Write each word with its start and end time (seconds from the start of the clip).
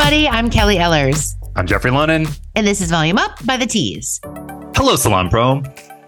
everybody. 0.00 0.28
I'm 0.28 0.48
Kelly 0.48 0.76
Ehlers, 0.76 1.34
I'm 1.56 1.66
Jeffrey 1.66 1.90
Lennon. 1.90 2.28
and 2.54 2.64
this 2.64 2.80
is 2.80 2.88
Volume 2.88 3.18
Up 3.18 3.44
by 3.44 3.56
the 3.56 3.66
Tease. 3.66 4.20
Hello, 4.76 4.94
Salon 4.94 5.28
Pro. 5.28 5.60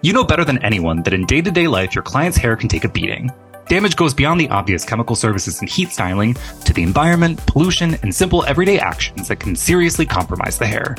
You 0.02 0.12
know 0.12 0.22
better 0.22 0.44
than 0.44 0.62
anyone 0.62 1.02
that 1.02 1.12
in 1.12 1.26
day 1.26 1.42
to 1.42 1.50
day 1.50 1.66
life, 1.66 1.92
your 1.92 2.04
client's 2.04 2.38
hair 2.38 2.54
can 2.54 2.68
take 2.68 2.84
a 2.84 2.88
beating. 2.88 3.30
Damage 3.66 3.96
goes 3.96 4.14
beyond 4.14 4.40
the 4.40 4.48
obvious 4.50 4.84
chemical 4.84 5.16
services 5.16 5.58
and 5.58 5.68
heat 5.68 5.90
styling 5.90 6.36
to 6.64 6.72
the 6.72 6.84
environment, 6.84 7.44
pollution, 7.48 7.96
and 8.02 8.14
simple 8.14 8.44
everyday 8.44 8.78
actions 8.78 9.26
that 9.26 9.40
can 9.40 9.56
seriously 9.56 10.06
compromise 10.06 10.56
the 10.56 10.68
hair. 10.68 10.96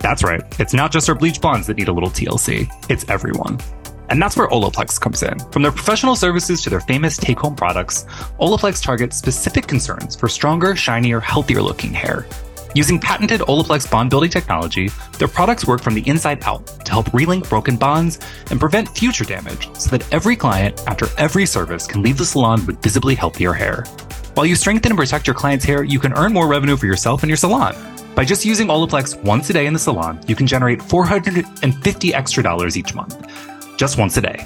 That's 0.00 0.24
right, 0.24 0.42
it's 0.58 0.74
not 0.74 0.90
just 0.90 1.08
our 1.08 1.14
bleach 1.14 1.40
blondes 1.40 1.68
that 1.68 1.76
need 1.76 1.86
a 1.86 1.92
little 1.92 2.10
TLC, 2.10 2.68
it's 2.90 3.08
everyone. 3.08 3.58
And 4.12 4.20
that's 4.20 4.36
where 4.36 4.48
Olaplex 4.48 5.00
comes 5.00 5.22
in. 5.22 5.38
From 5.52 5.62
their 5.62 5.72
professional 5.72 6.14
services 6.16 6.60
to 6.60 6.68
their 6.68 6.80
famous 6.80 7.16
take 7.16 7.38
home 7.38 7.56
products, 7.56 8.04
Olaplex 8.38 8.82
targets 8.82 9.16
specific 9.16 9.66
concerns 9.66 10.14
for 10.14 10.28
stronger, 10.28 10.76
shinier, 10.76 11.18
healthier 11.18 11.62
looking 11.62 11.94
hair. 11.94 12.26
Using 12.74 12.98
patented 12.98 13.40
Olaplex 13.40 13.90
bond 13.90 14.10
building 14.10 14.28
technology, 14.28 14.90
their 15.18 15.28
products 15.28 15.66
work 15.66 15.80
from 15.80 15.94
the 15.94 16.06
inside 16.06 16.44
out 16.44 16.66
to 16.84 16.92
help 16.92 17.06
relink 17.12 17.48
broken 17.48 17.78
bonds 17.78 18.18
and 18.50 18.60
prevent 18.60 18.90
future 18.90 19.24
damage 19.24 19.74
so 19.78 19.88
that 19.96 20.06
every 20.12 20.36
client, 20.36 20.78
after 20.86 21.06
every 21.16 21.46
service, 21.46 21.86
can 21.86 22.02
leave 22.02 22.18
the 22.18 22.26
salon 22.26 22.66
with 22.66 22.82
visibly 22.82 23.14
healthier 23.14 23.54
hair. 23.54 23.84
While 24.34 24.44
you 24.44 24.56
strengthen 24.56 24.92
and 24.92 24.98
protect 24.98 25.26
your 25.26 25.32
client's 25.32 25.64
hair, 25.64 25.84
you 25.84 25.98
can 25.98 26.12
earn 26.12 26.34
more 26.34 26.48
revenue 26.48 26.76
for 26.76 26.84
yourself 26.84 27.22
and 27.22 27.30
your 27.30 27.38
salon. 27.38 27.74
By 28.14 28.26
just 28.26 28.44
using 28.44 28.66
Olaplex 28.66 29.18
once 29.24 29.48
a 29.48 29.54
day 29.54 29.64
in 29.64 29.72
the 29.72 29.78
salon, 29.78 30.20
you 30.28 30.36
can 30.36 30.46
generate 30.46 30.82
450 30.82 32.12
extra 32.12 32.42
dollars 32.42 32.76
each 32.76 32.94
month 32.94 33.16
just 33.82 33.98
once 33.98 34.16
a 34.16 34.20
day. 34.20 34.38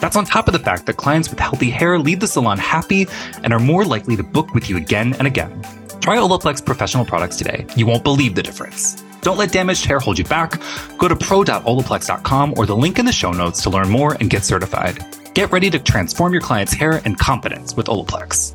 That's 0.00 0.16
on 0.16 0.26
top 0.26 0.48
of 0.48 0.52
the 0.52 0.58
fact 0.58 0.84
that 0.84 0.98
clients 0.98 1.30
with 1.30 1.40
healthy 1.40 1.70
hair 1.70 1.98
leave 1.98 2.20
the 2.20 2.26
salon 2.26 2.58
happy 2.58 3.06
and 3.42 3.50
are 3.50 3.58
more 3.58 3.86
likely 3.86 4.16
to 4.16 4.22
book 4.22 4.52
with 4.52 4.68
you 4.68 4.76
again 4.76 5.14
and 5.14 5.26
again. 5.26 5.62
Try 6.00 6.16
Olaplex 6.18 6.62
professional 6.62 7.06
products 7.06 7.38
today. 7.38 7.64
You 7.74 7.86
won't 7.86 8.04
believe 8.04 8.34
the 8.34 8.42
difference. 8.42 9.02
Don't 9.22 9.38
let 9.38 9.50
damaged 9.50 9.86
hair 9.86 9.98
hold 9.98 10.18
you 10.18 10.26
back. 10.26 10.60
Go 10.98 11.08
to 11.08 11.16
pro.olaplex.com 11.16 12.52
or 12.58 12.66
the 12.66 12.76
link 12.76 12.98
in 12.98 13.06
the 13.06 13.12
show 13.12 13.32
notes 13.32 13.62
to 13.62 13.70
learn 13.70 13.88
more 13.88 14.14
and 14.20 14.28
get 14.28 14.44
certified. 14.44 15.02
Get 15.32 15.50
ready 15.50 15.70
to 15.70 15.78
transform 15.78 16.34
your 16.34 16.42
client's 16.42 16.74
hair 16.74 17.00
and 17.06 17.18
confidence 17.18 17.74
with 17.74 17.86
Olaplex. 17.86 18.54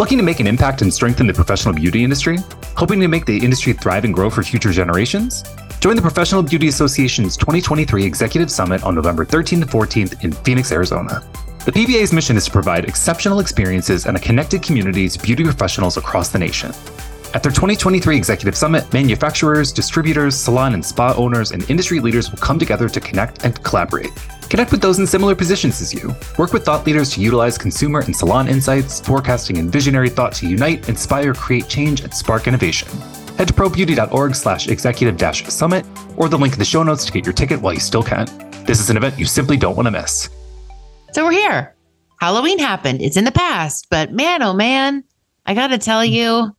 Looking 0.00 0.16
to 0.16 0.24
make 0.24 0.40
an 0.40 0.46
impact 0.46 0.80
and 0.80 0.90
strengthen 0.90 1.26
the 1.26 1.34
professional 1.34 1.74
beauty 1.74 2.02
industry? 2.02 2.38
Hoping 2.74 3.00
to 3.00 3.06
make 3.06 3.26
the 3.26 3.36
industry 3.36 3.74
thrive 3.74 4.06
and 4.06 4.14
grow 4.14 4.30
for 4.30 4.42
future 4.42 4.72
generations? 4.72 5.44
Join 5.80 5.94
the 5.94 6.00
Professional 6.00 6.42
Beauty 6.42 6.68
Association's 6.68 7.36
2023 7.36 8.02
Executive 8.02 8.50
Summit 8.50 8.82
on 8.82 8.94
November 8.94 9.26
13th 9.26 9.60
and 9.60 9.70
14th 9.70 10.24
in 10.24 10.32
Phoenix, 10.32 10.72
Arizona. 10.72 11.22
The 11.66 11.72
PBA's 11.72 12.14
mission 12.14 12.38
is 12.38 12.46
to 12.46 12.50
provide 12.50 12.86
exceptional 12.86 13.40
experiences 13.40 14.06
and 14.06 14.16
a 14.16 14.20
connected 14.20 14.62
community 14.62 15.06
to 15.06 15.18
beauty 15.18 15.44
professionals 15.44 15.98
across 15.98 16.30
the 16.30 16.38
nation. 16.38 16.72
At 17.34 17.42
their 17.42 17.52
2023 17.52 18.16
Executive 18.16 18.56
Summit, 18.56 18.90
manufacturers, 18.94 19.70
distributors, 19.70 20.34
salon 20.34 20.72
and 20.72 20.82
spa 20.82 21.12
owners, 21.18 21.50
and 21.50 21.70
industry 21.70 22.00
leaders 22.00 22.30
will 22.30 22.38
come 22.38 22.58
together 22.58 22.88
to 22.88 23.00
connect 23.00 23.44
and 23.44 23.62
collaborate. 23.64 24.12
Connect 24.50 24.72
with 24.72 24.80
those 24.82 24.98
in 24.98 25.06
similar 25.06 25.34
positions 25.36 25.80
as 25.80 25.94
you. 25.94 26.14
Work 26.36 26.52
with 26.52 26.64
thought 26.64 26.84
leaders 26.84 27.10
to 27.12 27.20
utilize 27.20 27.56
consumer 27.56 28.00
and 28.00 28.14
salon 28.14 28.48
insights, 28.48 29.00
forecasting, 29.00 29.58
and 29.58 29.70
visionary 29.70 30.10
thought 30.10 30.32
to 30.34 30.48
unite, 30.48 30.88
inspire, 30.88 31.32
create 31.34 31.68
change, 31.68 32.00
and 32.00 32.12
spark 32.12 32.48
innovation. 32.48 32.88
Head 33.38 33.46
to 33.48 33.54
probeauty.org 33.54 34.34
slash 34.34 34.66
executive 34.68 35.16
dash 35.16 35.44
summit 35.44 35.86
or 36.16 36.28
the 36.28 36.36
link 36.36 36.52
in 36.54 36.58
the 36.58 36.64
show 36.64 36.82
notes 36.82 37.04
to 37.06 37.12
get 37.12 37.24
your 37.24 37.32
ticket 37.32 37.60
while 37.62 37.72
you 37.72 37.80
still 37.80 38.02
can. 38.02 38.26
This 38.66 38.80
is 38.80 38.90
an 38.90 38.96
event 38.96 39.18
you 39.18 39.24
simply 39.24 39.56
don't 39.56 39.76
want 39.76 39.86
to 39.86 39.92
miss. 39.92 40.28
So 41.12 41.24
we're 41.24 41.32
here. 41.32 41.74
Halloween 42.20 42.58
happened. 42.58 43.00
It's 43.02 43.16
in 43.16 43.24
the 43.24 43.32
past, 43.32 43.86
but 43.88 44.12
man, 44.12 44.42
oh 44.42 44.52
man, 44.52 45.04
I 45.46 45.54
got 45.54 45.68
to 45.68 45.78
tell 45.78 46.04
you, 46.04 46.54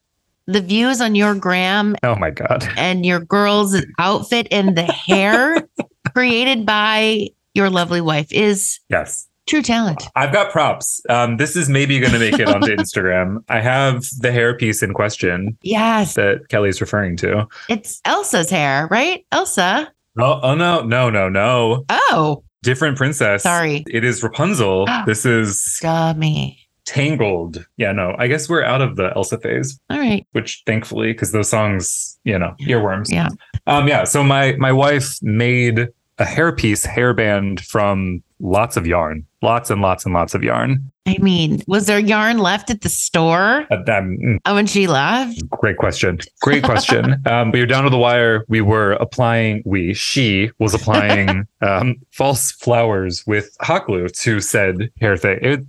the 0.48 0.62
views 0.62 1.02
on 1.02 1.14
your 1.14 1.36
gram 1.36 1.96
Oh 2.04 2.16
my 2.16 2.32
God. 2.32 2.68
and 2.78 3.06
your 3.06 3.20
girl's 3.20 3.76
outfit 4.00 4.48
and 4.50 4.76
the 4.78 4.84
hair 4.84 5.68
created 6.16 6.66
by 6.66 7.28
your 7.54 7.70
lovely 7.70 8.02
wife 8.02 8.32
is 8.32 8.80
Yes. 8.90 9.28
true 9.48 9.62
talent. 9.62 10.04
I've 10.16 10.32
got 10.32 10.52
props. 10.52 11.02
Um, 11.10 11.38
this 11.38 11.56
is 11.56 11.68
maybe 11.70 12.00
going 12.00 12.14
to 12.14 12.20
make 12.20 12.40
it 12.40 12.48
onto 12.48 12.76
Instagram. 12.76 13.44
I 13.50 13.60
have 13.62 14.06
the 14.20 14.32
hair 14.32 14.56
piece 14.56 14.82
in 14.84 14.94
question 14.94 15.58
Yes, 15.62 16.14
that 16.16 16.48
Kelly's 16.50 16.80
referring 16.82 17.18
to. 17.18 17.48
it's 17.70 18.00
Elsa's 18.06 18.50
hair, 18.50 18.88
right? 18.92 19.26
Elsa. 19.32 19.92
Oh, 20.20 20.40
oh 20.44 20.56
no, 20.56 20.82
no, 20.82 21.10
no, 21.10 21.30
no. 21.30 21.86
Oh, 21.90 22.44
Different 22.64 22.96
princess. 22.96 23.42
Sorry. 23.44 23.84
It 23.90 24.04
is 24.04 24.22
Rapunzel. 24.22 24.86
this 25.06 25.26
is 25.26 25.80
dummy. 25.82 26.60
Tangled. 26.86 27.66
Yeah, 27.78 27.92
no, 27.92 28.16
I 28.20 28.28
guess 28.28 28.50
we're 28.50 28.64
out 28.64 28.82
of 28.82 28.98
the 28.98 29.12
Elsa 29.16 29.40
phase, 29.40 29.80
All 29.90 29.98
right. 30.00 30.28
which 30.34 30.62
thankfully, 30.66 31.14
because 31.14 31.32
those 31.32 31.48
songs, 31.50 32.20
you 32.24 32.38
know, 32.38 32.54
earworms. 32.62 33.06
Yeah. 33.10 33.30
Um, 33.68 33.88
yeah. 33.88 34.04
So 34.04 34.24
my 34.24 34.54
my 34.58 34.72
wife 34.72 35.18
made 35.22 35.88
a 36.22 36.26
hairpiece 36.26 36.86
hairband 36.88 37.60
from 37.62 38.22
lots 38.40 38.78
of 38.78 38.86
yarn, 38.86 39.26
lots 39.42 39.70
and 39.72 39.82
lots 39.82 40.06
and 40.06 40.14
lots 40.14 40.34
of 40.36 40.44
yarn. 40.44 40.92
I 41.08 41.18
mean, 41.18 41.62
was 41.68 41.88
there 41.88 41.98
yarn 42.00 42.38
left 42.38 42.70
at 42.70 42.82
the 42.82 42.90
store 42.90 43.66
Uh, 43.72 43.78
that- 43.86 44.04
mm, 44.04 44.38
oh, 44.46 44.54
when 44.54 44.68
she 44.68 44.86
left? 44.86 45.42
great 45.50 45.78
question. 45.78 46.20
Great 46.42 46.64
question. 46.64 47.16
um, 47.26 47.52
we 47.52 47.60
were 47.60 47.66
down 47.66 47.84
to 47.86 47.90
the 47.90 47.98
wire. 47.98 48.46
We 48.50 48.62
were 48.62 48.92
applying. 48.94 49.64
We 49.66 49.96
she 49.96 50.52
was 50.60 50.76
applying 50.76 51.46
um, 51.62 51.96
false 52.12 52.52
flowers 52.52 53.24
with 53.26 53.56
hot 53.62 53.88
glue 53.88 54.10
to 54.10 54.40
said 54.40 54.90
hair 55.00 55.18
thing. 55.18 55.40
It, 55.42 55.66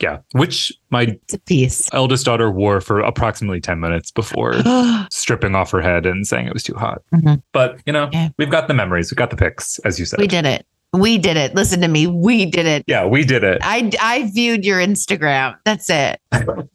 yeah, 0.00 0.18
which 0.32 0.72
my 0.90 1.02
It's 1.02 1.34
a 1.34 1.38
piece. 1.40 1.88
eldest 1.92 2.24
daughter 2.26 2.50
wore 2.50 2.80
for 2.80 3.00
approximately 3.00 3.60
10 3.60 3.80
minutes 3.80 4.10
before 4.10 4.54
stripping 5.10 5.54
off 5.54 5.70
her 5.70 5.80
head 5.80 6.04
and 6.06 6.26
saying 6.26 6.46
it 6.46 6.52
was 6.52 6.62
too 6.62 6.74
hot. 6.74 7.02
Mhm. 7.14 7.42
But, 7.52 7.80
you 7.86 7.92
know, 7.92 8.08
Yeah. 8.12 8.28
we've 8.38 8.50
got 8.50 8.68
the 8.68 8.74
memories, 8.74 9.10
we've 9.10 9.16
got 9.16 9.30
the 9.30 9.36
pics, 9.36 9.78
as 9.80 9.98
you 9.98 10.04
said. 10.04 10.18
we 10.20 10.26
did 10.26 10.44
it. 10.46 10.66
We 10.94 11.16
did 11.16 11.38
it. 11.38 11.54
Listen 11.54 11.80
to 11.80 11.88
me. 11.88 12.06
We 12.06 12.44
did 12.44 12.66
it. 12.66 12.84
Yeah, 12.86 13.06
we 13.06 13.24
did 13.24 13.44
it. 13.44 13.60
I, 13.62 13.90
I 13.98 14.30
viewed 14.30 14.62
your 14.62 14.78
Instagram. 14.78 15.56
That's 15.64 15.88
it. 15.88 16.20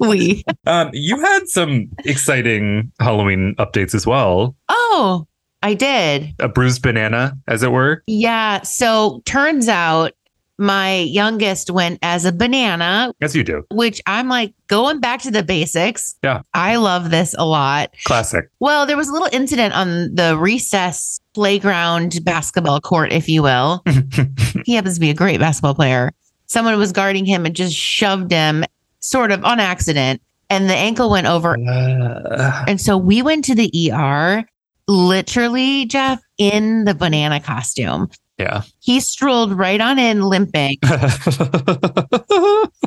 We. 0.00 0.42
um, 0.66 0.88
you 0.92 1.20
had 1.20 1.48
some 1.48 1.90
exciting 2.06 2.90
Halloween 3.00 3.54
updates 3.58 3.94
as 3.94 4.06
well. 4.06 4.56
Oh, 4.70 5.26
I 5.62 5.74
did. 5.74 6.34
A 6.38 6.48
bruised 6.48 6.82
banana, 6.82 7.34
as 7.48 7.62
it 7.62 7.70
were. 7.72 8.02
Yeah. 8.06 8.62
So 8.62 9.22
turns 9.26 9.68
out 9.68 10.12
my 10.58 10.98
youngest 10.98 11.70
went 11.70 11.98
as 12.02 12.24
a 12.24 12.32
banana, 12.32 13.12
Yes, 13.20 13.34
you 13.34 13.42
do. 13.42 13.64
which 13.72 14.00
I'm 14.06 14.28
like 14.28 14.54
going 14.68 15.00
back 15.00 15.20
to 15.22 15.30
the 15.30 15.42
basics. 15.42 16.14
Yeah. 16.22 16.42
I 16.54 16.76
love 16.76 17.10
this 17.10 17.34
a 17.38 17.44
lot. 17.44 17.90
Classic. 18.04 18.44
Well, 18.60 18.86
there 18.86 18.96
was 18.96 19.08
a 19.08 19.12
little 19.12 19.28
incident 19.32 19.74
on 19.74 20.14
the 20.14 20.36
recess 20.38 21.20
playground 21.34 22.20
basketball 22.24 22.80
court, 22.80 23.12
if 23.12 23.28
you 23.28 23.42
will. 23.42 23.82
he 24.64 24.74
happens 24.74 24.94
to 24.94 25.00
be 25.00 25.10
a 25.10 25.14
great 25.14 25.40
basketball 25.40 25.74
player. 25.74 26.12
Someone 26.46 26.78
was 26.78 26.92
guarding 26.92 27.24
him 27.26 27.46
and 27.46 27.56
just 27.56 27.74
shoved 27.74 28.30
him 28.30 28.64
sort 29.00 29.32
of 29.32 29.44
on 29.44 29.58
accident, 29.60 30.22
and 30.50 30.70
the 30.70 30.74
ankle 30.76 31.10
went 31.10 31.26
over. 31.26 31.56
Uh, 31.58 32.64
And 32.68 32.80
so 32.80 32.96
we 32.96 33.22
went 33.22 33.44
to 33.46 33.54
the 33.54 33.90
ER, 33.92 34.44
literally, 34.86 35.86
Jeff, 35.86 36.20
in 36.38 36.84
the 36.84 36.94
banana 36.94 37.40
costume. 37.40 38.08
Yeah. 38.38 38.62
He 38.80 39.00
strolled 39.00 39.52
right 39.52 39.80
on 39.80 39.98
in 39.98 40.22
limping. 40.22 40.78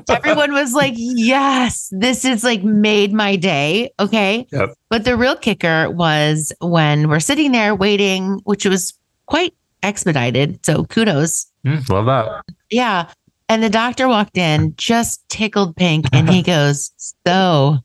Everyone 0.09 0.51
was 0.53 0.73
like, 0.73 0.93
yes, 0.97 1.87
this 1.91 2.25
is 2.25 2.43
like 2.43 2.63
made 2.63 3.13
my 3.13 3.35
day. 3.37 3.91
Okay. 3.99 4.45
Yep. 4.51 4.73
But 4.89 5.05
the 5.05 5.15
real 5.15 5.37
kicker 5.37 5.89
was 5.89 6.51
when 6.59 7.09
we're 7.09 7.21
sitting 7.21 7.53
there 7.53 7.75
waiting, 7.75 8.41
which 8.43 8.65
was 8.65 8.93
quite 9.25 9.53
expedited. 9.83 10.65
So 10.65 10.83
kudos. 10.85 11.45
Mm, 11.65 11.89
love 11.89 12.05
that. 12.07 12.43
Yeah. 12.69 13.09
And 13.49 13.63
the 13.63 13.69
doctor 13.69 14.09
walked 14.09 14.37
in, 14.37 14.73
just 14.75 15.27
tickled 15.29 15.77
pink, 15.77 16.07
and 16.11 16.29
he 16.29 16.41
goes, 16.43 16.91
So, 17.25 17.77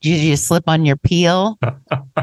did 0.00 0.20
you 0.20 0.36
slip 0.36 0.64
on 0.66 0.86
your 0.86 0.96
peel? 0.96 1.58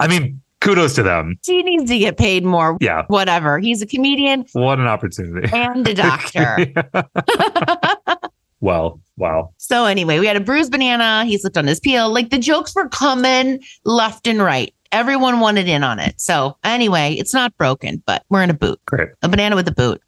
I 0.00 0.08
mean, 0.08 0.40
kudos 0.60 0.94
to 0.96 1.02
them. 1.02 1.38
He 1.44 1.62
needs 1.62 1.90
to 1.90 1.98
get 1.98 2.16
paid 2.16 2.44
more. 2.44 2.76
Yeah. 2.80 3.04
Whatever. 3.08 3.58
He's 3.58 3.82
a 3.82 3.86
comedian 3.86 4.44
What 4.52 4.78
an 4.78 4.86
opportunity. 4.86 5.48
and 5.54 5.86
a 5.86 5.94
doctor. 5.94 6.66
well, 8.60 9.00
wow. 9.16 9.50
So 9.56 9.84
anyway, 9.84 10.18
we 10.18 10.26
had 10.26 10.36
a 10.36 10.40
bruised 10.40 10.72
banana. 10.72 11.24
He 11.24 11.38
slipped 11.38 11.56
on 11.58 11.66
his 11.66 11.80
peel. 11.80 12.12
Like 12.12 12.30
the 12.30 12.38
jokes 12.38 12.74
were 12.74 12.88
coming 12.88 13.60
left 13.84 14.26
and 14.26 14.42
right. 14.42 14.74
Everyone 14.90 15.40
wanted 15.40 15.68
in 15.68 15.84
on 15.84 15.98
it. 15.98 16.18
So 16.20 16.56
anyway, 16.64 17.14
it's 17.18 17.34
not 17.34 17.54
broken, 17.58 18.02
but 18.06 18.24
we're 18.30 18.42
in 18.42 18.50
a 18.50 18.54
boot. 18.54 18.80
Great. 18.86 19.10
A 19.22 19.28
banana 19.28 19.54
with 19.54 19.68
a 19.68 19.72
boot. 19.72 20.02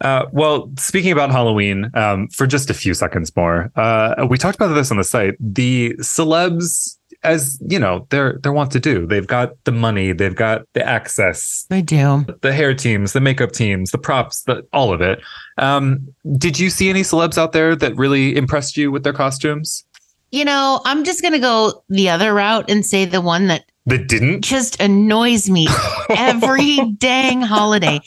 Uh, 0.00 0.24
well, 0.32 0.70
speaking 0.78 1.12
about 1.12 1.30
Halloween, 1.30 1.90
um, 1.94 2.28
for 2.28 2.46
just 2.46 2.70
a 2.70 2.74
few 2.74 2.94
seconds 2.94 3.34
more, 3.36 3.70
uh, 3.76 4.26
we 4.28 4.38
talked 4.38 4.56
about 4.56 4.74
this 4.74 4.90
on 4.90 4.96
the 4.96 5.04
site. 5.04 5.34
The 5.38 5.94
celebs, 6.00 6.96
as 7.22 7.58
you 7.68 7.78
know, 7.78 8.06
they're 8.10 8.38
they're 8.42 8.52
want 8.52 8.70
to 8.72 8.80
do. 8.80 9.06
They've 9.06 9.26
got 9.26 9.52
the 9.64 9.72
money, 9.72 10.12
they've 10.12 10.34
got 10.34 10.62
the 10.74 10.86
access, 10.86 11.66
I 11.70 11.80
do. 11.80 12.24
the 12.42 12.52
hair 12.52 12.74
teams, 12.74 13.12
the 13.12 13.20
makeup 13.20 13.52
teams, 13.52 13.90
the 13.90 13.98
props, 13.98 14.42
the, 14.44 14.66
all 14.72 14.92
of 14.92 15.00
it. 15.00 15.20
Um, 15.58 16.08
did 16.38 16.58
you 16.58 16.70
see 16.70 16.88
any 16.90 17.02
celebs 17.02 17.36
out 17.38 17.52
there 17.52 17.76
that 17.76 17.96
really 17.96 18.36
impressed 18.36 18.76
you 18.76 18.90
with 18.90 19.04
their 19.04 19.12
costumes? 19.12 19.84
You 20.32 20.44
know, 20.44 20.80
I'm 20.84 21.02
just 21.04 21.20
to 21.32 21.40
go 21.40 21.82
the 21.88 22.08
other 22.08 22.32
route 22.32 22.70
and 22.70 22.86
say 22.86 23.04
the 23.04 23.20
one 23.20 23.48
that 23.48 23.64
That 23.86 24.06
didn't. 24.06 24.42
just 24.42 24.80
annoys 24.80 25.50
me 25.50 25.66
every 26.10 26.78
dang 26.98 27.42
holiday. 27.42 28.00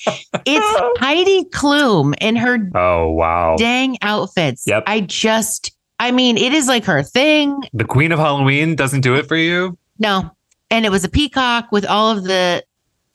It's 0.46 1.00
Heidi 1.00 1.44
Klum 1.50 2.14
in 2.22 2.36
her 2.38 2.58
Oh 2.76 3.12
wow. 3.12 3.56
dang 3.58 3.98
outfits. 4.02 4.64
Yep. 4.66 4.84
I 4.88 5.02
just, 5.02 5.76
I 6.00 6.12
mean, 6.12 6.38
it 6.38 6.54
is 6.54 6.68
like 6.68 6.86
her 6.86 7.02
thing. 7.04 7.62
The 7.74 7.86
Queen 7.86 8.12
of 8.12 8.20
Halloween 8.20 8.76
doesn't 8.76 9.02
do 9.02 9.16
it 9.16 9.28
for 9.28 9.36
you. 9.38 9.78
No. 10.00 10.32
And 10.70 10.86
it 10.86 10.90
was 10.90 11.04
a 11.04 11.10
peacock 11.10 11.72
with 11.72 11.86
all 11.86 12.10
of 12.18 12.24
the 12.24 12.64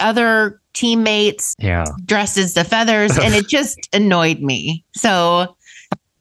other 0.01 0.61
teammates 0.75 1.55
Yeah. 1.59 1.85
dressed 2.05 2.39
as 2.39 2.55
the 2.55 2.65
feathers, 2.65 3.19
and 3.19 3.35
it 3.35 3.49
just 3.49 3.89
annoyed 3.93 4.41
me. 4.41 4.85
So 4.95 5.57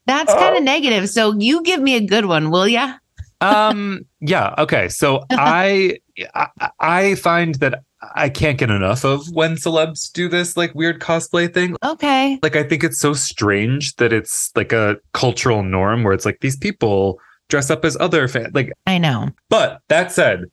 that's 0.07 0.33
kind 0.33 0.57
of 0.57 0.63
negative. 0.63 1.09
So 1.09 1.33
you 1.37 1.61
give 1.63 1.79
me 1.81 1.95
a 1.95 2.01
good 2.01 2.25
one, 2.25 2.49
will 2.49 2.67
ya? 2.67 2.93
um 3.39 3.99
yeah 4.19 4.55
okay 4.57 4.89
so 4.89 5.23
I, 5.29 5.99
I 6.35 6.47
i 6.79 7.15
find 7.15 7.55
that 7.55 7.83
i 8.15 8.29
can't 8.29 8.57
get 8.57 8.69
enough 8.69 9.03
of 9.03 9.27
when 9.33 9.55
celebs 9.55 10.11
do 10.11 10.27
this 10.29 10.55
like 10.57 10.73
weird 10.75 10.99
cosplay 10.99 11.51
thing 11.53 11.75
Okay. 11.83 12.39
like 12.43 12.55
i 12.55 12.63
think 12.63 12.83
it's 12.83 12.99
so 12.99 13.13
strange 13.13 13.95
that 13.97 14.13
it's 14.13 14.51
like 14.55 14.71
a 14.71 14.97
cultural 15.13 15.63
norm 15.63 16.03
where 16.03 16.13
it's 16.13 16.25
like 16.25 16.39
these 16.41 16.57
people 16.57 17.19
dress 17.49 17.69
up 17.69 17.85
as 17.85 17.95
other 17.99 18.27
fan 18.27 18.51
like 18.53 18.71
I 18.85 18.97
know. 18.97 19.29
but 19.49 19.79
that 19.89 20.11
said 20.11 20.45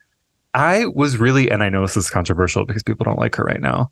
i 0.54 0.86
was 0.86 1.16
really 1.18 1.50
and 1.50 1.62
i 1.62 1.68
know 1.68 1.82
this 1.82 1.96
is 1.96 2.08
controversial 2.10 2.64
because 2.64 2.82
people 2.82 3.04
don't 3.04 3.18
like 3.18 3.34
her 3.36 3.44
right 3.44 3.60
now 3.60 3.90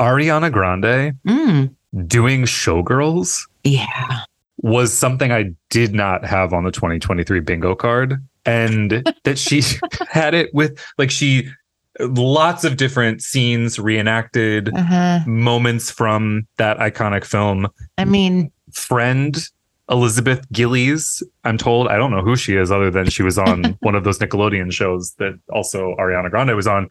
ariana 0.00 0.50
grande 0.52 1.14
Mm, 1.26 1.74
doing 2.06 2.42
showgirls 2.44 3.46
yeah. 3.64 4.20
was 4.62 4.92
something 4.96 5.30
I 5.32 5.50
did 5.70 5.94
not 5.94 6.24
have 6.24 6.52
on 6.52 6.64
the 6.64 6.70
2023 6.72 7.40
bingo 7.40 7.74
card. 7.74 8.24
And 8.48 9.12
that 9.24 9.38
she 9.38 9.62
had 10.08 10.34
it 10.34 10.52
with 10.54 10.78
like 10.98 11.10
she 11.10 11.48
lots 12.00 12.64
of 12.64 12.76
different 12.76 13.22
scenes 13.22 13.78
reenacted 13.78 14.74
Uh-huh. 14.74 15.20
moments 15.26 15.90
from 15.90 16.46
that 16.56 16.78
iconic 16.78 17.24
film. 17.24 17.66
I 17.98 18.04
mean, 18.04 18.50
Friend 18.72 19.36
Elizabeth 19.90 20.46
Gillies, 20.52 21.22
I'm 21.44 21.58
told. 21.58 21.88
I 21.88 21.96
don't 21.96 22.10
know 22.10 22.22
who 22.22 22.36
she 22.36 22.56
is 22.56 22.70
other 22.70 22.90
than 22.90 23.08
she 23.10 23.22
was 23.22 23.38
on 23.38 23.64
one 23.80 23.94
of 23.94 24.04
those 24.04 24.18
Nickelodeon 24.18 24.72
shows 24.72 25.14
that 25.14 25.38
also 25.52 25.94
Ariana 25.98 26.30
Grande 26.30 26.54
was 26.54 26.66
on. 26.66 26.88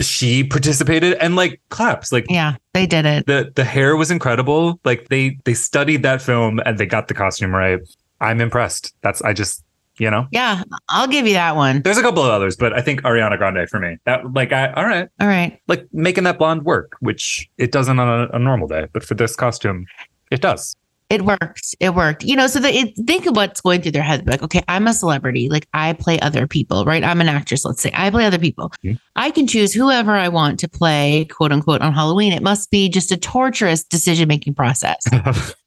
She 0.00 0.42
participated 0.44 1.14
and 1.14 1.36
like 1.36 1.60
claps, 1.70 2.10
like 2.12 2.26
yeah, 2.28 2.56
they 2.74 2.86
did 2.86 3.06
it. 3.06 3.26
the 3.26 3.52
the 3.54 3.64
hair 3.64 3.96
was 3.96 4.10
incredible. 4.10 4.80
Like 4.84 5.08
they 5.08 5.38
they 5.44 5.54
studied 5.54 6.02
that 6.02 6.20
film 6.22 6.60
and 6.66 6.76
they 6.78 6.86
got 6.86 7.08
the 7.08 7.14
costume 7.14 7.54
right. 7.54 7.78
I'm 8.20 8.40
impressed. 8.40 8.94
That's 9.02 9.22
I 9.22 9.32
just 9.32 9.62
you 9.98 10.10
know. 10.10 10.26
Yeah, 10.30 10.62
I'll 10.88 11.06
give 11.08 11.26
you 11.26 11.34
that 11.34 11.56
one. 11.56 11.82
There's 11.82 11.98
a 11.98 12.02
couple 12.02 12.22
of 12.22 12.30
others, 12.30 12.56
but 12.56 12.72
I 12.72 12.80
think 12.80 13.02
Ariana 13.02 13.38
Grande 13.38 13.68
for 13.68 13.80
me. 13.80 13.96
That 14.04 14.32
like 14.34 14.52
I 14.52 14.72
all 14.72 14.84
right, 14.84 15.08
All 15.20 15.26
right. 15.26 15.60
like 15.68 15.86
making 15.92 16.24
that 16.24 16.38
blonde 16.38 16.64
work, 16.64 16.96
which 17.00 17.48
it 17.58 17.72
doesn't 17.72 17.98
on 17.98 18.28
a, 18.30 18.36
a 18.36 18.38
normal 18.38 18.68
day, 18.68 18.86
but 18.92 19.04
for 19.04 19.14
this 19.14 19.36
costume, 19.36 19.86
it 20.30 20.40
does. 20.40 20.76
It 21.08 21.22
works. 21.22 21.72
It 21.78 21.94
worked. 21.94 22.24
You 22.24 22.34
know, 22.34 22.48
so 22.48 22.58
the, 22.58 22.68
it, 22.68 22.96
think 23.06 23.26
of 23.26 23.36
what's 23.36 23.60
going 23.60 23.80
through 23.80 23.92
their 23.92 24.02
head. 24.02 24.26
Like, 24.26 24.42
okay, 24.42 24.64
I'm 24.66 24.88
a 24.88 24.92
celebrity. 24.92 25.48
Like, 25.48 25.68
I 25.72 25.92
play 25.92 26.18
other 26.18 26.48
people, 26.48 26.84
right? 26.84 27.04
I'm 27.04 27.20
an 27.20 27.28
actress. 27.28 27.64
Let's 27.64 27.80
say 27.80 27.92
I 27.94 28.10
play 28.10 28.26
other 28.26 28.40
people. 28.40 28.72
Mhm. 28.84 28.98
I 29.14 29.30
can 29.30 29.46
choose 29.46 29.72
whoever 29.72 30.10
I 30.16 30.26
want 30.26 30.58
to 30.58 30.68
play, 30.68 31.26
quote 31.26 31.52
unquote, 31.52 31.80
on 31.80 31.92
Halloween. 31.92 32.32
It 32.32 32.42
must 32.42 32.72
be 32.72 32.88
just 32.88 33.12
a 33.12 33.16
torturous 33.16 33.84
decision 33.84 34.26
making 34.26 34.54
process. 34.54 34.98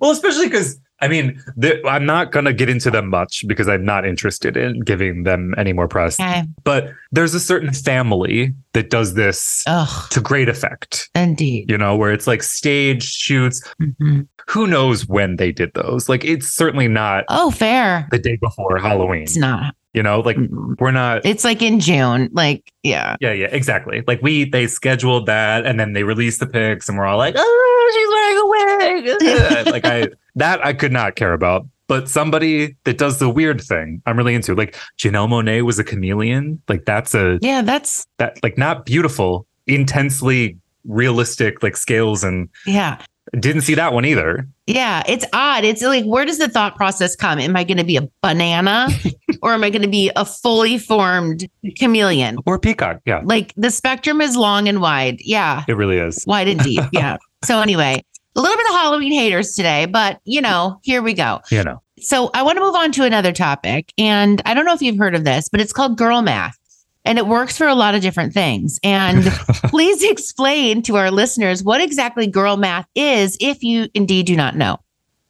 well, 0.00 0.10
especially 0.10 0.46
because 0.46 0.76
I 1.00 1.08
mean, 1.08 1.42
the, 1.56 1.86
I'm 1.86 2.06
not 2.06 2.32
gonna 2.32 2.52
get 2.54 2.68
into 2.70 2.90
them 2.90 3.08
much 3.10 3.44
because 3.46 3.68
I'm 3.68 3.84
not 3.84 4.06
interested 4.06 4.56
in 4.56 4.80
giving 4.80 5.24
them 5.24 5.54
any 5.58 5.72
more 5.74 5.88
press. 5.88 6.18
Okay. 6.18 6.44
But 6.64 6.90
there's 7.12 7.34
a 7.34 7.40
certain 7.40 7.72
family 7.72 8.54
that 8.72 8.88
does 8.90 9.14
this 9.14 9.62
Oh, 9.66 10.06
to 10.10 10.20
great 10.20 10.48
effect. 10.48 11.10
indeed. 11.14 11.70
you 11.70 11.76
know, 11.76 11.96
where 11.96 12.12
it's 12.12 12.26
like 12.26 12.42
stage 12.42 13.02
shoots. 13.02 13.62
Mhm. 13.80 14.26
Who 14.48 14.66
knows 14.66 15.06
when 15.08 15.36
they 15.36 15.50
did 15.52 15.72
those? 15.74 16.08
Like, 16.08 16.24
it's 16.24 16.46
certainly 16.48 16.86
not 16.88 17.24
Oh, 17.28 17.50
fair. 17.50 18.06
the 18.10 18.18
day 18.18 18.36
before 18.40 18.78
Halloween, 18.78 19.22
It's 19.24 19.36
not. 19.36 19.74
you 19.92 20.02
know, 20.02 20.20
like 20.20 20.36
we're 20.78 20.92
not. 20.92 21.26
It's 21.26 21.42
like 21.44 21.60
in 21.62 21.80
June. 21.80 22.28
Like, 22.32 22.72
yeah. 22.84 23.16
yeah, 23.20 23.32
yeah, 23.32 23.48
exactly. 23.50 24.02
Like 24.06 24.22
we, 24.22 24.44
they 24.48 24.66
scheduled 24.66 25.26
that 25.26 25.66
and 25.66 25.78
then 25.80 25.92
they 25.94 26.04
released 26.04 26.38
the 26.40 26.46
pics 26.46 26.88
and 26.88 26.96
we're 26.96 27.06
all 27.06 27.18
like, 27.18 27.34
oh, 27.36 27.90
she's 27.94 28.08
wearing 28.08 28.38
a 28.38 29.64
wig. 29.66 29.66
like 29.72 29.84
I, 29.84 30.08
that 30.36 30.64
I 30.64 30.72
could 30.72 30.92
not 30.92 31.16
care 31.16 31.32
about. 31.32 31.66
But 31.88 32.08
somebody 32.08 32.76
that 32.84 32.98
does 32.98 33.18
the 33.18 33.30
weird 33.30 33.60
thing, 33.60 34.02
I'm 34.06 34.16
really 34.16 34.34
into. 34.34 34.54
Like 34.54 34.76
Janelle 34.98 35.28
Monáe 35.28 35.62
was 35.62 35.78
a 35.78 35.84
chameleon. 35.84 36.60
Like 36.68 36.84
that's 36.84 37.14
a 37.14 37.38
Yeah, 37.40 37.62
that's, 37.62 38.06
that 38.18 38.42
like 38.42 38.58
not 38.58 38.86
beautiful, 38.86 39.46
intensely 39.66 40.58
realistic 40.84 41.62
like 41.62 41.76
scales 41.76 42.24
and 42.24 42.48
yeah. 42.66 43.00
didn't 43.38 43.62
see 43.62 43.74
that 43.74 43.92
one 43.92 44.04
either. 44.04 44.48
Yeah, 44.66 45.04
it's 45.06 45.24
odd. 45.32 45.64
It's 45.64 45.80
like, 45.82 46.04
where 46.04 46.24
does 46.24 46.38
the 46.38 46.48
thought 46.48 46.74
process 46.74 47.14
come? 47.14 47.38
Am 47.38 47.56
I 47.56 47.62
going 47.62 47.78
to 47.78 47.84
be 47.84 47.96
a 47.96 48.08
banana 48.20 48.88
or 49.42 49.52
am 49.52 49.62
I 49.62 49.70
going 49.70 49.82
to 49.82 49.88
be 49.88 50.10
a 50.16 50.24
fully 50.24 50.78
formed 50.78 51.48
chameleon? 51.78 52.36
Or 52.46 52.58
peacock. 52.58 53.00
Yeah, 53.06 53.22
Like 53.24 53.52
the 53.56 53.70
spectrum 53.70 54.20
is 54.20 54.36
long 54.36 54.68
and 54.68 54.80
wide. 54.80 55.18
Yeah, 55.20 55.64
it 55.68 55.76
really 55.76 55.98
is. 55.98 56.24
wide 56.26 56.48
and 56.48 56.60
deep. 56.60 56.82
Yeah. 56.92 57.16
so, 57.44 57.60
anyway, 57.60 58.02
a 58.36 58.40
little 58.40 58.56
bit 58.56 58.66
of 58.66 58.74
Halloween 58.74 59.12
haters 59.12 59.54
today, 59.54 59.86
but 59.86 60.20
you 60.24 60.40
know, 60.40 60.78
here 60.82 61.02
we 61.02 61.14
go. 61.14 61.40
You 61.50 61.64
know. 61.64 61.82
So, 61.98 62.30
I 62.34 62.42
want 62.42 62.58
to 62.58 62.62
move 62.62 62.74
on 62.74 62.92
to 62.92 63.04
another 63.04 63.32
topic. 63.32 63.92
And 63.96 64.42
I 64.44 64.52
don't 64.52 64.66
know 64.66 64.74
if 64.74 64.82
you've 64.82 64.98
heard 64.98 65.14
of 65.14 65.24
this, 65.24 65.48
but 65.48 65.60
it's 65.60 65.72
called 65.72 65.96
girl 65.96 66.20
math. 66.20 66.58
And 67.06 67.18
it 67.18 67.26
works 67.26 67.56
for 67.56 67.66
a 67.66 67.74
lot 67.74 67.94
of 67.94 68.02
different 68.02 68.34
things. 68.34 68.78
And 68.82 69.24
please 69.64 70.02
explain 70.02 70.82
to 70.82 70.96
our 70.96 71.10
listeners 71.10 71.62
what 71.62 71.80
exactly 71.80 72.26
girl 72.26 72.56
math 72.56 72.86
is 72.94 73.38
if 73.40 73.62
you 73.62 73.88
indeed 73.94 74.26
do 74.26 74.36
not 74.36 74.56
know. 74.56 74.78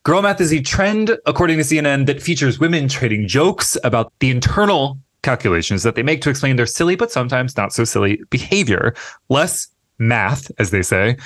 Girl 0.03 0.23
math 0.23 0.41
is 0.41 0.53
a 0.53 0.61
trend, 0.61 1.17
according 1.27 1.59
to 1.59 1.65
CNN, 1.65 2.07
that 2.07 2.23
features 2.23 2.59
women 2.59 2.89
trading 2.89 3.29
jokes 3.29 3.77
about 3.85 4.13
the 4.21 4.31
internal 4.31 4.99
calculations 5.23 5.83
that 5.83 5.97
they 5.97 6.03
make 6.03 6.23
to 6.23 6.31
explain 6.31 6.57
their 6.57 6.67
silly, 6.67 6.97
but 6.97 7.11
sometimes 7.13 7.57
not 7.57 7.73
so 7.73 7.85
silly 7.85 8.21
behavior. 8.31 8.95
Less 9.29 9.69
math, 9.99 10.51
as 10.59 10.71
they 10.71 10.83
say, 10.83 11.17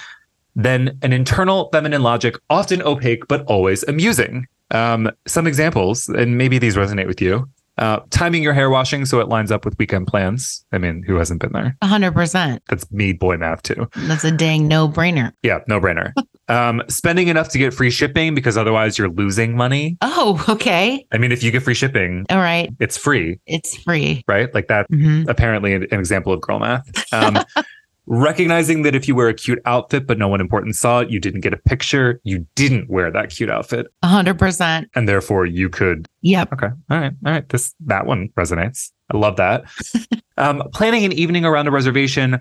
than 0.56 0.98
an 1.02 1.12
internal 1.12 1.68
feminine 1.72 2.02
logic, 2.02 2.36
often 2.50 2.82
opaque, 2.82 3.26
but 3.28 3.44
always 3.46 3.82
amusing. 3.84 4.46
Um, 4.72 5.10
some 5.26 5.46
examples, 5.46 6.08
and 6.08 6.38
maybe 6.38 6.58
these 6.58 6.76
resonate 6.76 7.06
with 7.06 7.20
you. 7.20 7.48
Uh, 7.78 8.00
timing 8.10 8.42
your 8.42 8.52
hair 8.52 8.68
washing 8.68 9.06
so 9.06 9.20
it 9.20 9.28
lines 9.28 9.50
up 9.50 9.64
with 9.64 9.74
weekend 9.78 10.06
plans. 10.06 10.66
I 10.70 10.76
mean, 10.76 11.02
who 11.02 11.16
hasn't 11.16 11.40
been 11.40 11.52
there? 11.52 11.74
100%. 11.82 12.58
That's 12.68 12.90
me, 12.92 13.14
boy 13.14 13.38
math, 13.38 13.62
too. 13.62 13.88
That's 13.96 14.22
a 14.22 14.30
dang 14.30 14.68
no 14.68 14.86
brainer. 14.86 15.32
Yeah, 15.42 15.60
no 15.66 15.80
brainer. 15.80 16.12
um, 16.48 16.82
spending 16.88 17.28
enough 17.28 17.48
to 17.50 17.58
get 17.58 17.72
free 17.72 17.90
shipping 17.90 18.34
because 18.34 18.58
otherwise 18.58 18.98
you're 18.98 19.08
losing 19.08 19.56
money. 19.56 19.96
Oh, 20.02 20.44
okay. 20.48 21.06
I 21.10 21.16
mean, 21.16 21.32
if 21.32 21.42
you 21.42 21.50
get 21.50 21.62
free 21.62 21.72
shipping, 21.74 22.26
All 22.28 22.38
right. 22.38 22.68
it's 22.80 22.98
free, 22.98 23.40
It's 23.46 23.74
free. 23.82 24.22
right? 24.28 24.52
Like 24.54 24.68
that. 24.68 24.90
Mhm. 24.90 25.26
Apparently, 25.28 25.72
an 25.72 25.84
an 25.90 25.98
example 26.00 26.34
of 26.34 26.40
girl 26.42 26.58
math. 26.58 26.86
Um, 27.14 27.38
recognizing 28.06 28.82
that 28.82 28.94
if 28.94 29.06
you 29.06 29.14
wear 29.14 29.28
a 29.28 29.34
cute 29.34 29.60
outfit 29.64 30.06
but 30.06 30.18
no 30.18 30.28
one 30.28 30.40
important 30.40 30.76
saw 30.76 31.00
it, 31.00 31.10
you 31.10 31.20
didn't 31.20 31.40
get 31.40 31.52
a 31.52 31.56
picture. 31.56 32.20
You 32.24 32.46
didn't 32.54 32.90
wear 32.90 33.10
that 33.10 33.30
cute 33.30 33.50
outfit, 33.50 33.86
100%. 34.04 34.86
and 34.94 35.08
therefore 35.08 35.46
you 35.46 35.68
could. 35.68 36.06
Yep. 36.22 36.52
Okay, 36.52 36.68
all 36.90 36.98
right, 36.98 37.12
all 37.24 37.32
right. 37.32 37.48
This 37.48 37.74
that 37.86 38.06
one 38.06 38.28
resonates. 38.36 38.90
I 39.12 39.16
love 39.16 39.36
that. 39.36 39.64
um, 40.36 40.62
planning 40.72 41.04
an 41.04 41.12
evening 41.12 41.44
around 41.44 41.66
a 41.66 41.70
reservation 41.70 42.40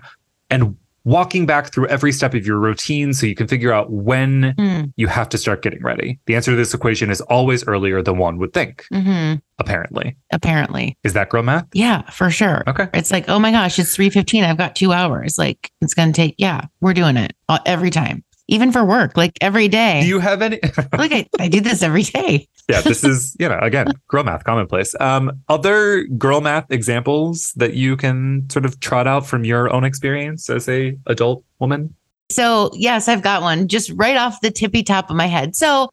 and 0.50 0.76
walking 1.04 1.46
back 1.46 1.72
through 1.72 1.86
every 1.86 2.12
step 2.12 2.34
of 2.34 2.46
your 2.46 2.58
routine 2.58 3.14
so 3.14 3.26
you 3.26 3.34
can 3.34 3.48
figure 3.48 3.72
out 3.72 3.90
when 3.90 4.54
Hmm. 4.58 4.84
you 4.96 5.06
have 5.06 5.28
to 5.30 5.38
start 5.38 5.62
getting 5.62 5.82
ready. 5.82 6.18
The 6.26 6.34
answer 6.36 6.50
to 6.50 6.56
this 6.56 6.74
equation 6.74 7.10
is 7.10 7.20
always 7.22 7.66
earlier 7.66 8.02
than 8.02 8.18
one 8.18 8.38
would 8.38 8.52
think, 8.52 8.84
hmm 8.92 9.34
apparently. 9.58 10.16
Apparently. 10.32 10.96
Is 11.04 11.12
that 11.12 11.28
girl 11.28 11.42
math? 11.42 11.66
Yeah, 11.74 12.02
for 12.10 12.30
sure. 12.30 12.62
Okay. 12.66 12.88
It's 12.94 13.10
like, 13.10 13.28
oh 13.28 13.38
my 13.38 13.50
gosh, 13.50 13.78
it's 13.78 13.94
3.15. 13.96 14.42
I've 14.44 14.56
got 14.56 14.74
two 14.74 14.92
hours. 14.92 15.36
Like, 15.38 15.70
it's 15.82 15.92
going 15.94 16.12
to 16.12 16.16
take, 16.16 16.34
yeah, 16.38 16.62
we're 16.80 16.94
doing 16.94 17.16
it 17.18 17.34
every 17.66 17.90
time, 17.90 18.24
even 18.48 18.72
for 18.72 18.84
work, 18.84 19.16
like 19.18 19.36
every 19.42 19.68
day. 19.68 20.00
Do 20.00 20.06
you 20.08 20.18
have 20.18 20.40
any? 20.40 20.60
like, 20.96 21.12
I, 21.12 21.28
I 21.38 21.48
do 21.48 21.60
this 21.60 21.82
every 21.82 22.02
day. 22.04 22.48
Yeah, 22.70 22.80
this 22.80 23.04
is, 23.04 23.36
you 23.38 23.48
know, 23.48 23.58
again, 23.60 23.88
girl 24.08 24.24
math 24.24 24.44
commonplace. 24.44 24.94
Um, 25.00 25.40
other 25.48 26.04
girl 26.18 26.40
math 26.40 26.70
examples 26.70 27.52
that 27.56 27.74
you 27.74 27.96
can 27.96 28.48
sort 28.50 28.64
of 28.64 28.80
trot 28.80 29.06
out 29.06 29.26
from 29.26 29.44
your 29.44 29.72
own 29.72 29.84
experience 29.84 30.48
as 30.48 30.68
a 30.68 30.96
adult 31.06 31.44
woman? 31.58 31.94
So, 32.30 32.70
yes, 32.74 33.08
I've 33.08 33.22
got 33.22 33.42
one 33.42 33.68
just 33.68 33.90
right 33.96 34.16
off 34.16 34.40
the 34.40 34.50
tippy 34.50 34.82
top 34.82 35.10
of 35.10 35.16
my 35.16 35.26
head. 35.26 35.56
So, 35.56 35.90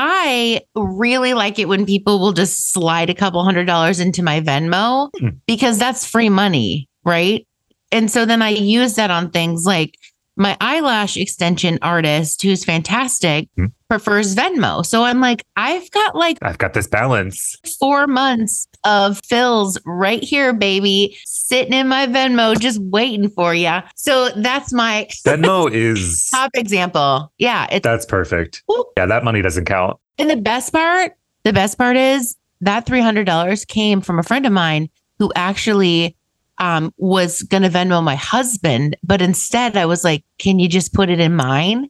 I 0.00 0.60
really 0.76 1.34
like 1.34 1.58
it 1.58 1.66
when 1.66 1.84
people 1.84 2.20
will 2.20 2.32
just 2.32 2.72
slide 2.72 3.10
a 3.10 3.14
couple 3.14 3.42
hundred 3.42 3.64
dollars 3.66 3.98
into 3.98 4.22
my 4.22 4.40
Venmo 4.40 5.10
Hmm. 5.18 5.30
because 5.46 5.76
that's 5.76 6.06
free 6.06 6.28
money, 6.28 6.88
right? 7.04 7.44
And 7.90 8.08
so 8.08 8.24
then 8.24 8.40
I 8.40 8.50
use 8.50 8.94
that 8.94 9.10
on 9.10 9.30
things 9.30 9.64
like 9.64 9.96
my 10.36 10.56
eyelash 10.60 11.16
extension 11.16 11.80
artist, 11.82 12.42
who's 12.42 12.64
fantastic. 12.64 13.48
Hmm. 13.56 13.64
Prefers 13.88 14.34
Venmo. 14.36 14.84
So 14.84 15.02
I'm 15.02 15.20
like, 15.20 15.44
I've 15.56 15.90
got 15.90 16.14
like 16.14 16.38
I've 16.42 16.58
got 16.58 16.74
this 16.74 16.86
balance. 16.86 17.56
four 17.78 18.06
months 18.06 18.68
of 18.84 19.20
fills 19.24 19.78
right 19.84 20.22
here, 20.22 20.52
baby, 20.52 21.16
sitting 21.24 21.72
in 21.72 21.88
my 21.88 22.06
Venmo, 22.06 22.58
just 22.58 22.80
waiting 22.82 23.30
for 23.30 23.54
you. 23.54 23.78
So 23.96 24.30
that's 24.36 24.72
my 24.72 25.08
Venmo 25.26 25.70
is 25.72 26.28
top 26.30 26.50
example. 26.54 27.32
Yeah. 27.38 27.66
It's, 27.70 27.82
that's 27.82 28.06
perfect. 28.06 28.62
Yeah, 28.96 29.06
that 29.06 29.24
money 29.24 29.42
doesn't 29.42 29.64
count. 29.64 29.98
and 30.18 30.30
the 30.30 30.36
best 30.36 30.72
part, 30.72 31.12
the 31.44 31.52
best 31.52 31.78
part 31.78 31.96
is 31.96 32.36
that 32.60 32.86
$300 32.86 33.66
came 33.68 34.00
from 34.00 34.18
a 34.18 34.22
friend 34.22 34.44
of 34.44 34.52
mine 34.52 34.88
who 35.18 35.32
actually 35.34 36.16
um, 36.58 36.92
was 36.98 37.42
going 37.42 37.62
to 37.62 37.68
Venmo 37.68 38.02
my 38.02 38.16
husband, 38.16 38.96
but 39.02 39.22
instead 39.22 39.76
I 39.76 39.86
was 39.86 40.04
like, 40.04 40.24
can 40.38 40.58
you 40.58 40.68
just 40.68 40.92
put 40.92 41.08
it 41.08 41.20
in 41.20 41.34
mine? 41.36 41.88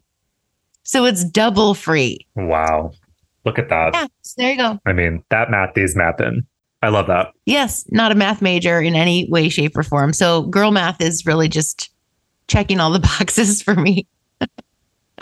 So 0.89 1.05
it's 1.05 1.23
double 1.23 1.75
free. 1.75 2.27
Wow. 2.35 2.93
Look 3.45 3.59
at 3.59 3.69
that. 3.69 3.93
Yeah. 3.93 4.07
So 4.23 4.35
there 4.39 4.53
you 4.53 4.57
go. 4.57 4.79
I 4.87 4.95
mean, 4.95 5.23
that 5.29 5.51
math 5.51 5.77
is 5.77 5.95
mathing. 5.95 6.47
I 6.81 6.89
love 6.89 7.09
that. 7.09 7.35
Yes, 7.45 7.85
not 7.91 8.11
a 8.11 8.15
math 8.15 8.41
major 8.41 8.81
in 8.81 8.95
any 8.95 9.29
way, 9.29 9.51
shape, 9.51 9.77
or 9.77 9.83
form. 9.83 10.15
So 10.15 10.45
girl 10.45 10.71
math 10.71 11.03
is 11.03 11.27
really 11.27 11.47
just 11.47 11.91
checking 12.47 12.81
all 12.81 12.91
the 12.91 13.01
boxes 13.19 13.61
for 13.61 13.75
me. 13.75 14.07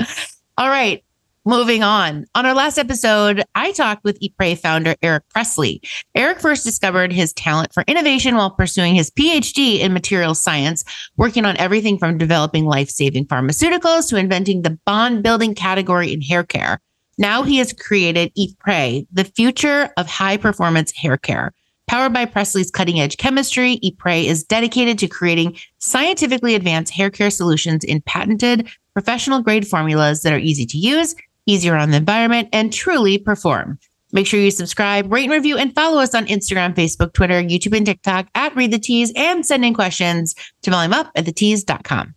all 0.56 0.68
right. 0.68 1.02
Moving 1.48 1.84
on. 1.84 2.26
On 2.34 2.44
our 2.44 2.54
last 2.54 2.76
episode, 2.76 3.44
I 3.54 3.70
talked 3.70 4.02
with 4.02 4.18
Epres 4.20 4.58
founder 4.58 4.96
Eric 5.00 5.22
Pressly. 5.32 5.78
Eric 6.16 6.40
first 6.40 6.64
discovered 6.64 7.12
his 7.12 7.32
talent 7.32 7.72
for 7.72 7.84
innovation 7.86 8.34
while 8.34 8.50
pursuing 8.50 8.96
his 8.96 9.12
PhD 9.12 9.78
in 9.78 9.92
materials 9.92 10.42
science, 10.42 10.82
working 11.16 11.44
on 11.44 11.56
everything 11.56 11.98
from 11.98 12.18
developing 12.18 12.64
life 12.64 12.90
saving 12.90 13.26
pharmaceuticals 13.26 14.08
to 14.08 14.16
inventing 14.16 14.62
the 14.62 14.76
bond 14.84 15.22
building 15.22 15.54
category 15.54 16.12
in 16.12 16.20
hair 16.20 16.42
care. 16.42 16.80
Now 17.16 17.44
he 17.44 17.58
has 17.58 17.72
created 17.72 18.32
Epres, 18.36 19.06
the 19.12 19.22
future 19.24 19.90
of 19.96 20.08
high 20.08 20.38
performance 20.38 20.90
hair 20.96 21.16
care. 21.16 21.52
Powered 21.86 22.12
by 22.12 22.26
Pressly's 22.26 22.72
cutting 22.72 22.98
edge 22.98 23.18
chemistry, 23.18 23.78
Epres 23.84 24.26
is 24.26 24.42
dedicated 24.42 24.98
to 24.98 25.06
creating 25.06 25.56
scientifically 25.78 26.56
advanced 26.56 26.92
hair 26.92 27.08
care 27.08 27.30
solutions 27.30 27.84
in 27.84 28.00
patented, 28.00 28.68
professional 28.92 29.42
grade 29.42 29.68
formulas 29.68 30.22
that 30.22 30.32
are 30.32 30.38
easy 30.38 30.66
to 30.66 30.78
use, 30.78 31.14
easier 31.46 31.76
on 31.76 31.90
the 31.90 31.96
environment, 31.96 32.48
and 32.52 32.72
truly 32.72 33.18
perform. 33.18 33.78
Make 34.12 34.26
sure 34.26 34.40
you 34.40 34.50
subscribe, 34.50 35.10
rate 35.12 35.24
and 35.24 35.32
review, 35.32 35.56
and 35.56 35.74
follow 35.74 36.00
us 36.00 36.14
on 36.14 36.26
Instagram, 36.26 36.74
Facebook, 36.74 37.12
Twitter, 37.12 37.42
YouTube, 37.42 37.76
and 37.76 37.84
TikTok 37.84 38.28
at 38.34 38.54
Read 38.54 38.70
the 38.70 38.78
Tease 38.78 39.12
and 39.16 39.44
send 39.44 39.64
in 39.64 39.74
questions 39.74 40.34
to 40.62 40.70
volumeup 40.70 41.10
at 41.14 41.24
thetease.com. 41.24 42.14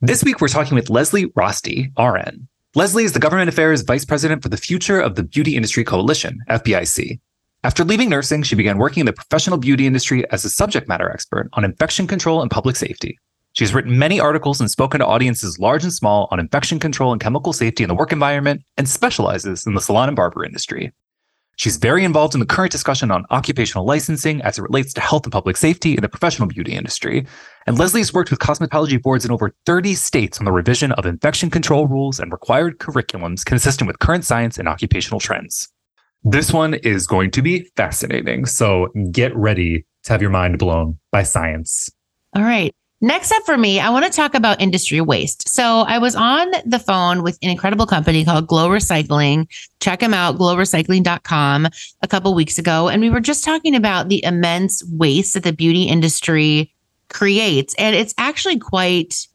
This 0.00 0.22
week, 0.22 0.40
we're 0.40 0.48
talking 0.48 0.74
with 0.74 0.90
Leslie 0.90 1.32
Roste, 1.34 1.88
RN. 1.98 2.48
Leslie 2.74 3.04
is 3.04 3.12
the 3.12 3.18
Government 3.18 3.48
Affairs 3.48 3.82
Vice 3.82 4.04
President 4.04 4.42
for 4.42 4.50
the 4.50 4.56
Future 4.56 5.00
of 5.00 5.14
the 5.14 5.22
Beauty 5.22 5.56
Industry 5.56 5.82
Coalition, 5.82 6.40
FBIC. 6.48 7.18
After 7.64 7.82
leaving 7.82 8.10
nursing, 8.10 8.42
she 8.42 8.54
began 8.54 8.78
working 8.78 9.00
in 9.00 9.06
the 9.06 9.12
professional 9.12 9.58
beauty 9.58 9.86
industry 9.86 10.30
as 10.30 10.44
a 10.44 10.50
subject 10.50 10.86
matter 10.86 11.10
expert 11.10 11.48
on 11.54 11.64
infection 11.64 12.06
control 12.06 12.42
and 12.42 12.50
public 12.50 12.76
safety. 12.76 13.18
She 13.56 13.64
has 13.64 13.72
written 13.72 13.98
many 13.98 14.20
articles 14.20 14.60
and 14.60 14.70
spoken 14.70 15.00
to 15.00 15.06
audiences 15.06 15.58
large 15.58 15.82
and 15.82 15.92
small 15.92 16.28
on 16.30 16.38
infection 16.38 16.78
control 16.78 17.12
and 17.12 17.20
chemical 17.20 17.54
safety 17.54 17.82
in 17.82 17.88
the 17.88 17.94
work 17.94 18.12
environment 18.12 18.62
and 18.76 18.86
specializes 18.86 19.66
in 19.66 19.72
the 19.72 19.80
salon 19.80 20.10
and 20.10 20.16
barber 20.16 20.44
industry. 20.44 20.92
She's 21.56 21.78
very 21.78 22.04
involved 22.04 22.34
in 22.34 22.40
the 22.40 22.44
current 22.44 22.70
discussion 22.70 23.10
on 23.10 23.24
occupational 23.30 23.86
licensing 23.86 24.42
as 24.42 24.58
it 24.58 24.62
relates 24.62 24.92
to 24.92 25.00
health 25.00 25.24
and 25.24 25.32
public 25.32 25.56
safety 25.56 25.94
in 25.94 26.02
the 26.02 26.08
professional 26.10 26.48
beauty 26.48 26.74
industry. 26.74 27.26
And 27.66 27.78
Leslie 27.78 28.02
has 28.02 28.12
worked 28.12 28.30
with 28.30 28.40
cosmetology 28.40 29.00
boards 29.00 29.24
in 29.24 29.30
over 29.30 29.54
30 29.64 29.94
states 29.94 30.38
on 30.38 30.44
the 30.44 30.52
revision 30.52 30.92
of 30.92 31.06
infection 31.06 31.48
control 31.48 31.88
rules 31.88 32.20
and 32.20 32.30
required 32.30 32.76
curriculums 32.76 33.42
consistent 33.42 33.88
with 33.88 34.00
current 34.00 34.26
science 34.26 34.58
and 34.58 34.68
occupational 34.68 35.18
trends. 35.18 35.66
This 36.24 36.52
one 36.52 36.74
is 36.74 37.06
going 37.06 37.30
to 37.30 37.40
be 37.40 37.70
fascinating. 37.74 38.44
So 38.44 38.88
get 39.10 39.34
ready 39.34 39.86
to 40.02 40.12
have 40.12 40.20
your 40.20 40.30
mind 40.30 40.58
blown 40.58 40.98
by 41.10 41.22
science. 41.22 41.88
All 42.34 42.42
right. 42.42 42.74
Next 43.02 43.30
up 43.30 43.42
for 43.44 43.58
me, 43.58 43.78
I 43.78 43.90
want 43.90 44.06
to 44.06 44.10
talk 44.10 44.34
about 44.34 44.60
industry 44.60 45.02
waste. 45.02 45.48
So 45.50 45.80
I 45.80 45.98
was 45.98 46.16
on 46.16 46.50
the 46.64 46.78
phone 46.78 47.22
with 47.22 47.38
an 47.42 47.50
incredible 47.50 47.86
company 47.86 48.24
called 48.24 48.46
Glow 48.46 48.68
Recycling. 48.68 49.48
Check 49.80 50.00
them 50.00 50.14
out, 50.14 50.38
glowrecycling.com, 50.38 51.68
a 52.02 52.08
couple 52.08 52.34
weeks 52.34 52.56
ago. 52.56 52.88
And 52.88 53.02
we 53.02 53.10
were 53.10 53.20
just 53.20 53.44
talking 53.44 53.74
about 53.74 54.08
the 54.08 54.24
immense 54.24 54.82
waste 54.90 55.34
that 55.34 55.42
the 55.42 55.52
beauty 55.52 55.84
industry 55.84 56.72
creates. 57.10 57.74
And 57.76 57.94
it's 57.94 58.14
actually 58.16 58.58
quite, 58.58 59.26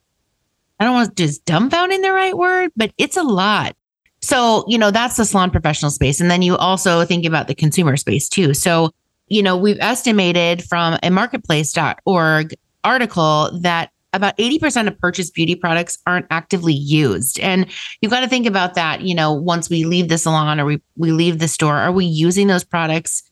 I 0.79 0.85
don't 0.85 0.95
want 0.95 1.15
to 1.15 1.23
just 1.23 1.45
dumbfounding 1.45 2.01
the 2.01 2.13
right 2.13 2.35
word, 2.35 2.71
but 2.75 2.91
it's 2.97 3.15
a 3.15 3.23
lot. 3.23 3.75
So, 4.21 4.65
you 4.67 4.79
know, 4.79 4.89
that's 4.89 5.17
the 5.17 5.25
salon 5.25 5.51
professional 5.51 5.91
space. 5.91 6.19
And 6.19 6.31
then 6.31 6.41
you 6.41 6.57
also 6.57 7.05
think 7.05 7.25
about 7.25 7.47
the 7.47 7.55
consumer 7.55 7.95
space 7.95 8.27
too. 8.27 8.55
So, 8.55 8.89
you 9.27 9.43
know, 9.43 9.55
we've 9.55 9.79
estimated 9.79 10.63
from 10.63 10.97
a 11.03 11.11
marketplace.org 11.11 12.55
article 12.83 13.51
that 13.61 13.91
about 14.13 14.37
80% 14.37 14.87
of 14.87 14.99
purchased 14.99 15.33
beauty 15.33 15.55
products 15.55 15.97
aren't 16.05 16.25
actively 16.29 16.73
used. 16.73 17.39
And 17.39 17.65
you've 18.01 18.11
got 18.11 18.19
to 18.21 18.27
think 18.27 18.45
about 18.45 18.73
that, 18.75 19.01
you 19.01 19.15
know, 19.15 19.31
once 19.31 19.69
we 19.69 19.85
leave 19.85 20.09
the 20.09 20.17
salon 20.17 20.59
or 20.59 20.65
we, 20.65 20.81
we 20.97 21.11
leave 21.11 21.39
the 21.39 21.47
store, 21.47 21.77
are 21.77 21.91
we 21.91 22.05
using 22.05 22.47
those 22.47 22.63
products 22.63 23.23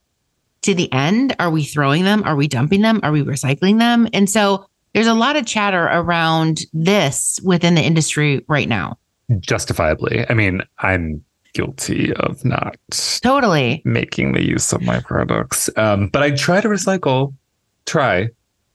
to 0.61 0.73
the 0.73 0.91
end? 0.93 1.35
Are 1.39 1.49
we 1.49 1.63
throwing 1.63 2.03
them? 2.03 2.23
Are 2.23 2.35
we 2.35 2.47
dumping 2.47 2.81
them? 2.81 2.99
Are 3.03 3.11
we 3.11 3.23
recycling 3.23 3.79
them? 3.79 4.07
And 4.13 4.29
so 4.29 4.65
there's 4.93 5.07
a 5.07 5.13
lot 5.13 5.35
of 5.35 5.45
chatter 5.45 5.83
around 5.85 6.61
this 6.73 7.39
within 7.43 7.75
the 7.75 7.81
industry 7.81 8.43
right 8.47 8.67
now. 8.67 8.97
Justifiably. 9.39 10.25
I 10.29 10.33
mean, 10.33 10.61
I'm 10.79 11.23
guilty 11.53 12.13
of 12.13 12.43
not 12.45 12.77
Totally. 13.21 13.81
making 13.85 14.33
the 14.33 14.45
use 14.45 14.71
of 14.71 14.81
my 14.81 14.99
products. 15.01 15.69
Um, 15.75 16.07
but 16.07 16.23
I 16.23 16.31
try 16.31 16.61
to 16.61 16.67
recycle, 16.67 17.33
try. 17.85 18.29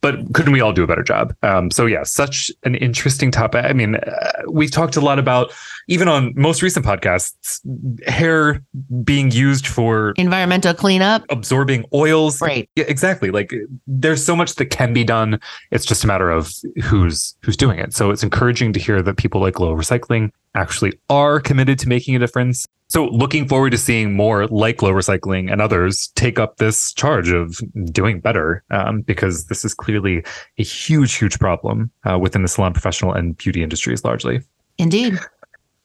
But 0.05 0.35
couldn't 0.35 0.53
we 0.53 0.61
all 0.61 0.75
do 0.75 0.83
a 0.83 0.87
better 0.87 1.03
job? 1.03 1.35
Um, 1.43 1.71
so 1.71 1.87
yeah, 1.87 2.03
such 2.03 2.51
an 2.65 2.75
interesting 2.75 3.31
topic. 3.31 3.65
I 3.65 3.73
mean, 3.73 3.95
uh, 3.95 4.33
we've 4.51 4.71
talked 4.71 4.97
a 4.97 5.01
lot 5.01 5.19
about 5.19 5.51
even 5.89 6.09
on 6.09 6.35
most 6.37 6.61
recent 6.61 6.85
podcasts, 6.85 7.61
hair 8.07 8.63
being 9.03 9.31
used 9.31 9.67
for 9.67 10.13
Environmental 10.19 10.75
cleanup. 10.75 11.25
absorbing 11.31 11.87
oils. 11.95 12.43
Right. 12.43 12.69
Yeah, 12.77 12.85
exactly. 12.87 13.31
Like 13.31 13.55
there's 13.87 14.23
so 14.23 14.37
much 14.37 14.57
that 14.57 14.67
can 14.67 14.93
be 14.93 15.05
done. 15.05 15.41
It's 15.71 15.87
just 15.87 16.05
a 16.05 16.07
matter 16.07 16.31
of 16.31 16.53
who's 16.83 17.35
who's 17.41 17.57
doing 17.57 17.79
it. 17.79 17.95
So 17.95 18.11
it's 18.11 18.23
encouraging 18.23 18.75
to 18.75 18.81
hear 18.81 19.01
that 19.01 19.17
people 19.17 19.41
like 19.41 19.55
Glow 19.55 19.75
Recycling 19.75 20.33
actually 20.55 20.93
are 21.11 21.41
committed 21.41 21.79
to 21.81 21.89
making 21.89 22.17
a 22.17 22.19
difference. 22.19 22.67
So 22.89 23.07
looking 23.07 23.49
forward 23.49 23.71
to 23.71 23.79
seeing 23.79 24.15
more 24.15 24.47
like 24.47 24.77
Glow 24.77 24.93
Recycling 24.93 25.51
and 25.51 25.61
others 25.61 26.13
take 26.15 26.39
up 26.39 26.59
this 26.59 26.93
charge 26.93 27.31
of 27.31 27.59
doing 27.91 28.21
better, 28.21 28.63
um, 28.71 29.01
because 29.01 29.47
this 29.47 29.65
is 29.65 29.75
clearly 29.75 30.23
a 30.59 30.63
huge, 30.63 31.15
huge 31.15 31.39
problem 31.39 31.91
uh, 32.05 32.19
within 32.19 32.43
the 32.43 32.49
salon 32.49 32.73
professional 32.73 33.13
and 33.13 33.37
beauty 33.37 33.63
industries 33.63 34.05
largely. 34.05 34.41
Indeed. 34.79 35.19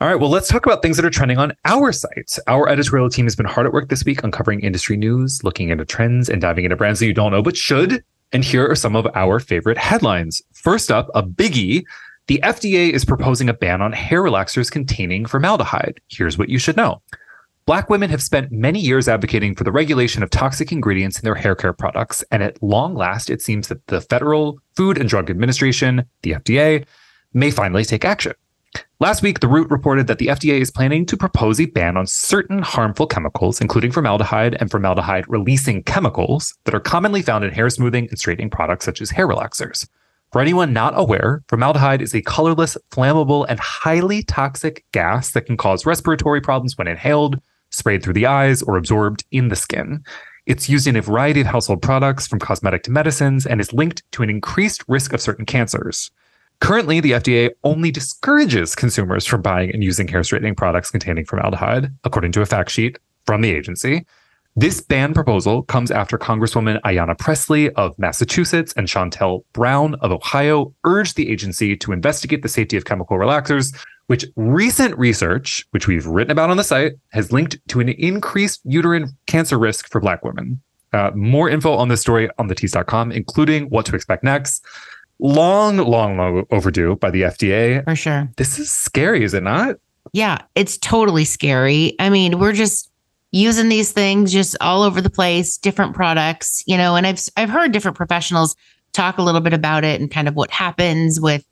All 0.02 0.08
right, 0.08 0.16
well, 0.16 0.30
let's 0.30 0.48
talk 0.48 0.66
about 0.66 0.82
things 0.82 0.96
that 0.96 1.06
are 1.06 1.10
trending 1.10 1.38
on 1.38 1.52
our 1.66 1.92
site. 1.92 2.38
Our 2.48 2.70
editorial 2.70 3.10
team 3.10 3.26
has 3.26 3.36
been 3.36 3.46
hard 3.46 3.68
at 3.68 3.74
work 3.74 3.90
this 3.90 4.06
week 4.06 4.24
uncovering 4.24 4.62
industry 4.62 4.96
news, 4.96 5.44
looking 5.44 5.70
into 5.70 5.84
trends, 5.84 6.30
and 6.30 6.42
diving 6.42 6.64
into 6.64 6.78
brands 6.78 7.00
that 7.00 7.06
you 7.06 7.14
don't 7.14 7.32
know 7.32 7.42
but 7.42 7.58
should. 7.58 8.02
And 8.32 8.46
here 8.46 8.66
are 8.70 8.76
some 8.76 8.96
of 8.96 9.08
our 9.16 9.40
favorite 9.40 9.78
headlines. 9.78 10.42
First 10.54 10.92
up, 10.92 11.10
a 11.16 11.24
biggie. 11.24 11.84
The 12.30 12.40
FDA 12.44 12.92
is 12.92 13.06
proposing 13.06 13.50
a 13.50 13.56
ban 13.56 13.82
on 13.82 13.92
hair 13.92 14.22
relaxers 14.22 14.70
containing 14.70 15.26
formaldehyde. 15.26 16.00
Here's 16.10 16.38
what 16.38 16.48
you 16.48 16.60
should 16.60 16.78
know. 16.78 17.02
Black 17.66 17.90
women 17.90 18.12
have 18.12 18.22
spent 18.22 18.52
many 18.52 18.80
years 18.80 19.10
advocating 19.10 19.56
for 19.56 19.64
the 19.64 19.72
regulation 19.72 20.22
of 20.22 20.30
toxic 20.30 20.72
ingredients 20.72 21.18
in 21.18 21.26
their 21.26 21.34
hair 21.34 21.56
care 21.56 21.74
products, 21.74 22.24
and 22.30 22.44
at 22.44 22.62
long 22.62 22.94
last, 22.94 23.32
it 23.32 23.42
seems 23.42 23.68
that 23.70 23.88
the 23.88 24.00
Federal 24.00 24.60
Food 24.76 25.00
and 25.00 25.10
Drug 25.10 25.32
Administration, 25.32 26.06
the 26.22 26.34
FDA, 26.34 26.86
may 27.34 27.50
finally 27.50 27.84
take 27.84 28.06
action. 28.06 28.34
Last 29.00 29.24
week, 29.24 29.40
The 29.40 29.48
Root 29.48 29.72
reported 29.72 30.06
that 30.06 30.20
the 30.20 30.28
FDA 30.28 30.62
is 30.62 30.70
planning 30.70 31.08
to 31.08 31.18
propose 31.18 31.60
a 31.60 31.66
ban 31.66 31.98
on 31.98 32.06
certain 32.06 32.62
harmful 32.62 33.08
chemicals, 33.08 33.60
including 33.60 33.92
formaldehyde 33.92 34.56
and 34.60 34.70
formaldehyde 34.70 35.26
releasing 35.28 35.82
chemicals 35.82 36.56
that 36.66 36.76
are 36.76 36.80
commonly 36.80 37.24
found 37.24 37.44
in 37.44 37.52
hair 37.52 37.72
smoothing 37.72 38.08
and 38.08 38.20
straightening 38.20 38.52
products 38.52 38.86
such 38.86 39.02
as 39.02 39.10
hair 39.10 39.28
relaxers. 39.28 39.88
For 40.32 40.42
anyone 40.42 40.74
not 40.74 40.94
aware, 40.96 41.42
formaldehyde 41.48 42.04
is 42.04 42.14
a 42.14 42.22
colorless, 42.22 42.78
flammable, 42.92 43.48
and 43.50 43.60
highly 43.60 44.22
toxic 44.22 44.86
gas 44.92 45.32
that 45.32 45.48
can 45.48 45.58
cause 45.58 45.88
respiratory 45.88 46.40
problems 46.40 46.78
when 46.78 46.88
inhaled, 46.88 47.42
sprayed 47.72 48.04
through 48.04 48.14
the 48.14 48.28
eyes, 48.28 48.62
or 48.62 48.78
absorbed 48.78 49.26
in 49.32 49.48
the 49.48 49.56
skin. 49.56 50.04
It's 50.46 50.70
used 50.70 50.86
in 50.86 50.96
a 50.96 51.02
variety 51.02 51.42
of 51.42 51.48
household 51.48 51.82
products, 51.82 52.28
from 52.28 52.38
cosmetic 52.38 52.84
to 52.84 52.92
medicines, 52.92 53.48
and 53.48 53.60
is 53.60 53.74
linked 53.74 54.04
to 54.12 54.22
an 54.22 54.30
increased 54.30 54.84
risk 54.88 55.14
of 55.14 55.22
certain 55.22 55.46
cancers. 55.46 56.12
Currently, 56.62 57.00
the 57.00 57.12
FDA 57.14 57.50
only 57.64 57.90
discourages 57.90 58.76
consumers 58.76 59.26
from 59.26 59.42
buying 59.42 59.72
and 59.74 59.84
using 59.84 60.08
hair 60.08 60.24
straightening 60.24 60.56
products 60.56 60.92
containing 60.92 61.26
formaldehyde, 61.26 61.92
according 62.04 62.34
to 62.34 62.42
a 62.42 62.46
fact 62.46 62.70
sheet 62.70 63.00
from 63.26 63.42
the 63.42 63.50
agency. 63.50 64.06
This 64.60 64.82
ban 64.82 65.14
proposal 65.14 65.64
comes 65.64 65.90
after 65.90 66.18
Congresswoman 66.18 66.82
Ayanna 66.82 67.18
Pressley 67.18 67.70
of 67.76 67.98
Massachusetts 67.98 68.74
and 68.76 68.90
Shontel 68.90 69.46
Brown 69.54 69.96
of 70.02 70.12
Ohio 70.12 70.76
urged 70.84 71.16
the 71.16 71.32
agency 71.32 71.78
to 71.78 71.94
investigate 71.94 72.42
the 72.42 72.50
safety 72.50 72.76
of 72.76 72.84
chemical 72.84 73.16
relaxers, 73.16 73.74
which 74.08 74.26
recent 74.36 74.98
research, 74.98 75.66
which 75.72 75.88
we've 75.88 76.06
written 76.06 76.32
about 76.32 76.50
on 76.50 76.58
the 76.58 76.66
site, 76.66 76.96
has 77.14 77.32
linked 77.32 77.58
to 77.70 77.80
an 77.80 77.88
increased 77.88 78.60
uterine 78.66 79.08
cancer 79.28 79.58
risk 79.58 79.90
for 79.90 80.02
Black 80.02 80.26
women. 80.26 80.60
Uh, 80.92 81.12
more 81.16 81.50
info 81.50 81.74
on 81.74 81.88
this 81.88 82.02
story 82.02 82.30
on 82.38 82.48
the 82.48 82.56
tease.com, 82.56 83.14
including 83.14 83.70
what 83.70 83.86
to 83.86 83.96
expect 83.96 84.26
next. 84.26 84.66
Long, 85.20 85.78
long, 85.78 86.18
long 86.18 86.44
overdue 86.52 86.98
by 86.98 87.12
the 87.12 87.22
FDA. 87.22 87.82
For 87.86 87.96
sure. 87.96 88.30
This 88.36 88.60
is 88.60 88.70
scary, 88.70 89.24
is 89.24 89.34
it 89.34 89.44
not? 89.44 89.78
Yeah, 90.12 90.42
it's 90.56 90.78
totally 90.78 91.24
scary. 91.24 91.96
I 92.00 92.10
mean, 92.10 92.40
we're 92.40 92.52
just 92.52 92.89
using 93.32 93.70
these 93.70 93.92
things 93.92 94.32
just 94.32 94.56
all 94.62 94.84
over 94.84 95.02
the 95.02 95.10
place, 95.10 95.58
different 95.58 95.94
products, 95.94 96.64
you 96.66 96.78
know, 96.78 96.96
and 96.96 97.06
I've 97.06 97.20
I've 97.38 97.50
heard 97.50 97.72
different 97.72 97.98
professionals 97.98 98.56
talk 98.94 99.18
a 99.18 99.22
little 99.22 99.42
bit 99.42 99.54
about 99.54 99.84
it 99.84 100.02
and 100.02 100.10
kind 100.10 100.28
of 100.28 100.36
what 100.36 100.52
happens 100.52 101.20
with, 101.22 101.46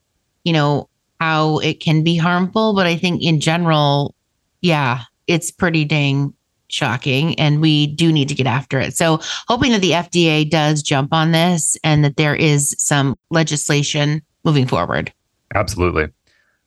you 0.44 0.54
know, 0.54 0.90
how 1.20 1.60
it 1.60 1.80
can 1.80 2.04
be 2.04 2.16
harmful, 2.16 2.76
but 2.76 2.88
I 2.88 2.96
think 2.96 3.22
in 3.22 3.40
general, 3.40 4.16
yeah, 4.62 5.02
it's 5.28 5.52
pretty 5.52 5.86
dang 5.86 6.34
shocking 6.70 7.40
and 7.40 7.62
we 7.62 7.88
do 7.88 8.12
need 8.12 8.30
to 8.30 8.36
get 8.36 8.48
after 8.48 8.80
it. 8.80 8.96
So, 8.96 9.20
hoping 9.48 9.72
that 9.72 9.82
the 9.82 9.92
FDA 9.92 10.50
does 10.50 10.84
jump 10.84 11.14
on 11.14 11.32
this 11.32 11.78
and 11.84 12.04
that 12.04 12.18
there 12.18 12.36
is 12.36 12.76
some 12.78 13.16
legislation 13.30 14.22
moving 14.44 14.68
forward. 14.68 15.12
Absolutely. 15.56 16.08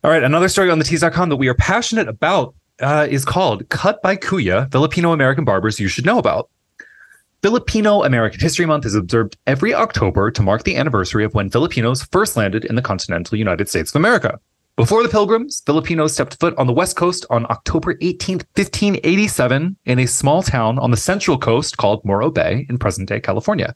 All 0.02 0.10
right, 0.10 0.22
another 0.22 0.48
story 0.48 0.70
on 0.70 0.78
the 0.78 0.84
tease.com 0.84 1.28
that 1.28 1.36
we 1.36 1.48
are 1.48 1.54
passionate 1.54 2.08
about 2.08 2.54
uh, 2.80 3.06
is 3.08 3.24
called 3.24 3.68
Cut 3.68 4.02
by 4.02 4.16
Kuya 4.16 4.70
Filipino 4.72 5.12
American 5.12 5.44
Barbers 5.44 5.78
You 5.78 5.88
Should 5.88 6.06
Know 6.06 6.18
About. 6.18 6.50
Filipino 7.42 8.02
American 8.02 8.40
History 8.40 8.66
Month 8.66 8.84
is 8.84 8.94
observed 8.94 9.36
every 9.46 9.72
October 9.72 10.30
to 10.30 10.42
mark 10.42 10.64
the 10.64 10.76
anniversary 10.76 11.24
of 11.24 11.34
when 11.34 11.48
Filipinos 11.48 12.02
first 12.04 12.36
landed 12.36 12.64
in 12.66 12.74
the 12.74 12.82
continental 12.82 13.38
United 13.38 13.68
States 13.68 13.90
of 13.90 13.96
America. 13.96 14.38
Before 14.76 15.02
the 15.02 15.08
Pilgrims, 15.08 15.62
Filipinos 15.64 16.12
stepped 16.12 16.38
foot 16.40 16.54
on 16.56 16.66
the 16.66 16.72
West 16.72 16.96
Coast 16.96 17.26
on 17.30 17.46
October 17.50 17.96
18, 18.00 18.36
1587, 18.54 19.76
in 19.84 19.98
a 19.98 20.06
small 20.06 20.42
town 20.42 20.78
on 20.78 20.90
the 20.90 20.96
Central 20.96 21.38
Coast 21.38 21.76
called 21.76 22.04
Morro 22.04 22.30
Bay 22.30 22.66
in 22.68 22.78
present 22.78 23.08
day 23.08 23.20
California. 23.20 23.74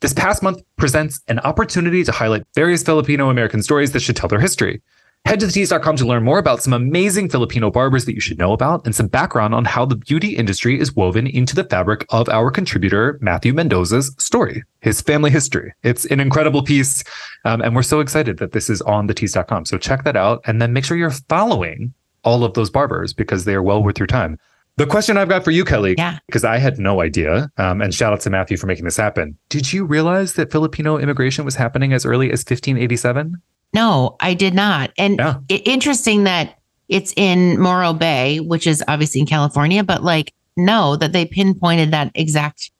This 0.00 0.12
past 0.12 0.42
month 0.42 0.62
presents 0.76 1.20
an 1.28 1.40
opportunity 1.40 2.02
to 2.04 2.12
highlight 2.12 2.44
various 2.54 2.82
Filipino 2.82 3.28
American 3.28 3.62
stories 3.62 3.92
that 3.92 4.00
should 4.00 4.16
tell 4.16 4.28
their 4.28 4.40
history. 4.40 4.82
Head 5.26 5.40
to 5.40 5.46
thetease.com 5.46 5.96
to 5.96 6.06
learn 6.06 6.24
more 6.24 6.38
about 6.38 6.62
some 6.62 6.72
amazing 6.72 7.28
Filipino 7.28 7.70
barbers 7.70 8.04
that 8.06 8.14
you 8.14 8.20
should 8.20 8.38
know 8.38 8.52
about 8.52 8.84
and 8.84 8.94
some 8.94 9.06
background 9.06 9.54
on 9.54 9.64
how 9.64 9.84
the 9.84 9.94
beauty 9.94 10.34
industry 10.34 10.80
is 10.80 10.96
woven 10.96 11.26
into 11.26 11.54
the 11.54 11.64
fabric 11.64 12.04
of 12.08 12.28
our 12.30 12.50
contributor, 12.50 13.18
Matthew 13.20 13.52
Mendoza's 13.52 14.14
story, 14.18 14.64
his 14.80 15.00
family 15.00 15.30
history. 15.30 15.72
It's 15.82 16.04
an 16.06 16.20
incredible 16.20 16.64
piece. 16.64 17.04
Um, 17.44 17.60
and 17.60 17.76
we're 17.76 17.82
so 17.82 18.00
excited 18.00 18.38
that 18.38 18.52
this 18.52 18.70
is 18.70 18.82
on 18.82 19.06
thetease.com. 19.06 19.66
So 19.66 19.78
check 19.78 20.04
that 20.04 20.16
out 20.16 20.40
and 20.46 20.60
then 20.60 20.72
make 20.72 20.84
sure 20.84 20.96
you're 20.96 21.10
following 21.10 21.92
all 22.24 22.42
of 22.42 22.54
those 22.54 22.70
barbers 22.70 23.12
because 23.12 23.44
they 23.44 23.54
are 23.54 23.62
well 23.62 23.82
worth 23.82 23.98
your 23.98 24.06
time. 24.06 24.38
The 24.76 24.86
question 24.86 25.18
I've 25.18 25.28
got 25.28 25.44
for 25.44 25.50
you, 25.50 25.64
Kelly, 25.64 25.94
yeah. 25.98 26.18
because 26.26 26.42
I 26.42 26.56
had 26.56 26.78
no 26.78 27.02
idea, 27.02 27.50
um, 27.58 27.82
and 27.82 27.94
shout 27.94 28.14
out 28.14 28.20
to 28.22 28.30
Matthew 28.30 28.56
for 28.56 28.66
making 28.66 28.86
this 28.86 28.96
happen. 28.96 29.36
Did 29.50 29.72
you 29.72 29.84
realize 29.84 30.34
that 30.34 30.50
Filipino 30.50 30.96
immigration 30.96 31.44
was 31.44 31.54
happening 31.54 31.92
as 31.92 32.06
early 32.06 32.28
as 32.28 32.40
1587? 32.40 33.40
No, 33.72 34.16
I 34.20 34.34
did 34.34 34.54
not. 34.54 34.92
And 34.98 35.18
yeah. 35.18 35.38
it, 35.48 35.66
interesting 35.66 36.24
that 36.24 36.58
it's 36.88 37.12
in 37.16 37.60
Morro 37.60 37.92
Bay, 37.92 38.40
which 38.40 38.66
is 38.66 38.82
obviously 38.88 39.20
in 39.20 39.26
California, 39.26 39.84
but 39.84 40.02
like, 40.02 40.34
no, 40.56 40.96
that 40.96 41.12
they 41.12 41.24
pinpointed 41.24 41.92
that 41.92 42.10
exact 42.14 42.70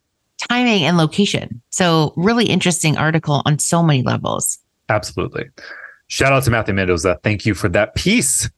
timing 0.49 0.85
and 0.85 0.97
location. 0.97 1.62
So, 1.70 2.12
really 2.16 2.47
interesting 2.47 2.97
article 2.97 3.42
on 3.47 3.59
so 3.59 3.82
many 3.82 4.02
levels. 4.02 4.59
Absolutely. 4.88 5.44
Shout 6.09 6.32
out 6.32 6.42
to 6.44 6.50
Matthew 6.50 6.75
Mendoza. 6.75 7.20
Thank 7.23 7.47
you 7.47 7.54
for 7.54 7.68
that 7.68 7.95
piece. 7.95 8.50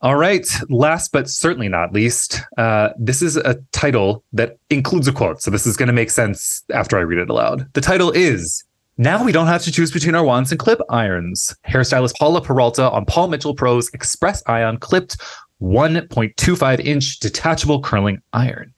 All 0.00 0.16
right. 0.16 0.46
Last 0.70 1.12
but 1.12 1.28
certainly 1.28 1.68
not 1.68 1.92
least, 1.92 2.40
uh, 2.56 2.90
this 2.98 3.20
is 3.20 3.36
a 3.36 3.56
title 3.72 4.24
that 4.32 4.56
includes 4.70 5.08
a 5.08 5.12
quote. 5.12 5.42
So, 5.42 5.50
this 5.50 5.66
is 5.66 5.76
going 5.76 5.88
to 5.88 5.92
make 5.92 6.10
sense 6.10 6.62
after 6.72 6.96
I 6.96 7.02
read 7.02 7.18
it 7.18 7.28
aloud. 7.28 7.70
The 7.74 7.82
title 7.82 8.10
is 8.10 8.64
now 8.98 9.24
we 9.24 9.32
don't 9.32 9.46
have 9.46 9.62
to 9.62 9.72
choose 9.72 9.92
between 9.92 10.14
our 10.14 10.24
wands 10.24 10.50
and 10.50 10.58
clip 10.58 10.80
irons. 10.90 11.54
Hairstylist 11.66 12.16
Paula 12.18 12.42
Peralta 12.42 12.90
on 12.90 13.06
Paul 13.06 13.28
Mitchell 13.28 13.54
Pro's 13.54 13.88
Express 13.94 14.42
Ion 14.46 14.76
clipped 14.78 15.16
1.25 15.62 16.80
inch 16.80 17.18
detachable 17.20 17.80
curling 17.80 18.20
iron. 18.32 18.74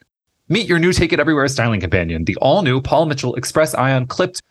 Meet 0.49 0.69
your 0.69 0.79
new 0.79 0.93
Take 0.93 1.13
It 1.13 1.21
Everywhere 1.21 1.49
styling 1.49 1.81
companion, 1.81 2.25
the 2.25 2.37
all 2.37 2.63
new 2.63 2.81
Paul 2.81 3.07
Mitchell 3.07 3.35
Express 3.35 3.75
Ion 3.75 4.07
clipped 4.07 4.43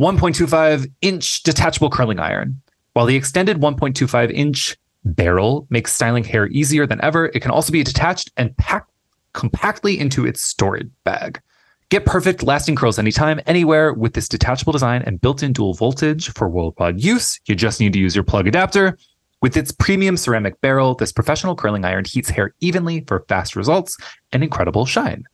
1.25 0.00 0.90
inch 1.02 1.42
detachable 1.42 1.90
curling 1.90 2.18
iron. 2.18 2.60
While 2.94 3.06
the 3.06 3.16
extended 3.16 3.58
1.25 3.58 4.30
inch 4.30 4.76
barrel 5.04 5.66
makes 5.70 5.92
styling 5.92 6.24
hair 6.24 6.48
easier 6.48 6.86
than 6.86 7.02
ever, 7.02 7.26
it 7.26 7.40
can 7.40 7.50
also 7.50 7.72
be 7.72 7.82
detached 7.82 8.30
and 8.36 8.56
packed 8.56 8.90
compactly 9.32 9.98
into 9.98 10.26
its 10.26 10.40
storage 10.40 10.90
bag. 11.04 11.40
Get 11.90 12.04
perfect 12.04 12.42
lasting 12.42 12.76
curls 12.76 12.98
anytime, 12.98 13.40
anywhere 13.46 13.94
with 13.94 14.12
this 14.12 14.28
detachable 14.28 14.74
design 14.74 15.00
and 15.06 15.18
built-in 15.22 15.54
dual 15.54 15.72
voltage 15.72 16.30
for 16.34 16.46
worldwide 16.46 17.00
use. 17.00 17.40
You 17.46 17.54
just 17.54 17.80
need 17.80 17.94
to 17.94 17.98
use 17.98 18.14
your 18.14 18.24
plug 18.24 18.46
adapter. 18.46 18.98
With 19.40 19.56
its 19.56 19.72
premium 19.72 20.18
ceramic 20.18 20.60
barrel, 20.60 20.96
this 20.96 21.12
professional 21.12 21.56
curling 21.56 21.86
iron 21.86 22.04
heats 22.04 22.28
hair 22.28 22.54
evenly 22.60 23.04
for 23.06 23.24
fast 23.26 23.56
results 23.56 23.96
and 24.32 24.42
incredible 24.42 24.84
shine. 24.84 25.24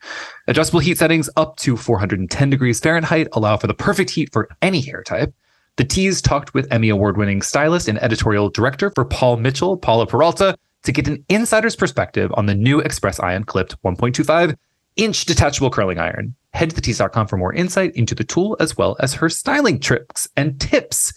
Adjustable 0.47 0.79
heat 0.79 0.97
settings 0.97 1.29
up 1.37 1.57
to 1.57 1.77
410 1.77 2.51
degrees 2.51 2.79
Fahrenheit 2.79 3.27
allow 3.33 3.57
for 3.57 3.67
the 3.67 3.75
perfect 3.75 4.11
heat 4.11 4.33
for 4.33 4.49
any 4.63 4.81
hair 4.81 5.03
type. 5.03 5.35
The 5.77 5.85
Tease 5.85 6.23
talked 6.23 6.55
with 6.55 6.73
Emmy 6.73 6.89
Award 6.89 7.17
winning 7.17 7.43
stylist 7.43 7.89
and 7.89 8.01
editorial 8.01 8.49
director 8.49 8.93
for 8.95 9.05
Paul 9.05 9.39
Mitchell, 9.39 9.77
Paula 9.77 10.07
Peralta, 10.07 10.57
to 10.85 10.93
get 10.93 11.09
an 11.09 11.25
insider's 11.29 11.75
perspective 11.75 12.31
on 12.35 12.47
the 12.47 12.55
new 12.55 12.79
Express 12.79 13.19
Ion 13.19 13.43
clipped 13.43 13.75
1.25 13.83 14.55
inch 14.97 15.25
detachable 15.25 15.71
curling 15.71 15.99
iron. 15.99 16.35
Head 16.53 16.71
to 16.71 16.81
thetease.com 16.81 17.27
for 17.27 17.37
more 17.37 17.53
insight 17.53 17.95
into 17.97 18.15
the 18.15 18.25
tool 18.25 18.57
as 18.61 18.77
well 18.77 18.97
as 19.01 19.15
her 19.15 19.29
styling 19.29 19.81
tricks 19.81 20.29
and 20.37 20.61
tips. 20.61 21.13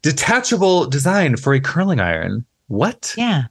Detachable 0.00 0.86
design 0.86 1.36
for 1.36 1.52
a 1.52 1.60
curling 1.60 2.00
iron. 2.00 2.44
What? 2.68 3.14
Yeah. 3.16 3.44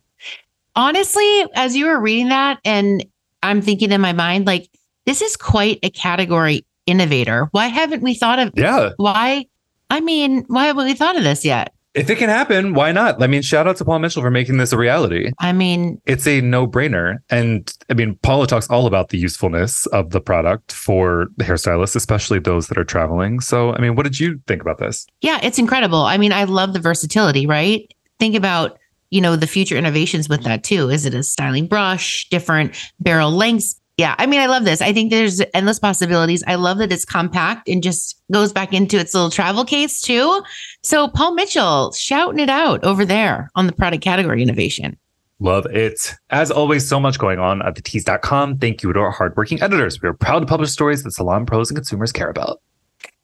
Honestly, 0.75 1.45
as 1.53 1.75
you 1.75 1.85
were 1.85 1.99
reading 1.99 2.29
that, 2.29 2.59
and 2.65 3.05
I'm 3.43 3.61
thinking 3.61 3.91
in 3.91 4.01
my 4.01 4.13
mind, 4.13 4.47
like, 4.47 4.69
this 5.05 5.21
is 5.21 5.35
quite 5.37 5.79
a 5.83 5.89
category 5.89 6.65
innovator. 6.85 7.49
Why 7.51 7.67
haven't 7.67 8.01
we 8.01 8.13
thought 8.13 8.39
of 8.39 8.51
Yeah. 8.55 8.91
Why? 8.97 9.45
I 9.89 9.99
mean, 9.99 10.43
why 10.47 10.67
haven't 10.67 10.85
we 10.85 10.93
thought 10.93 11.17
of 11.17 11.23
this 11.23 11.45
yet? 11.45 11.73
If 11.93 12.09
it 12.09 12.17
can 12.17 12.29
happen, 12.29 12.73
why 12.73 12.91
not? 12.91 13.21
I 13.21 13.27
mean, 13.27 13.41
shout 13.41 13.67
out 13.67 13.75
to 13.77 13.85
Paul 13.85 13.99
Mitchell 13.99 14.21
for 14.21 14.31
making 14.31 14.57
this 14.57 14.71
a 14.71 14.77
reality. 14.77 15.31
I 15.39 15.51
mean, 15.51 16.01
it's 16.05 16.25
a 16.25 16.39
no 16.41 16.65
brainer. 16.65 17.17
And 17.29 17.73
I 17.89 17.93
mean, 17.93 18.17
Paula 18.23 18.47
talks 18.47 18.69
all 18.69 18.87
about 18.87 19.09
the 19.09 19.17
usefulness 19.17 19.87
of 19.87 20.11
the 20.11 20.21
product 20.21 20.71
for 20.71 21.27
the 21.37 21.43
hairstylists, 21.43 21.95
especially 21.95 22.39
those 22.39 22.67
that 22.67 22.77
are 22.77 22.85
traveling. 22.85 23.41
So, 23.41 23.73
I 23.73 23.81
mean, 23.81 23.95
what 23.95 24.03
did 24.03 24.19
you 24.19 24.39
think 24.47 24.61
about 24.61 24.77
this? 24.77 25.05
Yeah, 25.21 25.39
it's 25.43 25.59
incredible. 25.59 26.01
I 26.01 26.17
mean, 26.17 26.31
I 26.31 26.45
love 26.45 26.73
the 26.73 26.79
versatility, 26.79 27.45
right? 27.45 27.91
Think 28.19 28.35
about, 28.35 28.77
you 29.09 29.19
know, 29.19 29.35
the 29.35 29.47
future 29.47 29.75
innovations 29.75 30.29
with 30.29 30.43
that 30.43 30.63
too. 30.63 30.89
Is 30.89 31.05
it 31.05 31.13
a 31.13 31.23
styling 31.23 31.67
brush, 31.67 32.29
different 32.29 32.77
barrel 33.01 33.31
lengths, 33.31 33.80
yeah, 34.01 34.15
I 34.17 34.25
mean, 34.25 34.39
I 34.39 34.47
love 34.47 34.65
this. 34.65 34.81
I 34.81 34.93
think 34.93 35.11
there's 35.11 35.43
endless 35.53 35.77
possibilities. 35.77 36.43
I 36.47 36.55
love 36.55 36.79
that 36.79 36.91
it's 36.91 37.05
compact 37.05 37.69
and 37.69 37.83
just 37.83 38.19
goes 38.31 38.51
back 38.51 38.73
into 38.73 38.97
its 38.97 39.13
little 39.13 39.29
travel 39.29 39.63
case 39.63 40.01
too. 40.01 40.41
So, 40.81 41.07
Paul 41.07 41.35
Mitchell 41.35 41.91
shouting 41.91 42.39
it 42.39 42.49
out 42.49 42.83
over 42.83 43.05
there 43.05 43.51
on 43.53 43.67
the 43.67 43.73
product 43.73 44.03
category 44.03 44.41
innovation. 44.41 44.97
Love 45.39 45.67
it. 45.67 46.15
As 46.31 46.49
always, 46.49 46.87
so 46.89 46.99
much 46.99 47.19
going 47.19 47.37
on 47.37 47.61
at 47.61 47.75
thetease.com. 47.75 48.57
Thank 48.57 48.81
you 48.81 48.91
to 48.91 48.99
our 48.99 49.11
hardworking 49.11 49.61
editors. 49.61 50.01
We 50.01 50.09
are 50.09 50.13
proud 50.13 50.39
to 50.39 50.45
publish 50.47 50.71
stories 50.71 51.03
that 51.03 51.11
salon 51.11 51.45
pros 51.45 51.69
and 51.69 51.77
consumers 51.77 52.11
care 52.11 52.29
about. 52.31 52.59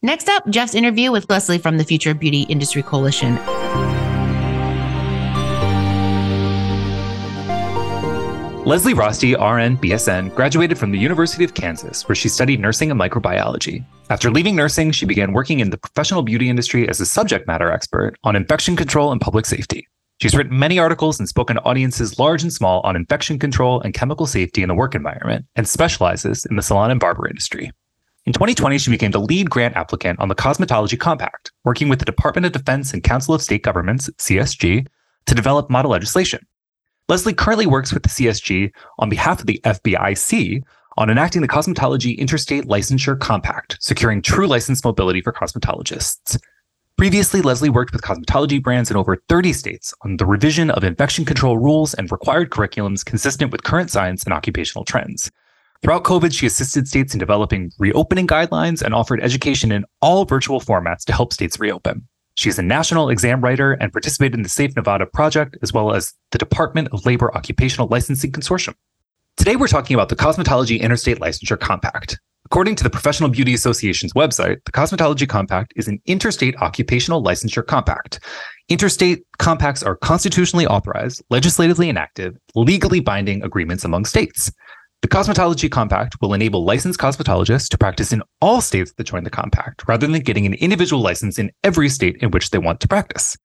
Next 0.04 0.30
up, 0.30 0.48
Jeff's 0.48 0.76
interview 0.76 1.12
with 1.12 1.28
Leslie 1.28 1.58
from 1.58 1.80
the 1.80 1.84
Future 1.84 2.14
Beauty 2.14 2.44
Industry 2.44 2.84
Coalition. 2.84 3.38
Leslie 8.68 8.94
Roste, 8.94 9.24
RN, 9.24 9.78
BSN, 9.78 10.36
graduated 10.36 10.78
from 10.78 10.92
the 10.92 11.00
University 11.00 11.46
of 11.46 11.54
Kansas, 11.54 12.06
where 12.06 12.18
she 12.18 12.28
studied 12.28 12.60
nursing 12.60 12.92
and 12.92 13.00
microbiology. 13.00 13.86
After 14.10 14.30
leaving 14.30 14.58
nursing, 14.58 14.92
she 14.92 15.06
began 15.06 15.32
working 15.32 15.62
in 15.62 15.70
the 15.70 15.78
professional 15.78 16.22
beauty 16.22 16.50
industry 16.50 16.86
as 16.90 17.00
a 17.00 17.06
subject 17.06 17.48
matter 17.48 17.72
expert 17.72 18.18
on 18.26 18.36
infection 18.36 18.76
control 18.76 19.14
and 19.14 19.22
public 19.22 19.46
safety. 19.46 19.88
She's 20.20 20.36
written 20.36 20.60
many 20.60 20.80
articles 20.80 21.18
and 21.18 21.30
spoken 21.30 21.56
to 21.56 21.64
audiences 21.64 22.20
large 22.20 22.44
and 22.44 22.52
small 22.52 22.82
on 22.82 22.98
infection 22.98 23.40
control 23.40 23.80
and 23.80 23.94
chemical 23.94 24.26
safety 24.26 24.64
in 24.64 24.68
the 24.68 24.76
work 24.76 24.96
environment, 24.96 25.46
and 25.56 25.66
specializes 25.66 26.46
in 26.46 26.58
the 26.58 26.62
salon 26.62 26.92
and 26.92 27.00
barber 27.00 27.26
industry. 27.26 27.72
In 28.26 28.34
2020, 28.34 28.80
she 28.80 28.92
became 28.92 29.12
the 29.12 29.22
lead 29.22 29.50
grant 29.50 29.78
applicant 29.78 30.20
on 30.20 30.28
the 30.28 30.36
Cosmetology 30.36 31.00
Compact, 31.00 31.54
working 31.64 31.88
with 31.88 32.00
the 32.00 32.06
Department 32.06 32.46
of 32.46 32.52
Defense 32.52 32.92
and 32.92 33.02
Council 33.02 33.34
of 33.34 33.42
State 33.42 33.64
Governments, 33.64 34.10
CSG, 34.18 34.86
to 35.26 35.36
develop 35.36 35.70
model 35.70 35.92
legislation. 35.92 36.46
Leslie 37.10 37.34
currently 37.34 37.66
works 37.66 37.94
with 37.94 38.04
the 38.04 38.10
CSG 38.10 38.70
on 39.00 39.08
behalf 39.08 39.40
of 39.40 39.46
the 39.46 39.62
FBIC 39.64 40.62
on 40.98 41.10
enacting 41.10 41.42
the 41.42 41.48
Cosmetology 41.48 42.18
Interstate 42.18 42.66
Licensure 42.66 43.18
Compact, 43.18 43.78
securing 43.80 44.22
true 44.22 44.46
license 44.46 44.84
mobility 44.84 45.22
for 45.22 45.32
cosmetologists. 45.32 46.38
Previously, 46.98 47.42
Leslie 47.42 47.70
worked 47.70 47.94
with 47.94 48.02
cosmetology 48.02 48.62
brands 48.62 48.92
in 48.92 48.98
over 48.98 49.24
30 49.30 49.54
states 49.54 49.94
on 50.02 50.18
the 50.18 50.26
revision 50.26 50.70
of 50.70 50.84
infection 50.84 51.24
control 51.24 51.58
rules 51.58 51.94
and 51.94 52.12
required 52.12 52.50
curriculums 52.50 53.06
consistent 53.06 53.54
with 53.54 53.64
current 53.64 53.90
science 53.90 54.24
and 54.24 54.34
occupational 54.34 54.84
trends. 54.84 55.32
Throughout 55.82 56.04
COVID, 56.04 56.34
she 56.34 56.48
assisted 56.48 56.90
states 56.90 57.14
in 57.14 57.20
developing 57.20 57.72
reopening 57.80 58.28
guidelines 58.28 58.82
and 58.82 58.94
offered 58.94 59.22
education 59.22 59.72
in 59.72 59.86
all 60.02 60.26
virtual 60.26 60.60
formats 60.60 61.06
to 61.06 61.14
help 61.14 61.32
states 61.32 61.58
reopen. 61.58 62.08
She 62.38 62.50
is 62.50 62.60
a 62.60 62.64
national 62.64 63.10
exam 63.10 63.42
writer 63.42 63.74
and 63.74 63.92
participated 63.92 64.36
in 64.36 64.44
the 64.44 64.50
Safe 64.50 64.76
Nevada 64.76 65.08
project, 65.08 65.58
as 65.64 65.74
well 65.74 65.92
as 65.92 66.14
the 66.32 66.38
Department 66.38 66.88
of 66.92 67.04
Labor 67.04 67.36
Occupational 67.36 67.88
Licensing 67.88 68.32
Consortium. 68.32 68.76
Today, 69.38 69.56
we're 69.56 69.68
talking 69.68 69.96
about 69.96 70.10
the 70.10 70.16
Cosmetology 70.16 70.80
Interstate 70.80 71.18
Licensure 71.18 71.60
Compact. 71.60 72.20
According 72.46 72.76
to 72.76 72.84
the 72.84 72.92
Professional 72.92 73.30
Beauty 73.30 73.56
Association's 73.56 74.14
website, 74.14 74.64
the 74.66 74.72
Cosmetology 74.72 75.28
Compact 75.28 75.74
is 75.76 75.88
an 75.88 76.00
interstate 76.06 76.56
occupational 76.58 77.24
licensure 77.24 77.66
compact. 77.66 78.20
Interstate 78.70 79.24
compacts 79.40 79.82
are 79.82 79.96
constitutionally 79.96 80.68
authorized, 80.68 81.24
legislatively 81.32 81.90
enacted, 81.90 82.38
legally 82.54 83.00
binding 83.00 83.42
agreements 83.44 83.84
among 83.84 84.06
states. 84.06 84.52
The 85.04 85.08
Cosmetology 85.08 85.70
Compact 85.70 86.20
will 86.22 86.34
enable 86.34 86.66
licensed 86.66 87.00
cosmetologists 87.00 87.70
to 87.70 87.78
practice 87.78 88.12
in 88.12 88.24
all 88.42 88.62
states 88.62 88.94
that 88.94 89.04
join 89.04 89.24
the 89.24 89.30
compact, 89.30 89.88
rather 89.88 90.08
than 90.08 90.20
getting 90.22 90.48
an 90.48 90.56
individual 90.56 91.04
license 91.04 91.38
in 91.38 91.52
every 91.64 91.88
state 91.88 92.18
in 92.22 92.32
which 92.32 92.50
they 92.50 92.58
want 92.58 92.80
to 92.80 92.88
practice. 92.88 93.38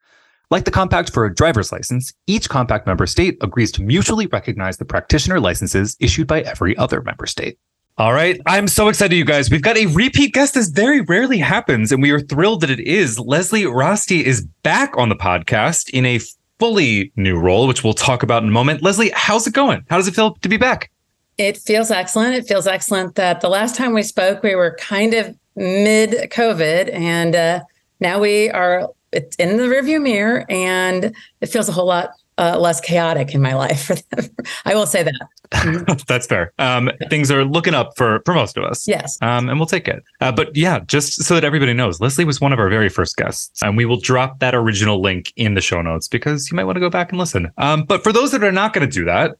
Like 0.51 0.65
the 0.65 0.71
compact 0.71 1.13
for 1.13 1.27
a 1.27 1.35
driver's 1.35 1.71
license, 1.71 2.13
each 2.27 2.49
compact 2.49 2.87
member 2.87 3.07
state 3.07 3.37
agrees 3.43 3.71
to 3.73 3.83
mutually 3.83 4.27
recognize 4.29 4.79
the 4.79 4.87
practitioner 4.87 5.41
licenses 5.41 5.95
issued 6.01 6.27
by 6.27 6.41
every 6.41 6.75
other 6.79 7.03
member 7.03 7.27
state. 7.27 7.59
All 7.99 8.15
right. 8.15 8.41
I'm 8.47 8.67
so 8.67 8.89
excited, 8.89 9.15
you 9.15 9.25
guys. 9.25 9.51
We've 9.51 9.61
got 9.61 9.77
a 9.77 9.87
repeat 9.87 10.33
guest. 10.33 10.55
This 10.55 10.71
very 10.71 11.03
rarely 11.03 11.39
happens, 11.39 11.93
and 11.93 12.01
we 12.01 12.11
are 12.13 12.21
thrilled 12.21 12.63
that 12.63 12.71
it 12.71 12.81
is. 12.81 13.19
Leslie 13.19 13.67
Roste 13.67 14.11
is 14.11 14.47
back 14.63 14.97
on 14.97 15.11
the 15.11 15.17
podcast 15.17 15.91
in 15.91 16.07
a 16.07 16.19
fully 16.59 17.13
new 17.17 17.39
role, 17.39 17.67
which 17.67 17.85
we'll 17.85 17.93
talk 17.93 18.23
about 18.23 18.43
in 18.43 18.49
a 18.49 18.53
moment. 18.53 18.83
Leslie, 18.83 19.11
how's 19.15 19.47
it 19.47 19.53
going? 19.53 19.85
How 19.91 19.99
does 19.99 20.09
it 20.09 20.15
feel 20.15 20.35
to 20.37 20.49
be 20.49 20.57
back? 20.57 20.91
It 21.39 21.57
feels 21.57 21.91
excellent. 21.91 22.35
It 22.35 22.47
feels 22.47 22.67
excellent 22.67 23.15
that 23.15 23.41
the 23.41 23.49
last 23.49 23.75
time 23.75 23.95
we 23.95 24.03
spoke, 24.03 24.43
we 24.43 24.55
were 24.55 24.77
kind 24.79 25.15
of 25.15 25.37
mid 25.57 26.31
COVID, 26.31 26.93
and 26.93 27.35
uh, 27.35 27.61
now 28.01 28.21
we 28.21 28.51
are 28.51 28.89
it's 29.13 29.37
in 29.37 29.57
the 29.57 29.65
rearview 29.65 30.03
mirror, 30.03 30.45
and 30.49 31.15
it 31.41 31.47
feels 31.47 31.69
a 31.69 31.73
whole 31.73 31.87
lot 31.87 32.11
uh, 32.39 32.59
less 32.59 32.81
chaotic 32.81 33.35
in 33.35 33.43
my 33.43 33.55
life. 33.55 33.91
I 34.65 34.75
will 34.75 34.87
say 34.87 35.03
that. 35.03 36.05
That's 36.09 36.27
fair. 36.27 36.53
Um, 36.59 36.91
things 37.11 37.31
are 37.31 37.45
looking 37.45 37.75
up 37.75 37.93
for 37.97 38.23
for 38.25 38.35
most 38.35 38.57
of 38.57 38.65
us. 38.65 38.89
Yes. 38.89 39.19
Um, 39.21 39.49
and 39.49 39.59
we'll 39.59 39.67
take 39.67 39.87
it. 39.87 40.03
Uh, 40.21 40.33
but 40.33 40.55
yeah, 40.57 40.81
just 40.81 41.23
so 41.23 41.35
that 41.35 41.45
everybody 41.45 41.75
knows, 41.75 42.01
Leslie 42.01 42.25
was 42.25 42.41
one 42.41 42.53
of 42.53 42.59
our 42.59 42.69
very 42.69 42.89
first 42.89 43.17
guests, 43.17 43.63
and 43.63 43.77
we 43.77 43.85
will 43.85 44.01
drop 44.01 44.39
that 44.39 44.55
original 44.55 45.01
link 45.01 45.33
in 45.37 45.55
the 45.55 45.61
show 45.61 45.83
notes 45.83 46.09
because 46.09 46.51
you 46.51 46.57
might 46.57 46.65
want 46.65 46.77
to 46.77 46.81
go 46.81 46.91
back 46.91 47.11
and 47.11 47.19
listen. 47.19 47.51
Um, 47.59 47.85
but 47.85 48.03
for 48.03 48.13
those 48.13 48.33
that 48.33 48.43
are 48.43 48.53
not 48.53 48.73
going 48.73 48.89
to 48.89 48.93
do 48.93 49.05
that. 49.05 49.37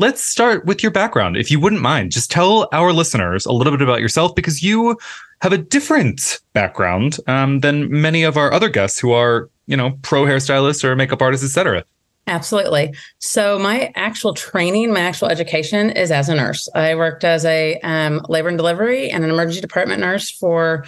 Let's 0.00 0.24
start 0.24 0.64
with 0.64 0.82
your 0.82 0.90
background. 0.90 1.36
If 1.36 1.50
you 1.50 1.60
wouldn't 1.60 1.82
mind, 1.82 2.10
just 2.10 2.30
tell 2.30 2.70
our 2.72 2.90
listeners 2.90 3.44
a 3.44 3.52
little 3.52 3.70
bit 3.70 3.82
about 3.82 4.00
yourself 4.00 4.34
because 4.34 4.62
you 4.62 4.96
have 5.42 5.52
a 5.52 5.58
different 5.58 6.40
background 6.54 7.18
um, 7.26 7.60
than 7.60 8.00
many 8.00 8.22
of 8.22 8.38
our 8.38 8.50
other 8.50 8.70
guests 8.70 8.98
who 8.98 9.12
are, 9.12 9.50
you 9.66 9.76
know, 9.76 9.98
pro 10.00 10.22
hairstylists 10.22 10.82
or 10.84 10.96
makeup 10.96 11.20
artists, 11.20 11.44
etc. 11.44 11.84
Absolutely. 12.26 12.94
So 13.18 13.58
my 13.58 13.92
actual 13.94 14.32
training, 14.32 14.90
my 14.90 15.00
actual 15.00 15.28
education 15.28 15.90
is 15.90 16.10
as 16.10 16.30
a 16.30 16.34
nurse. 16.34 16.66
I 16.74 16.94
worked 16.94 17.22
as 17.22 17.44
a 17.44 17.78
um, 17.80 18.22
labor 18.26 18.48
and 18.48 18.56
delivery 18.56 19.10
and 19.10 19.22
an 19.22 19.28
emergency 19.28 19.60
department 19.60 20.00
nurse 20.00 20.30
for 20.30 20.86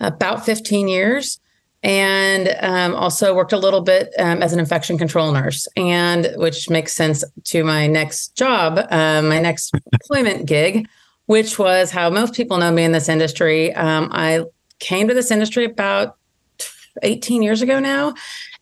about 0.00 0.46
15 0.46 0.88
years 0.88 1.38
and 1.84 2.56
um, 2.60 2.94
also 2.94 3.34
worked 3.34 3.52
a 3.52 3.58
little 3.58 3.82
bit 3.82 4.12
um, 4.18 4.42
as 4.42 4.52
an 4.52 4.58
infection 4.58 4.98
control 4.98 5.30
nurse 5.30 5.68
and 5.76 6.32
which 6.36 6.68
makes 6.68 6.92
sense 6.92 7.22
to 7.44 7.62
my 7.62 7.86
next 7.86 8.34
job 8.36 8.78
um, 8.90 9.28
my 9.28 9.38
next 9.38 9.72
employment 9.92 10.46
gig 10.46 10.88
which 11.26 11.58
was 11.58 11.90
how 11.90 12.10
most 12.10 12.34
people 12.34 12.58
know 12.58 12.72
me 12.72 12.82
in 12.82 12.92
this 12.92 13.08
industry 13.08 13.72
um, 13.74 14.08
i 14.12 14.42
came 14.80 15.06
to 15.06 15.14
this 15.14 15.30
industry 15.30 15.64
about 15.64 16.16
18 17.02 17.42
years 17.42 17.62
ago 17.62 17.78
now 17.78 18.14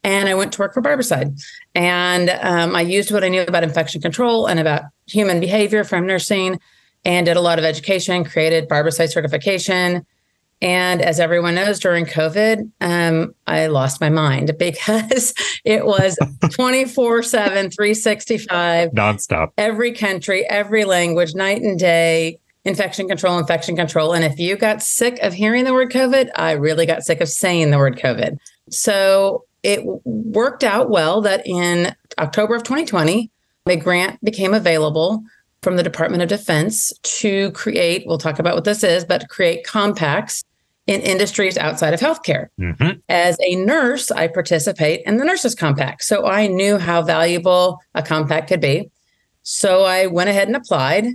and 0.04 0.28
I 0.28 0.34
went 0.34 0.52
to 0.54 0.58
work 0.60 0.74
for 0.74 0.82
Barbicide, 0.82 1.40
And 1.74 2.30
um, 2.30 2.74
I 2.74 2.80
used 2.80 3.12
what 3.12 3.22
I 3.24 3.28
knew 3.28 3.42
about 3.42 3.62
infection 3.62 4.02
control 4.02 4.46
and 4.46 4.58
about 4.58 4.82
human 5.06 5.38
behavior 5.38 5.84
from 5.84 6.06
nursing 6.06 6.58
and 7.04 7.26
did 7.26 7.36
a 7.36 7.40
lot 7.40 7.58
of 7.58 7.64
education, 7.64 8.24
created 8.24 8.68
Barbicide 8.68 9.10
certification. 9.10 10.04
And 10.62 11.02
as 11.02 11.18
everyone 11.18 11.56
knows, 11.56 11.80
during 11.80 12.06
COVID, 12.06 12.70
um, 12.80 13.34
I 13.48 13.66
lost 13.66 14.00
my 14.00 14.08
mind 14.08 14.54
because 14.58 15.34
it 15.64 15.84
was 15.84 16.16
24 16.52 17.22
7, 17.24 17.70
365, 17.70 18.90
nonstop. 18.90 19.50
Every 19.58 19.92
country, 19.92 20.48
every 20.48 20.84
language, 20.84 21.34
night 21.34 21.62
and 21.62 21.78
day, 21.78 22.38
infection 22.64 23.08
control, 23.08 23.38
infection 23.38 23.74
control. 23.74 24.12
And 24.14 24.24
if 24.24 24.38
you 24.38 24.56
got 24.56 24.82
sick 24.82 25.18
of 25.18 25.34
hearing 25.34 25.64
the 25.64 25.74
word 25.74 25.90
COVID, 25.90 26.30
I 26.36 26.52
really 26.52 26.86
got 26.86 27.02
sick 27.02 27.20
of 27.20 27.28
saying 27.28 27.72
the 27.72 27.78
word 27.78 27.98
COVID. 27.98 28.38
So 28.70 29.44
it 29.64 29.80
worked 30.04 30.62
out 30.62 30.90
well 30.90 31.20
that 31.22 31.44
in 31.44 31.94
October 32.18 32.54
of 32.54 32.62
2020, 32.62 33.30
a 33.66 33.76
grant 33.76 34.24
became 34.24 34.54
available 34.54 35.24
from 35.62 35.76
the 35.76 35.82
Department 35.82 36.22
of 36.22 36.28
Defense 36.28 36.92
to 37.02 37.50
create, 37.52 38.04
we'll 38.06 38.18
talk 38.18 38.38
about 38.38 38.54
what 38.54 38.64
this 38.64 38.82
is, 38.82 39.04
but 39.04 39.28
create 39.28 39.64
compacts 39.64 40.44
in 40.86 41.00
industries 41.00 41.56
outside 41.56 41.94
of 41.94 42.00
healthcare. 42.00 42.48
Mm-hmm. 42.60 42.98
As 43.08 43.36
a 43.40 43.56
nurse, 43.56 44.10
I 44.10 44.26
participate 44.26 45.02
in 45.06 45.16
the 45.16 45.24
Nurses 45.24 45.54
Compact. 45.54 46.02
So 46.02 46.26
I 46.26 46.48
knew 46.48 46.78
how 46.78 47.02
valuable 47.02 47.78
a 47.94 48.02
compact 48.02 48.48
could 48.48 48.60
be. 48.60 48.90
So 49.42 49.84
I 49.84 50.06
went 50.06 50.30
ahead 50.30 50.48
and 50.48 50.56
applied. 50.56 51.06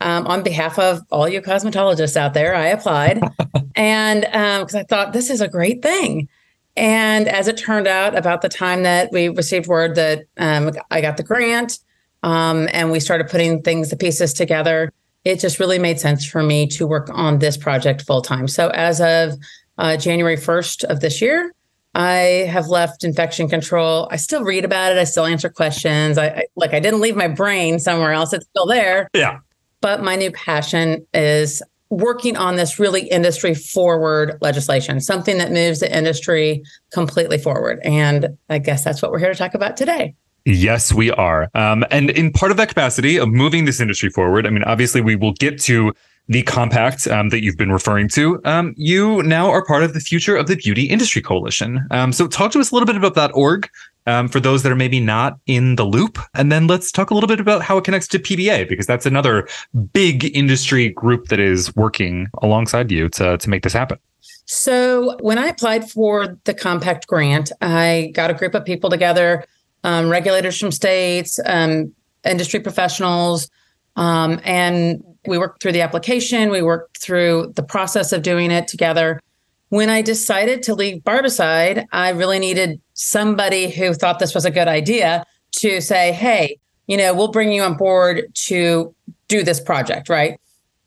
Um, 0.00 0.26
on 0.26 0.42
behalf 0.42 0.80
of 0.80 1.00
all 1.12 1.28
you 1.28 1.40
cosmetologists 1.40 2.16
out 2.16 2.34
there, 2.34 2.56
I 2.56 2.66
applied. 2.66 3.22
and 3.76 4.22
because 4.22 4.74
um, 4.74 4.80
I 4.80 4.82
thought 4.82 5.12
this 5.12 5.30
is 5.30 5.40
a 5.40 5.46
great 5.46 5.80
thing. 5.80 6.28
And 6.76 7.28
as 7.28 7.46
it 7.46 7.56
turned 7.56 7.86
out, 7.86 8.16
about 8.16 8.42
the 8.42 8.48
time 8.48 8.82
that 8.82 9.12
we 9.12 9.28
received 9.28 9.68
word 9.68 9.94
that 9.94 10.24
um, 10.38 10.72
I 10.90 11.00
got 11.00 11.18
the 11.18 11.22
grant 11.22 11.78
um, 12.22 12.68
and 12.72 12.90
we 12.90 12.98
started 12.98 13.28
putting 13.28 13.62
things, 13.62 13.90
the 13.90 13.96
pieces 13.96 14.32
together, 14.32 14.92
it 15.24 15.40
just 15.40 15.60
really 15.60 15.78
made 15.78 16.00
sense 16.00 16.24
for 16.24 16.42
me 16.42 16.66
to 16.66 16.86
work 16.86 17.08
on 17.12 17.38
this 17.38 17.56
project 17.56 18.02
full 18.02 18.22
time. 18.22 18.48
So 18.48 18.68
as 18.70 19.00
of 19.00 19.38
uh, 19.78 19.96
January 19.96 20.36
1st 20.36 20.84
of 20.84 21.00
this 21.00 21.20
year, 21.22 21.52
I 21.94 22.46
have 22.50 22.68
left 22.68 23.04
infection 23.04 23.48
control. 23.48 24.08
I 24.10 24.16
still 24.16 24.44
read 24.44 24.64
about 24.64 24.92
it. 24.92 24.98
I 24.98 25.04
still 25.04 25.26
answer 25.26 25.50
questions. 25.50 26.16
I, 26.16 26.26
I 26.26 26.44
like 26.56 26.72
I 26.72 26.80
didn't 26.80 27.00
leave 27.00 27.16
my 27.16 27.28
brain 27.28 27.78
somewhere 27.78 28.12
else. 28.12 28.32
It's 28.32 28.46
still 28.46 28.66
there. 28.66 29.08
Yeah. 29.14 29.40
But 29.80 30.02
my 30.02 30.16
new 30.16 30.30
passion 30.30 31.06
is 31.12 31.62
working 31.90 32.36
on 32.38 32.56
this 32.56 32.78
really 32.78 33.02
industry 33.08 33.54
forward 33.54 34.38
legislation, 34.40 35.00
something 35.00 35.36
that 35.36 35.52
moves 35.52 35.80
the 35.80 35.94
industry 35.94 36.62
completely 36.90 37.36
forward. 37.36 37.78
And 37.84 38.38
I 38.48 38.58
guess 38.58 38.82
that's 38.82 39.02
what 39.02 39.10
we're 39.10 39.18
here 39.18 39.32
to 39.32 39.38
talk 39.38 39.52
about 39.52 39.76
today. 39.76 40.14
Yes, 40.44 40.92
we 40.92 41.10
are. 41.12 41.48
Um, 41.54 41.84
and 41.90 42.10
in 42.10 42.32
part 42.32 42.50
of 42.50 42.56
that 42.56 42.68
capacity 42.68 43.16
of 43.16 43.28
moving 43.28 43.64
this 43.64 43.80
industry 43.80 44.10
forward, 44.10 44.46
I 44.46 44.50
mean, 44.50 44.64
obviously, 44.64 45.00
we 45.00 45.16
will 45.16 45.32
get 45.34 45.60
to 45.62 45.92
the 46.28 46.42
compact 46.42 47.06
um, 47.08 47.28
that 47.30 47.42
you've 47.42 47.56
been 47.56 47.72
referring 47.72 48.08
to. 48.08 48.40
Um, 48.44 48.74
you 48.76 49.22
now 49.22 49.50
are 49.50 49.64
part 49.64 49.82
of 49.82 49.94
the 49.94 50.00
Future 50.00 50.36
of 50.36 50.46
the 50.46 50.56
Beauty 50.56 50.84
Industry 50.84 51.22
Coalition. 51.22 51.86
Um, 51.90 52.12
so, 52.12 52.26
talk 52.26 52.52
to 52.52 52.60
us 52.60 52.70
a 52.70 52.74
little 52.74 52.86
bit 52.86 52.96
about 52.96 53.14
that 53.14 53.30
org 53.34 53.68
um, 54.06 54.28
for 54.28 54.40
those 54.40 54.62
that 54.62 54.72
are 54.72 54.76
maybe 54.76 55.00
not 55.00 55.38
in 55.46 55.76
the 55.76 55.84
loop. 55.84 56.18
And 56.34 56.50
then 56.50 56.66
let's 56.66 56.90
talk 56.90 57.10
a 57.10 57.14
little 57.14 57.28
bit 57.28 57.40
about 57.40 57.62
how 57.62 57.76
it 57.78 57.84
connects 57.84 58.08
to 58.08 58.18
PBA, 58.18 58.68
because 58.68 58.86
that's 58.86 59.06
another 59.06 59.48
big 59.92 60.36
industry 60.36 60.88
group 60.88 61.26
that 61.26 61.38
is 61.38 61.74
working 61.76 62.28
alongside 62.42 62.90
you 62.90 63.08
to, 63.10 63.38
to 63.38 63.50
make 63.50 63.62
this 63.62 63.72
happen. 63.72 63.98
So, 64.44 65.16
when 65.20 65.38
I 65.38 65.46
applied 65.46 65.90
for 65.90 66.36
the 66.44 66.54
compact 66.54 67.06
grant, 67.06 67.52
I 67.60 68.10
got 68.14 68.30
a 68.30 68.34
group 68.34 68.54
of 68.54 68.64
people 68.64 68.90
together, 68.90 69.44
um, 69.84 70.08
regulators 70.08 70.58
from 70.58 70.70
states, 70.70 71.38
um, 71.46 71.92
industry 72.24 72.60
professionals, 72.60 73.50
um, 73.96 74.40
and 74.44 75.02
we 75.26 75.38
worked 75.38 75.62
through 75.62 75.72
the 75.72 75.80
application. 75.80 76.50
We 76.50 76.62
worked 76.62 76.98
through 76.98 77.52
the 77.56 77.62
process 77.62 78.12
of 78.12 78.22
doing 78.22 78.50
it 78.50 78.68
together. 78.68 79.20
When 79.68 79.88
I 79.88 80.02
decided 80.02 80.62
to 80.64 80.74
leave 80.74 81.02
Barbicide, 81.02 81.86
I 81.92 82.10
really 82.10 82.38
needed 82.38 82.80
somebody 82.94 83.70
who 83.70 83.94
thought 83.94 84.18
this 84.18 84.34
was 84.34 84.44
a 84.44 84.50
good 84.50 84.68
idea 84.68 85.24
to 85.52 85.80
say, 85.80 86.12
hey, 86.12 86.58
you 86.86 86.96
know, 86.96 87.14
we'll 87.14 87.30
bring 87.30 87.52
you 87.52 87.62
on 87.62 87.76
board 87.76 88.24
to 88.34 88.94
do 89.28 89.42
this 89.42 89.60
project, 89.60 90.08
right? 90.08 90.38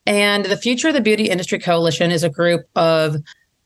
And 0.06 0.46
the 0.46 0.58
Future 0.58 0.90
of 0.90 0.94
the 0.94 1.02
Beauty 1.02 1.30
Industry 1.30 1.58
Coalition 1.58 2.12
is 2.12 2.24
a 2.24 2.30
group 2.30 2.66
of 2.76 3.16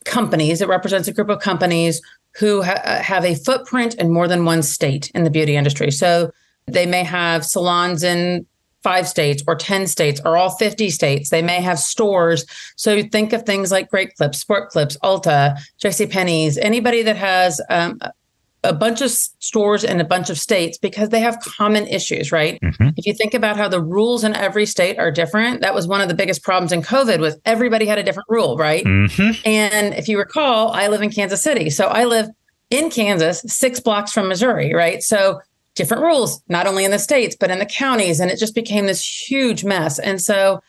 companies. 0.06 0.62
It 0.62 0.70
represents 0.70 1.08
a 1.08 1.14
group 1.14 1.30
of 1.30 1.40
companies 1.40 2.02
who 2.38 2.62
ha- 2.62 3.02
have 3.02 3.26
a 3.26 3.36
footprint 3.36 3.96
in 3.96 4.12
more 4.12 4.28
than 4.28 4.46
one 4.46 4.64
state 4.64 5.12
in 5.16 5.24
the 5.24 5.30
beauty 5.30 5.56
industry. 5.56 5.92
So 5.92 6.32
they 6.68 6.86
may 6.86 7.04
have 7.04 7.46
salons 7.46 8.04
in 8.04 8.46
five 8.84 9.08
states 9.08 9.44
or 9.48 9.56
10 9.56 9.88
states 9.88 10.22
or 10.24 10.38
all 10.38 10.52
50 10.52 10.90
states. 10.90 11.30
They 11.30 11.42
may 11.42 11.62
have 11.62 11.80
stores. 11.80 12.46
So 12.78 13.04
think 13.04 13.34
of 13.34 13.44
things 13.44 13.72
like 13.72 13.90
Great 13.90 14.16
Clips, 14.16 14.40
Sport 14.40 14.70
Clips, 14.70 14.98
Ulta, 15.04 15.58
JC 15.84 16.10
Penney's, 16.10 16.58
anybody 16.58 17.04
that 17.04 17.18
has 17.18 17.60
um, 17.70 18.00
a 18.64 18.74
bunch 18.74 19.02
of 19.02 19.10
stores 19.10 19.84
in 19.84 20.02
a 20.02 20.04
bunch 20.04 20.30
of 20.30 20.38
states 20.38 20.78
because 20.78 21.10
they 21.10 21.22
have 21.22 21.40
common 21.40 21.88
issues, 21.88 22.32
right? 22.32 22.60
Mm-hmm. 22.62 22.90
If 22.98 23.06
you 23.06 23.14
think 23.14 23.34
about 23.34 23.56
how 23.56 23.70
the 23.70 23.82
rules 23.82 24.24
in 24.24 24.36
every 24.36 24.66
state 24.66 25.00
are 25.00 25.12
different, 25.12 25.62
that 25.62 25.74
was 25.74 25.88
one 25.88 26.02
of 26.02 26.10
the 26.10 26.14
biggest 26.14 26.44
problems 26.44 26.74
in 26.74 26.82
COVID 26.82 27.20
was 27.20 27.38
everybody 27.46 27.86
had 27.86 27.98
a 27.98 28.04
different 28.04 28.28
rule, 28.30 28.58
right? 28.58 28.84
Mm-hmm. 28.84 29.42
And 29.46 29.94
if 29.94 30.10
you 30.10 30.18
recall, 30.18 30.72
I 30.72 30.88
live 30.88 31.02
in 31.02 31.10
Kansas 31.10 31.42
City. 31.42 31.70
So 31.70 31.88
I 31.88 32.04
live 32.04 32.28
in 32.70 32.90
Kansas, 32.90 33.42
6 33.48 33.80
blocks 33.80 34.12
from 34.12 34.28
Missouri, 34.28 34.74
right? 34.74 35.02
So 35.02 35.40
different 35.76 36.04
rules, 36.04 36.44
not 36.50 36.68
only 36.68 36.84
in 36.84 36.92
the 36.92 37.00
states, 37.00 37.38
but 37.40 37.50
in 37.50 37.60
the 37.60 37.66
counties. 37.66 38.20
And 38.20 38.30
it 38.30 38.40
just 38.40 38.56
became 38.56 38.88
this 38.88 39.30
huge 39.30 39.64
mess. 39.64 40.00
And 40.00 40.22
so 40.22 40.62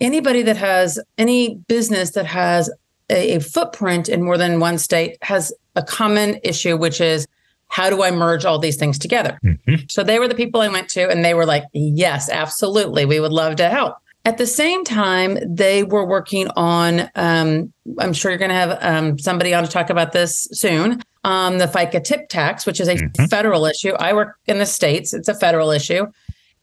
anybody 0.00 0.42
that 0.42 0.56
has 0.56 0.98
any 1.16 1.54
business 1.68 2.10
that 2.10 2.26
has 2.26 2.68
a, 3.10 3.36
a 3.36 3.40
footprint 3.40 4.08
in 4.08 4.24
more 4.24 4.36
than 4.36 4.58
one 4.58 4.78
state 4.78 5.16
has 5.22 5.52
a 5.78 5.82
common 5.82 6.38
issue, 6.42 6.76
which 6.76 7.00
is 7.00 7.26
how 7.68 7.88
do 7.88 8.02
I 8.02 8.10
merge 8.10 8.44
all 8.44 8.58
these 8.58 8.76
things 8.76 8.98
together? 8.98 9.38
Mm-hmm. 9.44 9.86
So 9.88 10.02
they 10.02 10.18
were 10.18 10.28
the 10.28 10.34
people 10.34 10.60
I 10.60 10.68
went 10.68 10.88
to, 10.90 11.08
and 11.08 11.24
they 11.24 11.34
were 11.34 11.46
like, 11.46 11.64
yes, 11.72 12.28
absolutely. 12.28 13.04
We 13.04 13.20
would 13.20 13.32
love 13.32 13.56
to 13.56 13.68
help. 13.68 13.96
At 14.24 14.36
the 14.36 14.46
same 14.46 14.84
time, 14.84 15.38
they 15.46 15.84
were 15.84 16.04
working 16.04 16.48
on, 16.56 17.08
um, 17.14 17.72
I'm 17.98 18.12
sure 18.12 18.30
you're 18.30 18.38
going 18.38 18.50
to 18.50 18.54
have 18.54 18.78
um, 18.82 19.18
somebody 19.18 19.54
on 19.54 19.64
to 19.64 19.70
talk 19.70 19.90
about 19.90 20.12
this 20.12 20.48
soon, 20.52 21.02
um, 21.24 21.58
the 21.58 21.66
FICA 21.66 22.02
tip 22.04 22.28
tax, 22.28 22.66
which 22.66 22.80
is 22.80 22.88
a 22.88 22.96
mm-hmm. 22.96 23.24
federal 23.26 23.64
issue. 23.64 23.92
I 23.92 24.12
work 24.12 24.36
in 24.46 24.58
the 24.58 24.66
States, 24.66 25.14
it's 25.14 25.28
a 25.28 25.34
federal 25.34 25.70
issue. 25.70 26.06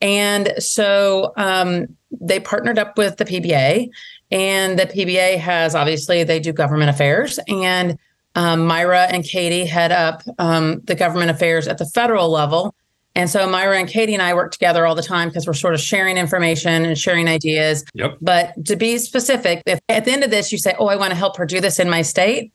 And 0.02 0.54
so 0.60 1.34
um, 1.38 1.88
they 2.12 2.40
partnered 2.40 2.78
up 2.78 2.98
with 2.98 3.18
the 3.18 3.26
PBA, 3.26 3.90
and 4.32 4.78
the 4.78 4.86
PBA 4.86 5.38
has 5.38 5.74
obviously, 5.76 6.24
they 6.24 6.40
do 6.40 6.52
government 6.52 6.90
affairs. 6.90 7.40
And 7.48 7.98
um, 8.36 8.66
Myra 8.66 9.04
and 9.04 9.24
Katie 9.24 9.66
head 9.66 9.92
up 9.92 10.22
um, 10.38 10.82
the 10.84 10.96
government 10.96 11.32
affairs 11.32 11.68
at 11.68 11.78
the 11.78 11.86
federal 11.86 12.30
level. 12.30 12.76
And 13.18 13.30
so 13.30 13.50
Myra 13.50 13.80
and 13.80 13.88
Katie 13.88 14.14
and 14.14 14.22
I 14.22 14.34
work 14.34 14.52
together 14.52 14.86
all 14.86 14.94
the 14.94 15.02
time 15.02 15.30
because 15.30 15.48
we're 15.48 15.54
sort 15.54 15.74
of 15.74 15.80
sharing 15.80 16.18
information 16.18 16.84
and 16.84 16.98
sharing 16.98 17.30
ideas. 17.30 17.86
Yep. 17.94 18.18
But 18.22 18.66
to 18.66 18.76
be 18.76 18.98
specific, 18.98 19.64
if 19.66 19.80
at 19.88 20.04
the 20.04 20.12
end 20.12 20.24
of 20.24 20.32
this 20.32 20.52
you 20.52 20.58
say, 20.58 20.76
"Oh, 20.78 20.88
I 20.88 20.98
want 20.98 21.12
to 21.12 21.16
help 21.16 21.38
her 21.38 21.46
do 21.46 21.62
this 21.62 21.80
in 21.80 21.90
my 21.90 22.02
state," 22.02 22.52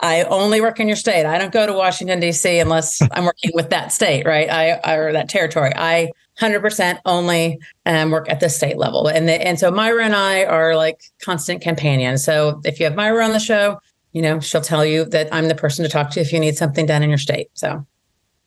I 0.00 0.22
only 0.24 0.60
work 0.60 0.78
in 0.78 0.86
your 0.86 0.96
state. 0.96 1.26
I 1.26 1.36
don't 1.36 1.52
go 1.52 1.66
to 1.66 1.72
Washington 1.72 2.20
D.C. 2.20 2.60
unless 2.60 3.02
I'm 3.12 3.24
working 3.24 3.50
with 3.54 3.70
that 3.70 3.92
state, 3.92 4.24
right? 4.24 4.48
I, 4.48 4.94
or 4.96 5.12
that 5.12 5.28
territory. 5.28 5.72
I 5.74 6.12
100% 6.40 7.00
only 7.04 7.58
um, 7.84 8.12
work 8.12 8.30
at 8.30 8.38
the 8.38 8.48
state 8.48 8.78
level, 8.78 9.08
and 9.08 9.28
the, 9.28 9.44
and 9.44 9.58
so 9.58 9.72
Myra 9.72 10.04
and 10.04 10.14
I 10.14 10.44
are 10.44 10.76
like 10.76 11.02
constant 11.20 11.60
companions. 11.60 12.22
So 12.22 12.60
if 12.64 12.78
you 12.78 12.84
have 12.84 12.94
Myra 12.94 13.24
on 13.24 13.32
the 13.32 13.40
show, 13.40 13.80
you 14.18 14.22
know, 14.22 14.40
she'll 14.40 14.60
tell 14.60 14.84
you 14.84 15.04
that 15.04 15.32
I'm 15.32 15.46
the 15.46 15.54
person 15.54 15.84
to 15.84 15.88
talk 15.88 16.10
to 16.10 16.20
if 16.20 16.32
you 16.32 16.40
need 16.40 16.56
something 16.56 16.86
done 16.86 17.04
in 17.04 17.08
your 17.08 17.18
state. 17.18 17.50
So. 17.54 17.86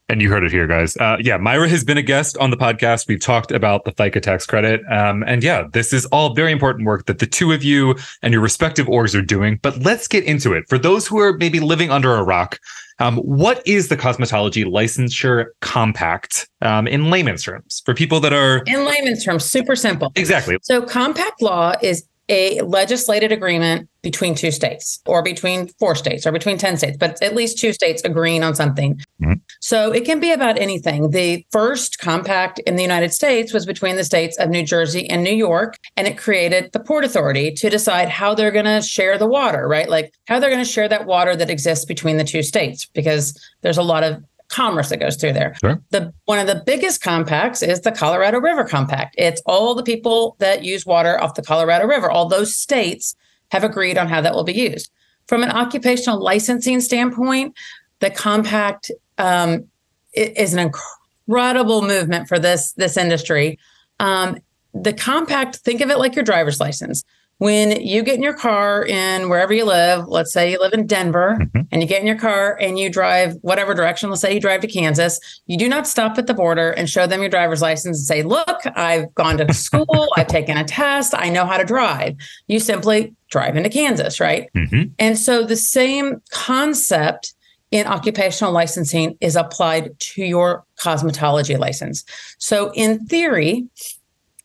And 0.10 0.22
you 0.22 0.30
heard 0.30 0.44
it 0.44 0.52
here, 0.52 0.68
guys. 0.68 0.98
Uh, 0.98 1.16
yeah, 1.22 1.38
Myra 1.38 1.70
has 1.70 1.86
been 1.86 1.98
a 1.98 2.02
guest 2.02 2.38
on 2.40 2.50
the 2.50 2.58
podcast. 2.58 3.08
We've 3.08 3.22
talked 3.22 3.54
about 3.54 3.86
the 3.86 3.94
FICA 3.94 4.22
tax 4.22 4.46
credit. 4.46 4.82
Um, 4.92 5.24
and 5.26 5.42
yeah, 5.42 5.68
this 5.72 5.94
is 5.94 6.06
all 6.08 6.34
very 6.34 6.52
important 6.52 6.86
work 6.86 7.06
that 7.06 7.20
the 7.20 7.26
two 7.26 7.54
of 7.54 7.64
you 7.64 7.96
and 8.22 8.34
your 8.34 8.42
respective 8.42 8.88
orgs 8.88 9.18
are 9.18 9.22
doing. 9.22 9.60
But 9.62 9.78
let's 9.78 10.10
get 10.10 10.26
into 10.26 10.52
it. 10.52 10.66
For 10.68 10.78
those 10.78 11.08
who 11.08 11.20
are 11.20 11.38
maybe 11.38 11.62
living 11.62 11.90
under 11.90 12.14
a 12.16 12.24
rock, 12.24 12.60
um, 13.00 13.16
what 13.20 13.66
is 13.66 13.88
the 13.88 13.96
cosmetology 13.96 14.66
licensure 14.66 15.46
compact 15.62 16.50
um, 16.62 16.86
in 16.86 17.10
layman's 17.10 17.44
terms 17.44 17.82
for 17.86 17.94
people 17.94 18.20
that 18.20 18.34
are 18.34 18.64
in 18.68 18.86
layman's 18.86 19.24
terms? 19.24 19.46
Super 19.46 19.78
simple. 19.78 20.12
Exactly. 20.16 20.58
So 20.64 20.82
compact 20.82 21.42
law 21.42 21.76
is 21.82 22.04
a 22.32 22.62
legislated 22.62 23.32
agreement 23.32 23.90
between 24.02 24.34
two 24.34 24.50
states 24.50 25.00
or 25.06 25.22
between 25.22 25.68
four 25.80 25.94
states 25.94 26.26
or 26.26 26.32
between 26.32 26.58
10 26.58 26.78
states, 26.78 26.98
but 26.98 27.22
at 27.22 27.36
least 27.36 27.60
two 27.60 27.72
states 27.72 28.02
agreeing 28.04 28.44
on 28.44 28.56
something. 28.56 28.96
Mm-hmm. 29.22 29.34
So 29.60 29.92
it 29.92 30.06
can 30.06 30.20
be 30.20 30.32
about 30.32 30.58
anything. 30.58 31.12
The 31.12 31.46
first 31.52 32.00
compact 32.00 32.60
in 32.60 32.78
the 32.78 32.82
United 32.82 33.14
States 33.14 33.54
was 33.54 33.66
between 33.66 33.98
the 33.98 34.04
states 34.04 34.38
of 34.38 34.50
New 34.50 34.66
Jersey 34.66 35.08
and 35.10 35.24
New 35.24 35.36
York, 35.36 35.76
and 35.98 36.08
it 36.08 36.18
created 36.18 36.72
the 36.72 36.80
Port 36.80 37.04
Authority 37.04 37.52
to 37.52 37.70
decide 37.70 38.10
how 38.10 38.34
they're 38.34 38.50
going 38.50 38.66
to 38.66 38.82
share 38.82 39.18
the 39.18 39.28
water, 39.28 39.68
right? 39.68 39.90
Like 39.90 40.14
how 40.28 40.40
they're 40.40 40.50
going 40.50 40.64
to 40.64 40.72
share 40.72 40.88
that 40.88 41.06
water 41.06 41.36
that 41.36 41.50
exists 41.50 41.86
between 41.86 42.18
the 42.18 42.24
two 42.24 42.42
states, 42.42 42.88
because 42.94 43.38
there's 43.62 43.78
a 43.78 43.84
lot 43.84 44.04
of 44.04 44.24
commerce 44.52 44.90
that 44.90 44.98
goes 44.98 45.16
through 45.16 45.34
there. 45.34 45.56
Sure. 45.64 45.82
The 45.90 46.14
one 46.26 46.40
of 46.40 46.48
the 46.48 46.62
biggest 46.66 47.02
compacts 47.02 47.64
is 47.64 47.82
the 47.82 47.92
Colorado 47.92 48.40
River 48.40 48.64
Compact. 48.64 49.16
It's 49.18 49.42
all 49.46 49.74
the 49.74 49.84
people 49.84 50.36
that 50.40 50.64
use 50.64 50.86
water 50.86 51.22
off 51.22 51.36
the 51.36 51.42
Colorado 51.42 51.88
River. 51.88 52.12
All 52.12 52.28
those 52.28 52.56
states 52.56 53.16
have 53.52 53.64
agreed 53.64 53.98
on 53.98 54.08
how 54.08 54.22
that 54.22 54.34
will 54.34 54.44
be 54.44 54.54
used. 54.54 54.92
From 55.28 55.44
an 55.44 55.50
occupational 55.50 56.22
licensing 56.22 56.82
standpoint, 56.82 57.56
the 58.00 58.10
compact 58.10 58.92
um, 59.18 59.66
is 60.14 60.54
an 60.54 60.60
incredible 60.60 61.82
movement 61.82 62.28
for 62.28 62.38
this 62.38 62.74
this 62.74 62.98
industry. 62.98 63.58
Um, 64.00 64.38
the 64.74 64.94
compact, 64.94 65.58
think 65.58 65.82
of 65.82 65.90
it 65.90 65.98
like 65.98 66.16
your 66.16 66.24
driver's 66.24 66.60
license 66.60 67.04
when 67.42 67.82
you 67.82 68.04
get 68.04 68.14
in 68.14 68.22
your 68.22 68.36
car 68.36 68.86
in 68.86 69.28
wherever 69.28 69.52
you 69.52 69.66
live, 69.66 70.08
let's 70.08 70.32
say 70.32 70.52
you 70.52 70.60
live 70.60 70.74
in 70.74 70.86
Denver 70.86 71.40
mm-hmm. 71.42 71.62
and 71.72 71.82
you 71.82 71.88
get 71.88 72.00
in 72.00 72.06
your 72.06 72.20
car 72.20 72.56
and 72.62 72.78
you 72.78 72.88
drive 72.88 73.34
whatever 73.42 73.74
direction, 73.74 74.12
let's 74.12 74.22
say 74.22 74.32
you 74.32 74.40
drive 74.40 74.62
to 74.62 74.68
Kansas, 74.68 75.20
you 75.48 75.58
do 75.58 75.68
not 75.68 75.88
stop 75.88 76.20
at 76.20 76.28
the 76.28 76.36
border 76.36 76.70
and 76.70 76.88
show 76.88 77.08
them 77.08 77.20
your 77.20 77.32
driver's 77.32 77.60
license 77.60 77.98
and 77.98 78.06
say, 78.06 78.22
Look, 78.22 78.62
I've 78.76 79.12
gone 79.16 79.40
to 79.40 79.52
school, 79.56 80.08
I've 80.18 80.28
taken 80.28 80.56
a 80.56 80.64
test, 80.64 81.16
I 81.18 81.30
know 81.30 81.48
how 81.48 81.58
to 81.58 81.64
drive. 81.64 82.16
You 82.46 82.60
simply 82.60 83.16
drive 83.32 83.58
into 83.58 83.70
Kansas, 83.70 84.20
right? 84.20 84.48
Mm-hmm. 84.56 84.94
And 85.00 85.18
so 85.18 85.44
the 85.44 85.56
same 85.56 86.22
concept 86.30 87.34
in 87.72 87.88
occupational 87.88 88.52
licensing 88.54 89.18
is 89.20 89.36
applied 89.36 89.98
to 90.00 90.24
your 90.24 90.64
cosmetology 90.80 91.58
license. 91.58 92.04
So, 92.38 92.72
in 92.76 93.08
theory, 93.08 93.66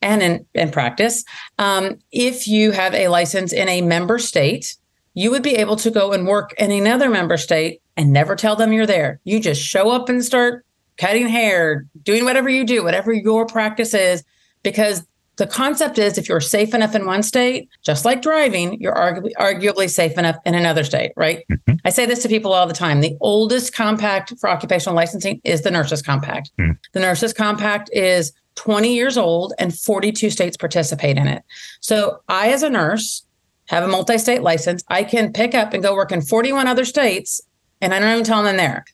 and 0.03 0.23
in, 0.23 0.47
in 0.55 0.71
practice, 0.71 1.25
um, 1.59 1.99
if 2.13 2.47
you 2.47 2.73
have 2.73 2.95
a 2.95 3.09
license 3.09 3.53
in 3.53 3.69
a 3.69 3.81
member 3.81 4.19
state, 4.19 4.77
you 5.15 5.31
would 5.31 5.43
be 5.43 5.57
able 5.57 5.77
to 5.77 5.91
go 5.91 6.13
and 6.13 6.27
work 6.27 6.55
in 6.59 6.71
another 6.71 7.09
member 7.09 7.37
state 7.37 7.81
and 7.97 8.13
never 8.13 8.37
tell 8.37 8.57
them 8.57 8.73
you're 8.73 8.87
there. 8.87 9.21
You 9.25 9.41
just 9.41 9.63
show 9.63 9.91
up 9.91 10.09
and 10.09 10.25
start 10.25 10.65
cutting 10.99 11.29
hair, 11.29 11.87
doing 12.03 12.25
whatever 12.25 12.49
you 12.49 12.65
do, 12.65 12.85
whatever 12.85 13.13
your 13.13 13.47
practice 13.47 13.95
is, 13.95 14.23
because 14.63 15.07
the 15.37 15.47
concept 15.47 15.99
is 15.99 16.17
if 16.17 16.29
you're 16.29 16.41
safe 16.41 16.75
enough 16.75 16.95
in 16.95 17.05
one 17.05 17.23
state, 17.23 17.69
just 17.83 18.05
like 18.05 18.23
driving, 18.23 18.81
you're 18.81 18.95
arguably, 18.95 19.33
arguably 19.39 19.89
safe 19.89 20.17
enough 20.17 20.37
in 20.47 20.55
another 20.55 20.83
state, 20.83 21.13
right? 21.15 21.45
Mm-hmm. 21.51 21.75
I 21.85 21.91
say 21.91 22.07
this 22.07 22.23
to 22.23 22.29
people 22.29 22.53
all 22.53 22.67
the 22.67 22.73
time. 22.73 23.01
The 23.01 23.17
oldest 23.21 23.75
compact 23.75 24.33
for 24.41 24.49
occupational 24.49 24.97
licensing 24.97 25.41
is 25.45 25.63
the 25.63 25.71
Nurses 25.71 26.01
Compact. 26.01 26.51
Mm-hmm. 26.59 26.73
The 26.93 27.01
Nurses 27.01 27.35
Compact 27.35 27.91
is 27.93 28.33
20 28.57 28.95
years 28.95 29.17
old 29.17 29.53
and 29.59 29.79
42 29.79 30.31
states 30.31 30.57
participate 30.57 31.17
in 31.17 31.29
it. 31.29 31.45
So 31.81 32.21
I, 32.29 32.51
as 32.51 32.63
a 32.63 32.71
nurse, 32.71 33.25
have 33.69 33.85
a 33.85 33.89
multi 33.89 34.19
state 34.19 34.43
license. 34.43 34.83
I 34.89 35.05
can 35.05 35.33
pick 35.33 35.55
up 35.55 35.73
and 35.73 35.83
go 35.83 35.95
work 35.95 36.13
in 36.13 36.23
41 36.23 36.67
other 36.67 36.85
states, 36.85 37.41
and 37.81 37.95
I 37.95 37.99
don't 37.99 38.13
even 38.13 38.25
tell 38.25 38.43
them 38.43 38.57
there. 38.57 38.85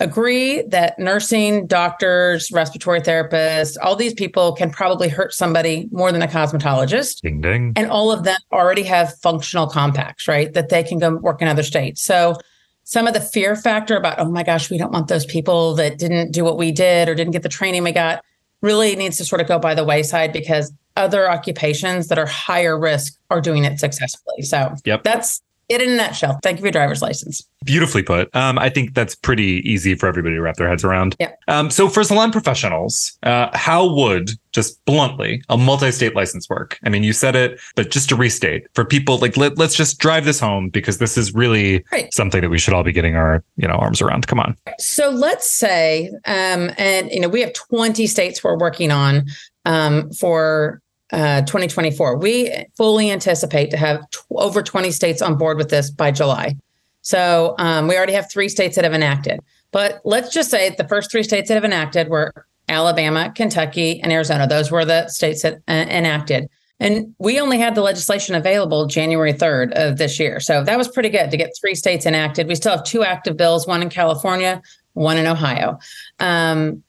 Agree 0.00 0.62
that 0.62 0.98
nursing, 0.98 1.66
doctors, 1.68 2.50
respiratory 2.50 3.00
therapists, 3.00 3.76
all 3.80 3.94
these 3.94 4.12
people 4.12 4.52
can 4.52 4.70
probably 4.70 5.08
hurt 5.08 5.32
somebody 5.32 5.88
more 5.92 6.10
than 6.10 6.20
a 6.20 6.26
cosmetologist. 6.26 7.20
Ding, 7.20 7.40
ding. 7.40 7.72
And 7.76 7.88
all 7.90 8.10
of 8.10 8.24
them 8.24 8.38
already 8.52 8.82
have 8.82 9.14
functional 9.20 9.68
compacts, 9.68 10.26
right? 10.26 10.52
That 10.52 10.68
they 10.68 10.82
can 10.82 10.98
go 10.98 11.14
work 11.16 11.40
in 11.40 11.48
other 11.48 11.62
states. 11.62 12.02
So 12.02 12.36
some 12.82 13.06
of 13.06 13.14
the 13.14 13.20
fear 13.20 13.54
factor 13.54 13.96
about, 13.96 14.18
oh 14.18 14.30
my 14.30 14.42
gosh, 14.42 14.68
we 14.68 14.78
don't 14.78 14.92
want 14.92 15.06
those 15.06 15.24
people 15.24 15.74
that 15.74 15.96
didn't 15.96 16.32
do 16.32 16.44
what 16.44 16.58
we 16.58 16.72
did 16.72 17.08
or 17.08 17.14
didn't 17.14 17.32
get 17.32 17.44
the 17.44 17.48
training 17.48 17.84
we 17.84 17.92
got 17.92 18.24
really 18.64 18.96
needs 18.96 19.18
to 19.18 19.24
sort 19.24 19.42
of 19.42 19.46
go 19.46 19.58
by 19.58 19.74
the 19.74 19.84
wayside 19.84 20.32
because 20.32 20.72
other 20.96 21.30
occupations 21.30 22.08
that 22.08 22.18
are 22.18 22.26
higher 22.26 22.78
risk 22.78 23.18
are 23.30 23.40
doing 23.40 23.64
it 23.64 23.78
successfully. 23.78 24.42
So 24.42 24.74
yep. 24.84 25.04
that's 25.04 25.42
it 25.68 25.80
in 25.80 25.90
a 25.90 25.96
nutshell. 25.96 26.38
Thank 26.42 26.58
you 26.58 26.62
for 26.62 26.66
your 26.66 26.72
driver's 26.72 27.02
license. 27.02 27.46
Beautifully 27.64 28.02
put. 28.02 28.34
Um, 28.34 28.58
I 28.58 28.68
think 28.68 28.94
that's 28.94 29.14
pretty 29.14 29.62
easy 29.68 29.94
for 29.94 30.06
everybody 30.06 30.34
to 30.34 30.40
wrap 30.40 30.56
their 30.56 30.68
heads 30.68 30.84
around. 30.84 31.16
Yeah. 31.18 31.32
Um, 31.48 31.70
so 31.70 31.88
for 31.88 32.04
salon 32.04 32.32
professionals, 32.32 33.16
uh, 33.22 33.56
how 33.56 33.94
would 33.94 34.30
just 34.52 34.84
bluntly 34.84 35.42
a 35.48 35.56
multi-state 35.56 36.14
license 36.14 36.48
work? 36.48 36.78
I 36.84 36.88
mean, 36.88 37.02
you 37.02 37.12
said 37.12 37.34
it, 37.34 37.60
but 37.74 37.90
just 37.90 38.08
to 38.10 38.16
restate 38.16 38.66
for 38.74 38.84
people 38.84 39.18
like 39.18 39.36
let, 39.36 39.58
let's 39.58 39.74
just 39.74 39.98
drive 39.98 40.24
this 40.24 40.38
home 40.38 40.68
because 40.68 40.98
this 40.98 41.16
is 41.16 41.34
really 41.34 41.84
right. 41.90 42.12
something 42.12 42.40
that 42.40 42.50
we 42.50 42.58
should 42.58 42.74
all 42.74 42.84
be 42.84 42.92
getting 42.92 43.16
our 43.16 43.42
you 43.56 43.66
know 43.66 43.74
arms 43.74 44.02
around. 44.02 44.26
Come 44.26 44.40
on. 44.40 44.56
So 44.78 45.10
let's 45.10 45.50
say, 45.50 46.08
um, 46.26 46.70
and 46.76 47.10
you 47.10 47.20
know, 47.20 47.28
we 47.28 47.40
have 47.40 47.52
20 47.54 48.06
states 48.06 48.44
we're 48.44 48.58
working 48.58 48.90
on 48.90 49.26
um, 49.64 50.10
for 50.12 50.80
uh, 51.14 51.42
2024. 51.42 52.16
We 52.16 52.52
fully 52.76 53.10
anticipate 53.10 53.70
to 53.70 53.76
have 53.76 54.08
t- 54.10 54.18
over 54.32 54.62
20 54.62 54.90
states 54.90 55.22
on 55.22 55.38
board 55.38 55.56
with 55.56 55.70
this 55.70 55.88
by 55.90 56.10
July. 56.10 56.56
So 57.02 57.54
um, 57.58 57.86
we 57.86 57.96
already 57.96 58.14
have 58.14 58.30
three 58.30 58.48
states 58.48 58.74
that 58.74 58.84
have 58.84 58.94
enacted. 58.94 59.38
But 59.70 60.00
let's 60.04 60.32
just 60.32 60.50
say 60.50 60.74
the 60.76 60.88
first 60.88 61.12
three 61.12 61.22
states 61.22 61.48
that 61.48 61.54
have 61.54 61.64
enacted 61.64 62.08
were 62.08 62.32
Alabama, 62.68 63.32
Kentucky, 63.34 64.00
and 64.02 64.12
Arizona. 64.12 64.48
Those 64.48 64.72
were 64.72 64.84
the 64.84 65.06
states 65.08 65.42
that 65.42 65.54
uh, 65.68 65.86
enacted. 65.88 66.48
And 66.80 67.14
we 67.18 67.38
only 67.38 67.58
had 67.58 67.76
the 67.76 67.82
legislation 67.82 68.34
available 68.34 68.86
January 68.86 69.32
3rd 69.32 69.72
of 69.72 69.98
this 69.98 70.18
year. 70.18 70.40
So 70.40 70.64
that 70.64 70.76
was 70.76 70.88
pretty 70.88 71.10
good 71.10 71.30
to 71.30 71.36
get 71.36 71.50
three 71.60 71.76
states 71.76 72.06
enacted. 72.06 72.48
We 72.48 72.56
still 72.56 72.72
have 72.72 72.84
two 72.84 73.04
active 73.04 73.36
bills, 73.36 73.66
one 73.68 73.82
in 73.82 73.88
California, 73.88 74.60
one 74.94 75.16
in 75.16 75.26
Ohio. 75.26 75.78
Um, 76.18 76.82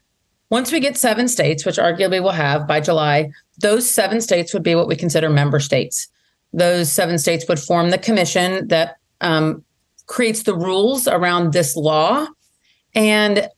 once 0.49 0.71
we 0.71 0.79
get 0.79 0.97
seven 0.97 1.27
states, 1.27 1.65
which 1.65 1.77
arguably 1.77 2.21
we'll 2.21 2.31
have 2.31 2.67
by 2.67 2.79
July, 2.79 3.31
those 3.59 3.89
seven 3.89 4.21
states 4.21 4.53
would 4.53 4.63
be 4.63 4.75
what 4.75 4.87
we 4.87 4.95
consider 4.95 5.29
member 5.29 5.59
states. 5.59 6.07
Those 6.53 6.91
seven 6.91 7.17
states 7.17 7.45
would 7.47 7.59
form 7.59 7.89
the 7.89 7.97
commission 7.97 8.67
that 8.67 8.97
um, 9.21 9.63
creates 10.05 10.43
the 10.43 10.55
rules 10.55 11.07
around 11.07 11.51
this 11.51 11.75
law. 11.75 12.27
And 12.93 13.49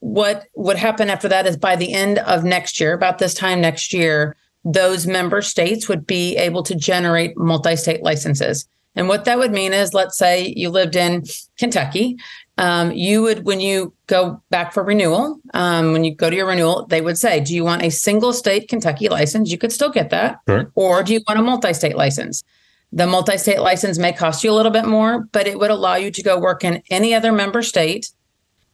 what 0.00 0.44
would 0.54 0.76
happen 0.76 1.10
after 1.10 1.28
that 1.28 1.46
is 1.46 1.56
by 1.56 1.76
the 1.76 1.92
end 1.92 2.18
of 2.20 2.44
next 2.44 2.78
year, 2.78 2.92
about 2.92 3.18
this 3.18 3.34
time 3.34 3.60
next 3.60 3.92
year, 3.92 4.36
those 4.64 5.06
member 5.06 5.40
states 5.40 5.88
would 5.88 6.06
be 6.06 6.36
able 6.36 6.62
to 6.64 6.74
generate 6.74 7.36
multi 7.36 7.74
state 7.74 8.02
licenses. 8.02 8.68
And 8.94 9.08
what 9.08 9.24
that 9.24 9.38
would 9.38 9.52
mean 9.52 9.72
is, 9.72 9.94
let's 9.94 10.18
say 10.18 10.52
you 10.56 10.70
lived 10.70 10.96
in 10.96 11.24
Kentucky, 11.56 12.16
um, 12.58 12.90
you 12.90 13.22
would, 13.22 13.46
when 13.46 13.60
you 13.60 13.94
go 14.08 14.42
back 14.50 14.74
for 14.74 14.82
renewal, 14.82 15.40
um, 15.54 15.92
when 15.92 16.02
you 16.02 16.14
go 16.14 16.28
to 16.28 16.34
your 16.34 16.46
renewal, 16.46 16.86
they 16.86 17.00
would 17.00 17.16
say, 17.16 17.40
Do 17.40 17.54
you 17.54 17.64
want 17.64 17.82
a 17.82 17.90
single 17.90 18.32
state 18.32 18.68
Kentucky 18.68 19.08
license? 19.08 19.50
You 19.50 19.58
could 19.58 19.72
still 19.72 19.90
get 19.90 20.10
that. 20.10 20.40
Sure. 20.48 20.70
Or 20.74 21.04
do 21.04 21.12
you 21.12 21.20
want 21.28 21.38
a 21.38 21.42
multi 21.42 21.72
state 21.72 21.96
license? 21.96 22.42
The 22.90 23.06
multi 23.06 23.38
state 23.38 23.60
license 23.60 23.96
may 23.96 24.12
cost 24.12 24.42
you 24.42 24.50
a 24.50 24.54
little 24.54 24.72
bit 24.72 24.86
more, 24.86 25.28
but 25.30 25.46
it 25.46 25.58
would 25.58 25.70
allow 25.70 25.94
you 25.94 26.10
to 26.10 26.22
go 26.22 26.38
work 26.38 26.64
in 26.64 26.82
any 26.90 27.14
other 27.14 27.32
member 27.32 27.62
state 27.62 28.10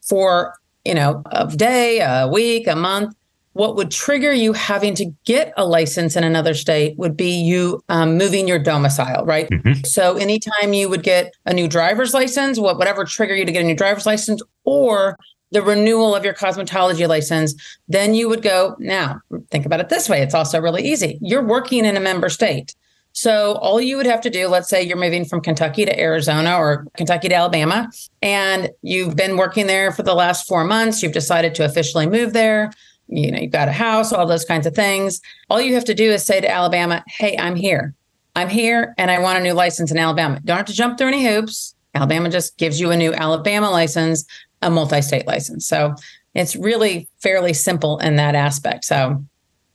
for, 0.01 0.55
you 0.85 0.95
know, 0.95 1.23
a 1.27 1.47
day, 1.47 2.01
a 2.01 2.27
week, 2.27 2.67
a 2.67 2.77
month. 2.77 3.15
What 3.55 3.77
would 3.77 3.91
trigger 3.91 4.33
you 4.33 4.53
having 4.53 4.95
to 4.97 5.07
get 5.25 5.53
a 5.57 5.65
license 5.65 6.17
in 6.17 6.25
another 6.25 6.55
state 6.55 6.99
would 6.99 7.17
be 7.17 7.31
you 7.31 7.83
um, 7.89 8.19
moving 8.19 8.47
your 8.49 8.59
domicile, 8.59 9.25
right? 9.25 9.49
Mhm. 9.49 9.87
So 9.87 10.17
anytime 10.17 10.73
you 10.73 10.89
would 10.89 11.05
get 11.05 11.33
a 11.47 11.55
new 11.55 11.69
driver's 11.69 12.13
license, 12.13 12.59
what 12.59 12.79
whatever 12.79 13.05
trigger 13.05 13.35
you 13.35 13.45
to 13.45 13.53
get 13.53 13.63
a 13.63 13.67
new 13.67 13.77
driver's 13.77 14.07
license, 14.07 14.43
or 14.65 15.17
the 15.53 15.63
renewal 15.63 16.17
of 16.17 16.25
your 16.25 16.35
cosmetology 16.35 17.07
license, 17.07 17.55
then 17.89 18.15
you 18.15 18.29
would 18.29 18.43
go. 18.43 18.75
Now, 18.81 19.21
think 19.53 19.65
about 19.65 19.79
it 19.79 19.89
this 19.89 20.09
way: 20.09 20.21
it's 20.21 20.35
also 20.35 20.61
really 20.61 20.83
easy. 20.83 21.17
You're 21.21 21.47
working 21.47 21.85
in 21.85 21.97
a 21.97 22.01
member 22.01 22.29
state. 22.29 22.75
So 23.13 23.53
all 23.63 23.81
you 23.81 23.97
would 23.97 24.07
have 24.07 24.21
to 24.23 24.31
do, 24.31 24.49
let's 24.49 24.69
say 24.69 24.83
you're 24.83 24.97
moving 24.97 25.25
from 25.25 25.41
Kentucky 25.41 25.85
to 25.85 26.01
Arizona 26.01 26.57
or 26.57 26.89
Kentucky 26.97 27.29
to 27.29 27.37
Alabama, 27.37 27.89
and 28.21 28.71
you've 28.83 29.15
been 29.15 29.37
working 29.37 29.69
there 29.69 29.93
for 29.93 30.03
the 30.03 30.15
last 30.17 30.49
four 30.49 30.65
months. 30.65 31.01
You've 31.05 31.13
decided 31.13 31.55
to 31.55 31.65
officially 31.65 32.09
move 32.09 32.33
there. 32.33 32.73
You 33.15 33.31
know, 33.31 33.39
you've 33.39 33.53
got 33.53 33.69
a 33.69 33.73
house, 33.73 34.13
all 34.13 34.27
those 34.27 34.45
kinds 34.45 34.67
of 34.67 34.75
things. 34.75 35.21
All 35.49 35.61
you 35.61 35.75
have 35.75 35.85
to 35.85 35.95
do 35.95 36.11
is 36.11 36.25
say 36.25 36.41
to 36.41 36.51
Alabama, 36.51 37.05
"Hey, 37.09 37.37
I'm 37.39 37.57
here. 37.57 37.95
I'm 38.37 38.49
here, 38.49 38.95
and 38.99 39.11
I 39.11 39.21
want 39.21 39.39
a 39.39 39.43
new 39.43 39.53
license 39.53 39.91
in 39.91 39.99
Alabama. 39.99 40.41
Don't 40.45 40.57
have 40.57 40.67
to 40.67 40.73
jump 40.73 40.99
through 40.99 41.09
any 41.09 41.25
hoops. 41.25 41.75
Alabama 41.95 42.29
just 42.29 42.59
gives 42.59 42.81
you 42.81 42.91
a 42.91 42.97
new 42.97 43.15
Alabama 43.15 43.71
license, 43.71 44.25
a 44.63 44.71
multi-state 44.71 45.27
license. 45.27 45.67
So 45.67 45.95
it's 46.35 46.57
really 46.57 47.09
fairly 47.21 47.53
simple 47.53 47.99
in 47.99 48.17
that 48.17 48.35
aspect. 48.35 48.85
So 48.85 49.25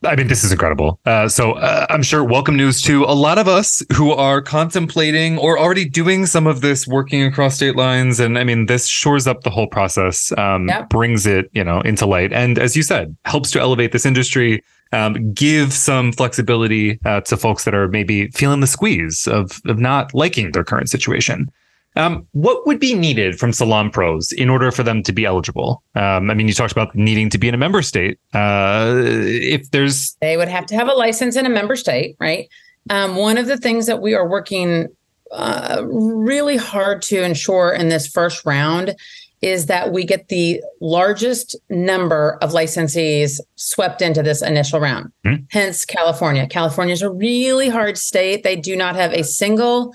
I 0.04 0.16
mean, 0.16 0.28
this 0.28 0.46
is 0.46 0.52
incredible. 0.54 0.98
Uh, 1.06 1.28
so 1.28 1.54
uh, 1.54 1.86
I'm 1.90 2.04
sure 2.04 2.24
welcome 2.24 2.56
news 2.56 2.82
to 2.84 3.04
a 3.04 3.12
lot 3.14 3.38
of 3.38 3.50
us 3.50 3.84
who 3.94 4.12
are 4.12 4.42
contemplating 4.42 5.38
or 5.38 5.60
already 5.60 5.84
doing 5.84 6.26
some 6.26 6.48
of 6.48 6.62
this 6.62 6.88
working 6.88 7.22
across 7.24 7.56
state 7.56 7.76
lines. 7.76 8.18
And 8.20 8.40
I 8.40 8.46
mean, 8.46 8.68
this 8.68 8.88
shores 8.88 9.28
up 9.28 9.44
the 9.44 9.50
whole 9.50 9.68
process, 9.68 10.32
um, 10.38 10.70
Yep. 10.70 10.90
brings 10.90 11.26
it, 11.26 11.50
you 11.52 11.66
know, 11.66 11.82
into 11.82 12.06
light. 12.06 12.32
And 12.32 12.58
as 12.58 12.78
you 12.78 12.84
said, 12.84 13.16
helps 13.26 13.52
to 13.52 13.60
elevate 13.60 13.92
this 13.92 14.06
industry, 14.06 14.64
um, 14.94 15.34
give 15.34 15.74
some 15.74 16.14
flexibility 16.14 16.98
uh, 17.04 17.20
to 17.22 17.36
folks 17.36 17.66
that 17.66 17.76
are 17.76 17.90
maybe 17.90 18.30
feeling 18.30 18.62
the 18.62 18.68
squeeze 18.68 19.28
of, 19.28 19.60
of 19.66 19.80
not 19.80 20.14
liking 20.14 20.54
their 20.54 20.64
current 20.64 20.90
situation. 20.90 21.52
Um, 21.96 22.28
what 22.32 22.66
would 22.68 22.80
be 22.80 22.94
needed 22.94 23.40
from 23.40 23.52
Salon 23.52 23.90
Pros 23.90 24.32
in 24.32 24.50
order 24.50 24.72
for 24.72 24.84
them 24.84 25.04
to 25.04 25.12
be 25.12 25.26
eligible? 25.26 25.84
Um, 25.96 26.30
I 26.30 26.34
mean, 26.34 26.48
you 26.48 26.54
talked 26.54 26.72
about 26.72 26.96
needing 26.96 27.30
to 27.32 27.38
be 27.38 27.48
in 27.48 27.54
a 27.54 27.58
member 27.58 27.82
state. 27.82 28.20
Uh, 28.34 28.94
if 29.04 29.72
there's 29.72 30.16
they 30.22 30.38
would 30.38 30.48
have 30.48 30.66
to 30.68 30.76
have 30.76 30.88
a 30.88 30.94
license 30.94 31.36
in 31.36 31.46
a 31.46 31.50
member 31.50 31.76
state, 31.76 32.16
right? 32.20 32.48
Um, 32.90 33.16
one 33.16 33.38
of 33.38 33.48
the 33.48 33.58
things 33.58 33.86
that 33.88 34.02
we 34.02 34.14
are 34.14 34.28
working 34.28 34.88
uh, 35.32 35.84
really 35.86 36.58
hard 36.58 37.02
to 37.04 37.24
ensure 37.24 37.72
in 37.72 37.90
this 37.90 38.08
first 38.08 38.46
round 38.46 38.96
is 39.42 39.68
that 39.68 39.94
we 39.94 40.04
get 40.04 40.28
the 40.28 40.62
largest 40.82 41.56
number 41.70 42.38
of 42.42 42.52
licensees 42.52 43.40
swept 43.56 44.02
into 44.02 44.22
this 44.22 44.42
initial 44.42 44.80
round. 44.80 45.12
Hmm. 45.24 45.36
Hence, 45.50 45.86
California. 45.86 46.46
California 46.48 46.94
is 46.94 47.02
a 47.02 47.10
really 47.10 47.70
hard 47.70 47.98
state. 47.98 48.44
They 48.44 48.58
do 48.58 48.76
not 48.76 48.96
have 48.96 49.14
a 49.14 49.24
single 49.24 49.94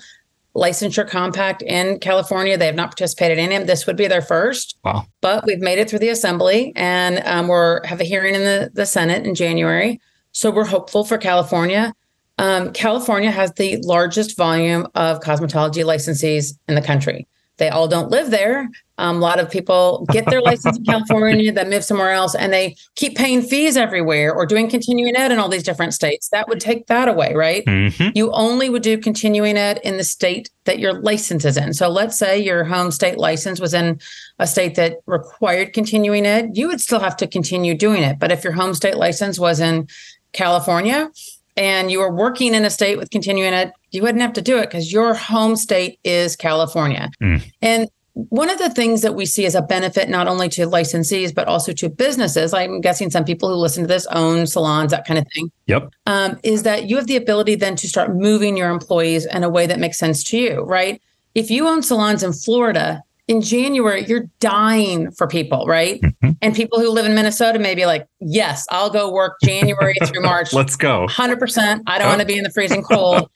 licensure 0.55 1.07
compact 1.07 1.61
in 1.61 1.99
California. 1.99 2.57
They 2.57 2.65
have 2.67 2.75
not 2.75 2.89
participated 2.89 3.37
in 3.37 3.51
it. 3.51 3.67
This 3.67 3.85
would 3.85 3.97
be 3.97 4.07
their 4.07 4.21
first 4.21 4.77
wow. 4.83 5.05
but 5.21 5.45
we've 5.45 5.59
made 5.59 5.79
it 5.79 5.89
through 5.89 5.99
the 5.99 6.09
assembly 6.09 6.73
and 6.75 7.21
um, 7.25 7.47
we're 7.47 7.85
have 7.85 8.01
a 8.01 8.03
hearing 8.03 8.35
in 8.35 8.41
the, 8.41 8.71
the 8.73 8.85
senate 8.85 9.25
in 9.25 9.35
january 9.35 9.99
so 10.31 10.51
we're 10.51 10.65
hopeful 10.65 11.03
for 11.03 11.17
california 11.17 11.93
um, 12.37 12.71
california 12.73 13.31
has 13.31 13.51
the 13.53 13.77
largest 13.83 14.35
volume 14.37 14.87
of 14.95 15.19
cosmetology 15.21 15.83
licensees 15.83 16.57
in 16.67 16.75
the 16.75 16.81
country 16.81 17.27
they 17.57 17.69
all 17.69 17.87
don't 17.87 18.09
live 18.11 18.31
there 18.31 18.69
um, 18.97 19.17
a 19.17 19.19
lot 19.19 19.39
of 19.39 19.49
people 19.51 20.05
get 20.11 20.25
their 20.29 20.41
license 20.49 20.77
in 20.77 20.83
california 20.85 21.51
then 21.51 21.69
move 21.69 21.83
somewhere 21.83 22.11
else 22.11 22.35
and 22.35 22.51
they 22.53 22.75
keep 22.95 23.15
paying 23.15 23.41
fees 23.41 23.75
everywhere 23.77 24.33
or 24.33 24.45
doing 24.45 24.69
continuing 24.69 25.15
ed 25.15 25.31
in 25.31 25.39
all 25.39 25.49
these 25.49 25.63
different 25.63 25.93
states 25.93 26.29
that 26.29 26.47
would 26.47 26.59
take 26.59 26.87
that 26.87 27.07
away 27.07 27.33
right 27.33 27.65
Mhm. 27.65 28.11
you 28.15 28.31
only 28.31 28.69
would 28.69 28.83
do 28.83 28.97
continuing 28.97 29.57
ed 29.57 29.79
in 29.83 29.97
the 29.97 30.03
state 30.03 30.49
that 30.65 30.79
your 30.79 30.93
license 31.01 31.45
is 31.45 31.57
in. 31.57 31.73
So 31.75 31.89
let's 31.89 32.17
say 32.17 32.39
your 32.41 32.63
home 32.63 32.89
state 32.89 33.19
license 33.19 33.59
was 33.59 33.75
in 33.75 33.99
a 34.39 34.47
state 34.47 34.73
that 34.75 34.97
required 35.05 35.73
continuing 35.73 36.25
ed, 36.25 36.51
you 36.57 36.67
would 36.67 36.81
still 36.81 36.99
have 36.99 37.15
to 37.17 37.27
continue 37.27 37.75
doing 37.75 38.01
it. 38.01 38.17
But 38.17 38.31
if 38.31 38.43
your 38.43 38.53
home 38.53 38.73
state 38.73 38.97
license 38.97 39.37
was 39.39 39.59
in 39.59 39.87
California 40.33 41.09
and 41.57 41.91
you 41.91 41.99
were 41.99 42.13
working 42.13 42.53
in 42.53 42.65
a 42.65 42.69
state 42.69 42.97
with 42.97 43.09
continuing 43.11 43.53
ed, 43.53 43.71
you 43.91 44.01
wouldn't 44.01 44.21
have 44.21 44.33
to 44.33 44.41
do 44.41 44.57
it 44.57 44.67
because 44.67 44.91
your 44.91 45.13
home 45.13 45.55
state 45.55 45.99
is 46.03 46.35
California. 46.35 47.09
Mm. 47.21 47.43
And 47.61 47.89
one 48.13 48.49
of 48.49 48.57
the 48.59 48.69
things 48.69 49.01
that 49.01 49.13
we 49.13 49.25
see 49.25 49.45
as 49.45 49.55
a 49.55 49.61
benefit 49.61 50.07
not 50.07 50.25
only 50.27 50.47
to 50.47 50.65
licensees 50.65 51.35
but 51.35 51.49
also 51.49 51.73
to 51.73 51.89
businesses 51.89 52.53
i'm 52.53 52.79
guessing 52.79 53.11
some 53.11 53.25
people 53.25 53.49
who 53.49 53.55
listen 53.55 53.83
to 53.83 53.87
this 53.87 54.07
own 54.07 54.47
salons 54.47 54.91
that 54.91 55.05
kind 55.05 55.19
of 55.19 55.25
thing 55.33 55.51
Yep. 55.67 55.89
um, 56.05 56.39
is 56.41 56.63
that 56.63 56.89
you 56.89 56.95
have 56.95 57.07
the 57.07 57.17
ability 57.17 57.55
then 57.55 57.75
to 57.75 57.89
start 57.89 58.15
moving 58.15 58.55
your 58.55 58.69
employees 58.69 59.25
in 59.25 59.43
a 59.43 59.49
way 59.49 59.67
that 59.67 59.79
makes 59.79 59.97
sense 59.97 60.23
to 60.25 60.37
you, 60.37 60.61
right? 60.61 61.01
If 61.33 61.49
you 61.49 61.67
own 61.67 61.81
salons 61.83 62.23
in 62.23 62.31
Florida, 62.33 63.03
in 63.27 63.41
January, 63.41 64.05
you're 64.05 64.25
dying 64.39 65.11
for 65.11 65.27
people, 65.27 65.65
right? 65.67 65.99
Mhm. 66.01 66.37
And 66.41 66.55
people 66.55 66.79
who 66.79 66.89
live 66.89 67.05
in 67.05 67.15
Minnesota 67.15 67.57
may 67.59 67.73
be 67.73 67.85
like, 67.85 68.05
yes, 68.19 68.65
I'll 68.69 68.89
go 68.91 69.11
work 69.11 69.37
January 69.43 69.95
through 70.05 70.21
March. 70.31 70.53
Let's 70.53 70.75
go. 70.75 71.07
100%. 71.07 71.81
I 71.87 71.97
don't 71.97 72.07
want 72.07 72.21
to 72.21 72.27
be 72.27 72.37
in 72.37 72.43
the 72.43 72.51
freezing 72.51 72.83
cold. 72.83 73.29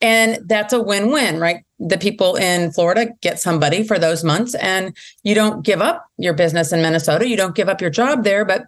and 0.00 0.38
that's 0.46 0.72
a 0.72 0.82
win 0.82 1.10
win, 1.12 1.38
right? 1.40 1.64
The 1.78 1.96
people 1.98 2.34
in 2.36 2.72
Florida 2.72 3.08
get 3.22 3.38
somebody 3.40 3.82
for 3.82 3.98
those 3.98 4.24
months, 4.24 4.54
and 4.56 4.96
you 5.22 5.34
don't 5.34 5.64
give 5.64 5.80
up 5.80 6.04
your 6.18 6.34
business 6.34 6.72
in 6.72 6.82
Minnesota. 6.82 7.28
You 7.28 7.36
don't 7.36 7.54
give 7.54 7.68
up 7.68 7.80
your 7.80 7.90
job 7.90 8.24
there. 8.24 8.44
But 8.44 8.64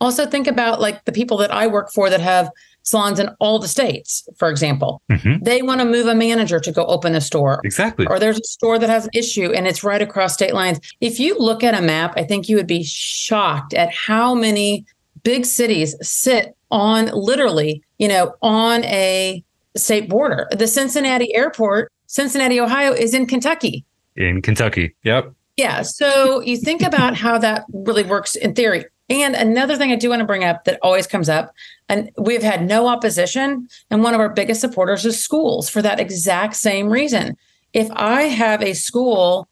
also 0.00 0.26
think 0.26 0.46
about 0.46 0.80
like 0.80 1.04
the 1.06 1.12
people 1.12 1.36
that 1.38 1.50
I 1.52 1.66
work 1.66 1.90
for 1.92 2.08
that 2.10 2.20
have 2.20 2.50
salons 2.84 3.18
in 3.18 3.28
all 3.40 3.58
the 3.58 3.66
states, 3.68 4.26
for 4.36 4.48
example. 4.48 5.02
Mhm. 5.10 5.42
They 5.42 5.60
want 5.62 5.80
to 5.80 5.84
move 5.86 6.06
a 6.06 6.14
manager 6.14 6.60
to 6.60 6.70
go 6.70 6.84
open 6.86 7.14
a 7.14 7.20
store 7.20 7.60
Exactly. 7.64 8.06
or 8.06 8.18
there's 8.18 8.38
a 8.38 8.44
store 8.44 8.78
that 8.78 8.88
has 8.88 9.04
an 9.06 9.10
issue 9.14 9.50
and 9.52 9.66
it's 9.66 9.82
right 9.82 10.00
across 10.00 10.34
state 10.34 10.54
lines. 10.54 10.78
If 11.00 11.18
you 11.18 11.36
look 11.38 11.64
at 11.64 11.74
a 11.74 11.82
map, 11.82 12.14
I 12.16 12.22
think 12.24 12.48
you 12.48 12.56
would 12.56 12.66
be 12.66 12.84
shocked 12.84 13.74
at 13.74 13.92
how 13.92 14.34
many 14.34 14.84
big 15.24 15.46
cities 15.46 15.96
sit 16.02 16.54
on 16.70 17.06
literally, 17.12 17.82
you 17.98 18.06
know, 18.08 18.34
on 18.42 18.84
a 18.84 19.42
state 19.76 20.08
border. 20.08 20.46
The 20.56 20.66
Cincinnati 20.68 21.34
airport, 21.34 21.90
Cincinnati, 22.06 22.60
Ohio, 22.60 22.92
is 22.92 23.14
in 23.14 23.26
Kentucky. 23.26 23.84
In 24.16 24.42
Kentucky. 24.42 24.94
Yep. 25.04 25.32
Yeah. 25.56 25.82
So 25.82 26.40
you 26.40 26.56
think 26.56 26.82
about 26.82 27.16
how 27.16 27.38
that 27.38 27.64
really 27.72 28.02
works 28.04 28.34
in 28.36 28.54
theory. 28.54 28.84
And 29.08 29.34
another 29.34 29.76
thing 29.76 29.92
I 29.92 29.96
do 29.96 30.08
want 30.08 30.20
to 30.20 30.26
bring 30.26 30.44
up 30.44 30.64
that 30.64 30.78
always 30.82 31.06
comes 31.06 31.28
up, 31.28 31.52
and 31.88 32.10
we've 32.16 32.42
had 32.42 32.66
no 32.66 32.86
opposition, 32.86 33.68
and 33.90 34.02
one 34.02 34.14
of 34.14 34.20
our 34.20 34.30
biggest 34.30 34.60
supporters 34.60 35.04
is 35.04 35.22
schools 35.22 35.68
for 35.68 35.82
that 35.82 36.00
exact 36.00 36.56
same 36.56 36.88
reason. 36.88 37.36
If 37.74 37.90
I 37.92 38.22
have 38.22 38.62
a 38.62 38.72
school 38.72 39.46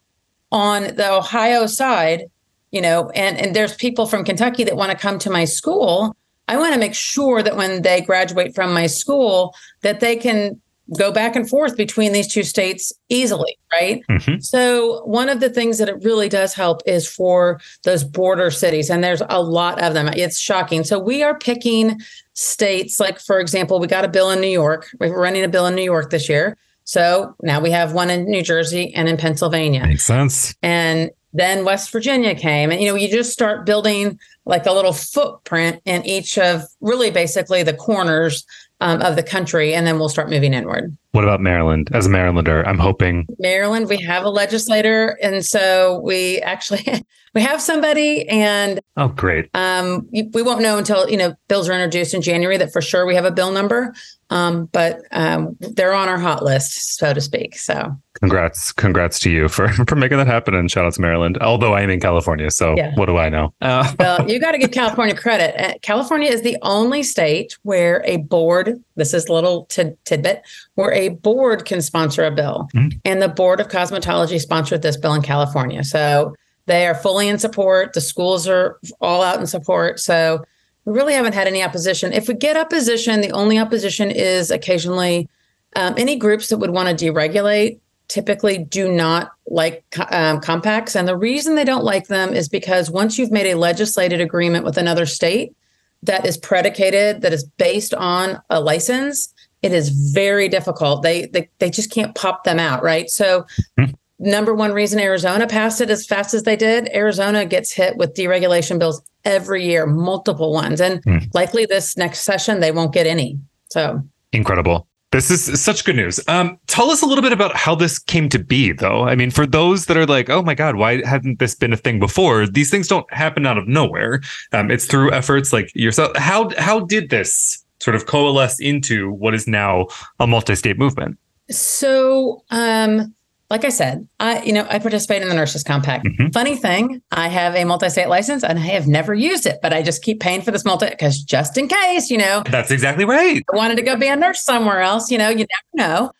on 0.50 0.94
the 0.96 1.12
Ohio 1.12 1.66
side, 1.66 2.24
you 2.70 2.80
know, 2.80 3.11
and, 3.11 3.38
and 3.38 3.55
there's 3.55 3.74
people 3.74 4.07
from 4.07 4.24
Kentucky 4.24 4.64
that 4.64 4.76
want 4.76 4.90
to 4.90 4.96
come 4.96 5.18
to 5.18 5.30
my 5.30 5.44
school, 5.44 6.16
I 6.48 6.57
want 6.57 6.72
to 6.72 6.80
make 6.80 6.94
sure 6.94 7.42
that 7.42 7.57
when 7.57 7.82
they 7.82 8.00
graduate 8.00 8.55
from 8.55 8.72
my 8.72 8.86
school, 8.86 9.55
that 9.82 10.00
they 10.00 10.16
can 10.16 10.61
go 10.97 11.12
back 11.12 11.37
and 11.37 11.49
forth 11.49 11.76
between 11.76 12.12
these 12.12 12.28
two 12.28 12.43
states 12.43 12.93
easily, 13.09 13.57
right? 13.72 14.03
Mm-hmm. 14.11 14.41
So, 14.41 15.03
one 15.05 15.28
of 15.28 15.41
the 15.41 15.51
things 15.51 15.78
that 15.78 15.89
it 15.89 16.03
really 16.03 16.28
does 16.28 16.55
help 16.55 16.83
is 16.87 17.09
for 17.09 17.61
those 17.85 18.05
border 18.05 18.51
cities, 18.51 18.91
and 18.91 19.03
there's 19.03 19.22
a 19.28 19.43
lot 19.43 19.83
of 19.83 19.95
them. 19.95 20.09
It's 20.09 20.39
shocking. 20.39 20.85
So, 20.85 20.99
we 20.99 21.22
are 21.22 21.39
picking 21.39 22.01
states 22.35 22.99
like, 22.99 23.20
for 23.20 23.39
example, 23.41 23.78
we 23.78 23.87
got 23.87 24.05
a 24.05 24.09
bill 24.09 24.30
in 24.30 24.41
New 24.41 24.49
York. 24.49 24.89
We're 24.99 25.16
running 25.16 25.45
a 25.45 25.49
bill 25.49 25.66
in 25.66 25.74
New 25.74 25.83
York 25.83 26.11
this 26.11 26.28
year. 26.28 26.57
So, 26.85 27.35
now 27.43 27.61
we 27.61 27.70
have 27.70 27.93
one 27.93 28.11
in 28.11 28.24
New 28.24 28.43
Jersey 28.43 28.93
and 28.95 29.09
in 29.09 29.16
Pennsylvania. 29.16 29.87
Makes 29.87 30.05
sense. 30.05 30.55
And 30.62 31.11
then 31.33 31.64
West 31.64 31.91
Virginia 31.91 32.35
came, 32.35 32.70
and 32.70 32.80
you 32.80 32.89
know, 32.89 32.95
you 32.95 33.09
just 33.09 33.33
start 33.33 33.64
building 33.64 34.18
like 34.45 34.66
a 34.66 34.72
little 34.72 34.93
footprint 34.93 35.80
in 35.85 36.05
each 36.05 36.37
of 36.37 36.64
really 36.80 37.11
basically 37.11 37.62
the 37.62 37.72
corners 37.72 38.45
um, 38.83 39.01
of 39.01 39.16
the 39.16 39.22
country, 39.22 39.74
and 39.74 39.87
then 39.87 39.99
we'll 39.99 40.09
start 40.09 40.28
moving 40.28 40.53
inward. 40.53 40.97
What 41.12 41.24
about 41.24 41.40
Maryland? 41.40 41.90
As 41.92 42.06
a 42.06 42.08
Marylander, 42.08 42.66
I'm 42.66 42.78
hoping 42.78 43.26
Maryland, 43.38 43.88
we 43.88 43.98
have 43.98 44.24
a 44.24 44.30
legislator, 44.30 45.18
and 45.22 45.44
so 45.44 46.00
we 46.02 46.38
actually 46.40 46.84
we 47.34 47.42
have 47.42 47.60
somebody, 47.60 48.26
and 48.30 48.80
oh, 48.96 49.08
great. 49.08 49.48
um, 49.54 50.08
we 50.10 50.42
won't 50.42 50.62
know 50.62 50.78
until 50.78 51.08
you 51.10 51.18
know 51.18 51.34
bills 51.48 51.68
are 51.68 51.74
introduced 51.74 52.14
in 52.14 52.22
January 52.22 52.56
that 52.56 52.72
for 52.72 52.80
sure 52.80 53.04
we 53.06 53.14
have 53.14 53.26
a 53.26 53.30
bill 53.30 53.52
number. 53.52 53.92
Um, 54.30 54.64
but 54.72 55.02
um, 55.10 55.58
they're 55.60 55.92
on 55.92 56.08
our 56.08 56.18
hot 56.18 56.42
list, 56.42 56.96
so 56.96 57.12
to 57.12 57.20
speak. 57.20 57.54
So 57.58 57.94
Congrats, 58.14 58.72
congrats 58.72 59.18
to 59.20 59.30
you 59.30 59.48
for 59.48 59.68
for 59.86 59.94
making 59.96 60.16
that 60.16 60.26
happen, 60.26 60.54
and 60.54 60.70
shout 60.70 60.86
out 60.86 60.94
to 60.94 61.02
Maryland. 61.02 61.36
Although 61.42 61.74
I 61.74 61.82
am 61.82 61.90
in 61.90 62.00
California, 62.00 62.50
so 62.50 62.74
Yeah. 62.74 62.92
what 62.94 63.06
do 63.06 63.18
I 63.18 63.28
know? 63.28 63.52
Uh, 63.60 63.92
well, 63.98 64.30
you 64.30 64.40
got 64.40 64.52
to 64.52 64.58
give 64.58 64.70
California 64.70 65.14
credit. 65.14 65.54
Uh, 65.62 65.74
California 65.82 66.30
is 66.30 66.40
the 66.40 66.56
only 66.62 67.02
state 67.02 67.58
where 67.62 68.02
a 68.06 68.18
board, 68.18 68.82
this 68.96 69.12
is 69.12 69.26
a 69.26 69.32
little 69.34 69.66
tid- 69.66 69.98
tidbit, 70.06 70.40
where 70.76 70.94
a 70.94 71.01
board 71.11 71.64
can 71.64 71.80
sponsor 71.80 72.24
a 72.24 72.30
bill. 72.30 72.68
Mm. 72.74 73.00
And 73.05 73.22
the 73.22 73.28
Board 73.28 73.61
of 73.61 73.68
Cosmetology 73.68 74.40
sponsored 74.40 74.82
this 74.82 74.96
bill 74.96 75.14
in 75.14 75.22
California. 75.22 75.84
So 75.84 76.34
they 76.66 76.86
are 76.86 76.94
fully 76.94 77.28
in 77.28 77.38
support. 77.38 77.92
The 77.92 78.00
schools 78.00 78.46
are 78.48 78.78
all 79.00 79.22
out 79.22 79.40
in 79.40 79.46
support. 79.46 80.00
So 80.00 80.44
we 80.84 80.92
really 80.92 81.14
haven't 81.14 81.34
had 81.34 81.46
any 81.46 81.62
opposition. 81.62 82.12
If 82.12 82.28
we 82.28 82.34
get 82.34 82.57
opposition, 82.57 83.20
the 83.20 83.30
only 83.32 83.59
opposition 83.59 84.11
is 84.11 84.50
occasionally 84.50 85.28
um, 85.76 85.94
any 85.96 86.16
groups 86.16 86.48
that 86.48 86.59
would 86.59 86.70
want 86.70 86.96
to 86.96 87.05
deregulate 87.05 87.78
typically 88.09 88.59
do 88.59 88.92
not 88.92 89.32
like 89.46 89.84
um, 90.11 90.40
compacts. 90.40 90.94
And 90.94 91.09
the 91.09 91.16
reason 91.16 91.55
they 91.55 91.64
don't 91.64 91.84
like 91.84 92.09
them 92.09 92.34
is 92.34 92.48
because 92.48 92.90
once 92.90 93.18
you've 93.18 93.30
made 93.30 93.50
a 93.50 93.57
legislated 93.57 94.20
agreement 94.20 94.64
with 94.64 94.76
another 94.76 95.07
state 95.07 95.57
that 96.03 96.26
is 96.26 96.36
predicated, 96.36 97.22
that 97.22 97.32
is 97.32 97.44
based 97.44 97.94
on 97.94 98.42
a 98.50 98.61
license, 98.61 99.32
it 99.62 99.72
is 99.72 99.88
very 99.90 100.48
difficult. 100.48 101.02
They 101.02 101.26
they, 101.26 101.48
they 101.58 101.70
just 101.70 101.90
can't 101.90 102.14
pop 102.14 102.44
them 102.44 102.58
out, 102.58 102.82
right? 102.82 103.08
So 103.08 103.46
Mhm. 103.78 103.94
number 104.18 104.54
one 104.54 104.72
reason 104.72 105.00
Arizona 105.00 105.46
passed 105.46 105.80
it 105.80 105.90
as 105.90 106.06
fast 106.06 106.34
as 106.34 106.42
they 106.42 106.56
did, 106.56 106.88
Arizona 106.94 107.44
gets 107.44 107.72
hit 107.72 107.96
with 107.96 108.14
deregulation 108.14 108.78
bills 108.78 109.02
every 109.24 109.64
year, 109.64 109.86
multiple 109.86 110.52
ones. 110.52 110.80
And 110.80 111.02
Mm. 111.04 111.28
likely 111.34 111.64
this 111.66 111.96
next 111.96 112.20
session 112.20 112.60
they 112.60 112.72
won't 112.72 112.92
get 112.92 113.06
any. 113.06 113.38
So 113.70 114.02
incredible. 114.32 114.86
This 115.12 115.30
is 115.30 115.60
such 115.60 115.84
good 115.84 115.96
news. 115.96 116.18
Um, 116.26 116.56
tell 116.68 116.90
us 116.90 117.02
a 117.02 117.06
little 117.06 117.20
bit 117.20 117.32
about 117.34 117.54
how 117.54 117.74
this 117.74 117.98
came 117.98 118.30
to 118.30 118.38
be, 118.38 118.72
though. 118.72 119.02
I 119.06 119.14
mean, 119.14 119.30
for 119.30 119.44
those 119.44 119.84
that 119.84 119.96
are 119.98 120.06
like, 120.06 120.30
"Oh 120.30 120.42
my 120.42 120.54
God, 120.54 120.76
why 120.76 121.04
hadn't 121.06 121.38
this 121.38 121.54
been 121.54 121.70
a 121.74 121.76
thing 121.76 121.98
before?" 121.98 122.46
These 122.46 122.70
things 122.70 122.88
don't 122.88 123.04
happen 123.12 123.44
out 123.46 123.58
of 123.58 123.68
nowhere. 123.68 124.22
Um, 124.54 124.70
it's 124.70 124.86
through 124.86 125.12
efforts 125.12 125.52
like 125.52 125.70
yourself. 125.74 126.16
How 126.16 126.48
how 126.56 126.80
did 126.80 127.10
this 127.10 127.61
sort 127.83 127.97
of 127.97 128.07
coalesce 128.07 128.61
into 128.61 129.11
what 129.12 129.35
is 129.35 129.47
now 129.47 129.87
a 130.20 130.26
multi-state 130.26 130.78
movement? 130.78 131.18
So, 131.51 132.45
um, 132.51 133.14
like 133.51 133.66
I 133.66 133.68
said, 133.68 134.09
I 134.18 134.43
you 134.43 134.53
know 134.53 134.66
I 134.70 134.78
participate 134.78 135.20
in 135.20 135.28
the 135.28 135.35
Nurses 135.35 135.62
Compact. 135.62 136.07
Mhm. 136.07 136.33
Funny 136.33 136.57
thing, 136.57 137.03
I 137.11 137.28
have 137.28 137.55
a 137.55 137.64
multi-state 137.64 138.09
license 138.09 138.43
and 138.43 138.59
I 138.59 138.62
have 138.62 138.87
never 138.87 139.12
used 139.12 139.45
it, 139.45 139.59
but 139.61 139.74
I 139.74 139.83
just 139.83 140.03
keep 140.03 140.20
paying 140.20 140.41
for 140.41 140.53
this 140.53 140.64
multi 140.64 140.89
because 140.89 141.18
just 141.22 141.59
in 141.59 141.68
case, 141.68 142.09
you 142.09 142.16
know, 142.16 142.43
That's 142.51 142.70
exactly 142.70 143.05
right. 143.05 143.43
I 143.53 143.57
wanted 143.57 143.76
to 143.76 143.83
go 143.83 143.95
be 143.97 144.07
a 144.07 144.16
nurse 144.16 144.43
somewhere 144.43 144.80
else. 144.80 145.11
You 145.11 145.18
know, 145.18 145.28
you 145.28 145.45
never 145.74 145.74
know. 145.74 146.12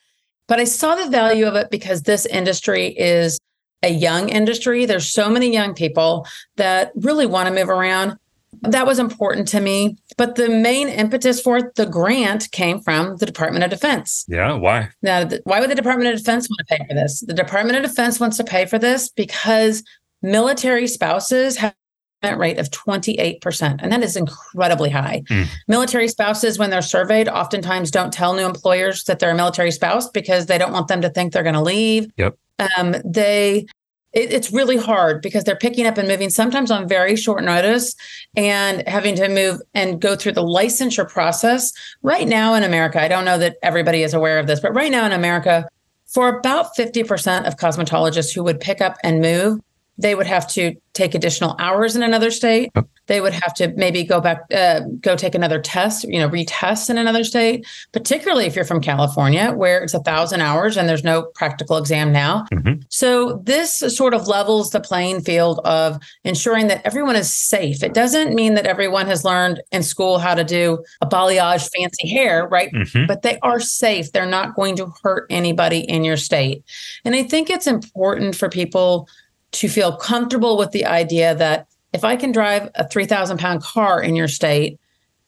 But 0.47 0.61
I 0.61 0.65
saw 0.65 0.95
the 0.95 1.09
value 1.09 1.47
of 1.47 1.55
it 1.55 1.71
because 1.71 2.03
this 2.03 2.27
industry 2.27 2.89
is 2.89 3.39
a 3.83 3.89
young 3.89 4.29
industry. 4.29 4.85
There's 4.85 5.11
so 5.11 5.31
many 5.31 5.51
young 5.51 5.73
people 5.73 6.27
that 6.57 6.93
really 6.97 7.27
want 7.27 7.49
to 7.49 7.55
move 7.55 7.71
around. 7.71 8.19
That 8.61 8.87
was 8.87 8.99
important 8.99 9.49
to 9.49 9.61
me. 9.61 9.97
But 10.17 10.35
the 10.35 10.49
main 10.49 10.89
impetus 10.89 11.41
for 11.41 11.73
the 11.75 11.87
grant 11.87 12.51
came 12.53 12.81
from 12.81 13.17
the 13.17 13.27
Department 13.27 13.65
of 13.65 13.71
Defense. 13.71 14.25
Yeah. 14.29 14.53
Why? 14.55 14.91
Now, 15.03 15.25
th- 15.25 15.41
why 15.45 15.61
would 15.61 15.71
the 15.71 15.75
Department 15.75 16.13
of 16.13 16.19
Defense 16.19 16.49
want 16.49 16.59
to 16.59 16.77
pay 16.77 16.87
for 16.87 16.95
this? 16.95 17.21
The 17.21 17.35
Department 17.35 17.77
of 17.77 17.83
Defense 17.83 18.21
wants 18.21 18.37
to 18.37 18.45
pay 18.45 18.67
for 18.67 18.79
this 18.79 19.09
because 19.09 19.83
military 20.23 20.87
spouses 20.87 21.57
have 21.57 21.75
a 22.23 22.37
rate 22.37 22.59
of 22.59 22.71
28%, 22.71 23.81
and 23.81 23.91
that 23.91 24.03
is 24.03 24.17
incredibly 24.17 24.91
high. 24.91 25.23
Mm. 25.29 25.47
Military 25.67 26.07
spouses, 26.07 26.59
when 26.59 26.71
they're 26.71 26.81
surveyed, 26.81 27.29
oftentimes 27.29 27.91
don't 27.91 28.13
tell 28.13 28.35
new 28.35 28.47
employers 28.47 29.05
that 29.05 29.19
they're 29.19 29.33
a 29.33 29.35
military 29.35 29.73
spouse 29.73 30.09
because 30.09 30.47
they 30.47 30.59
don't 30.59 30.73
want 30.73 30.87
them 30.87 31.01
to 31.03 31.11
think 31.11 31.33
they're 31.33 31.43
going 31.43 31.55
to 31.55 31.61
leave. 31.61 32.07
Yep. 32.17 32.39
Um, 32.79 32.95
they 33.05 33.67
it, 34.13 34.33
it's 34.33 34.53
really 34.53 34.77
hard 34.77 35.23
because 35.23 35.45
they're 35.45 35.57
picking 35.57 35.87
up 35.87 35.99
and 35.99 36.09
moving 36.09 36.31
sometimes 36.31 36.71
on 36.71 36.89
very 36.89 37.17
short 37.17 37.43
notice 37.45 37.95
and 38.37 38.87
having 38.87 39.15
to 39.17 39.29
move 39.29 39.61
and 39.75 40.01
go 40.01 40.17
through 40.17 40.33
the 40.33 40.45
licensure 40.45 41.09
process 41.09 41.73
right 42.03 42.29
now 42.29 42.55
in 42.55 42.63
America. 42.63 43.01
I 43.01 43.09
don't 43.09 43.25
know 43.25 43.39
that 43.39 43.57
everybody 43.63 44.03
is 44.03 44.15
aware 44.15 44.39
of 44.39 44.47
this, 44.47 44.61
but 44.61 44.75
right 44.75 44.91
now 44.91 45.07
in 45.07 45.13
America, 45.13 45.69
for 46.07 46.29
about 46.29 46.77
50% 46.77 47.47
of 47.47 47.57
cosmetologists 47.57 48.35
who 48.35 48.45
would 48.45 48.61
pick 48.61 48.81
up 48.81 48.99
and 49.03 49.21
move, 49.21 49.61
they 49.99 50.15
would 50.15 50.27
have 50.27 50.47
to 50.49 50.75
take 50.95 51.15
additional 51.15 51.57
hours 51.59 51.97
in 51.97 52.03
another 52.03 52.31
state. 52.31 52.71
They 53.07 53.21
would 53.21 53.33
have 53.33 53.53
to 53.55 53.69
maybe 53.77 54.05
go 54.05 54.21
back, 54.21 54.43
uh, 54.55 54.81
go 55.01 55.17
take 55.17 55.35
another 55.35 55.59
test, 55.61 56.05
you 56.05 56.21
know, 56.21 56.29
retest 56.29 56.89
in 56.89 56.99
another 56.99 57.25
state, 57.25 57.67
particularly 57.93 58.45
if 58.47 58.55
you're 58.55 58.65
from 58.65 58.81
California, 58.81 59.53
where 59.53 59.83
it's 59.83 59.95
a 59.95 60.01
thousand 60.01 60.41
hours 60.41 60.77
and 60.77 60.89
there's 60.89 61.03
no 61.03 61.23
practical 61.35 61.77
exam 61.79 62.13
now. 62.13 62.45
Mhm. 62.53 62.83
So 62.91 63.41
this 63.45 63.75
sort 63.75 64.15
of 64.15 64.29
levels 64.29 64.71
the 64.71 64.81
playing 64.81 65.23
field 65.23 65.61
of 65.65 65.99
ensuring 66.25 66.69
that 66.69 66.83
everyone 66.85 67.17
is 67.17 67.35
safe. 67.35 67.83
It 67.83 67.93
doesn't 67.95 68.35
mean 68.35 68.55
that 68.55 68.67
everyone 68.67 69.07
has 69.07 69.25
learned 69.25 69.63
in 69.73 69.83
school 69.83 70.19
how 70.19 70.35
to 70.35 70.45
do 70.45 70.83
a 71.01 71.07
balayage 71.07 71.69
fancy 71.75 72.09
hair, 72.09 72.47
right? 72.49 72.71
Mhm. 72.73 73.09
But 73.09 73.23
they 73.23 73.39
are 73.43 73.61
safe. 73.61 74.13
They're 74.13 74.27
not 74.27 74.55
going 74.55 74.77
to 74.77 74.93
hurt 75.03 75.27
anybody 75.29 75.81
in 75.81 76.05
your 76.05 76.17
state. 76.17 76.63
And 77.05 77.15
I 77.17 77.25
think 77.25 77.51
it's 77.51 77.67
important 77.67 78.37
for 78.37 78.49
people 78.49 79.09
to 79.53 79.69
feel 79.69 79.97
comfortable 79.97 80.57
with 80.57 80.73
the 80.73 80.85
idea 80.87 81.35
that 81.35 81.67
if 81.93 82.05
I 82.05 82.17
can 82.17 82.33
drive 82.33 82.71
a 82.75 82.89
3,000 82.89 83.39
pound 83.39 83.63
car 83.63 84.03
in 84.03 84.17
your 84.17 84.29
state 84.29 84.79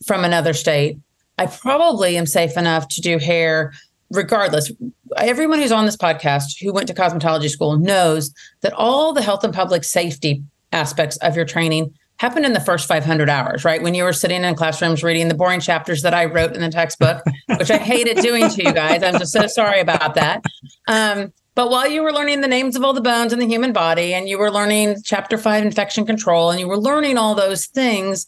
from 0.04 0.24
another 0.24 0.54
state, 0.54 0.98
I 1.38 1.46
probably 1.46 2.16
am 2.16 2.26
safe 2.26 2.56
enough 2.56 2.88
to 2.88 3.00
do 3.00 3.18
hair 3.18 3.72
regardless. 4.10 4.70
Everyone 5.16 5.58
who's 5.58 5.72
on 5.72 5.84
this 5.84 5.96
podcast 5.96 6.62
who 6.62 6.72
went 6.72 6.88
to 6.88 6.94
cosmetology 6.94 7.50
school 7.50 7.76
knows 7.76 8.32
that 8.60 8.72
all 8.72 9.12
the 9.12 9.22
health 9.22 9.44
and 9.44 9.52
public 9.52 9.84
safety 9.84 10.42
aspects 10.72 11.16
of 11.18 11.36
your 11.36 11.44
training 11.44 11.94
happened 12.16 12.46
in 12.46 12.52
the 12.52 12.60
first 12.60 12.86
500 12.86 13.28
hours, 13.28 13.64
right? 13.64 13.82
When 13.82 13.94
you 13.94 14.04
were 14.04 14.12
sitting 14.12 14.44
in 14.44 14.54
classrooms 14.54 15.02
reading 15.02 15.28
the 15.28 15.34
boring 15.34 15.60
chapters 15.60 16.02
that 16.02 16.14
I 16.14 16.26
wrote 16.26 16.54
in 16.54 16.60
the 16.60 16.70
textbook, 16.70 17.22
which 17.58 17.70
I 17.70 17.78
hated 17.78 18.18
doing 18.18 18.48
to 18.48 18.62
you 18.62 18.72
guys. 18.72 19.02
I'm 19.02 19.18
just 19.18 19.32
so 19.32 19.46
sorry 19.46 19.80
about 19.80 20.14
that. 20.14 20.44
Um, 20.86 21.32
but 21.54 21.70
while 21.70 21.88
you 21.88 22.02
were 22.02 22.12
learning 22.12 22.40
the 22.40 22.48
names 22.48 22.76
of 22.76 22.82
all 22.82 22.92
the 22.92 23.00
bones 23.00 23.32
in 23.32 23.38
the 23.38 23.46
human 23.46 23.72
body 23.72 24.12
and 24.12 24.28
you 24.28 24.38
were 24.38 24.50
learning 24.50 25.02
chapter 25.04 25.38
five 25.38 25.64
infection 25.64 26.04
control 26.04 26.50
and 26.50 26.58
you 26.58 26.68
were 26.68 26.78
learning 26.78 27.16
all 27.16 27.34
those 27.34 27.66
things, 27.66 28.26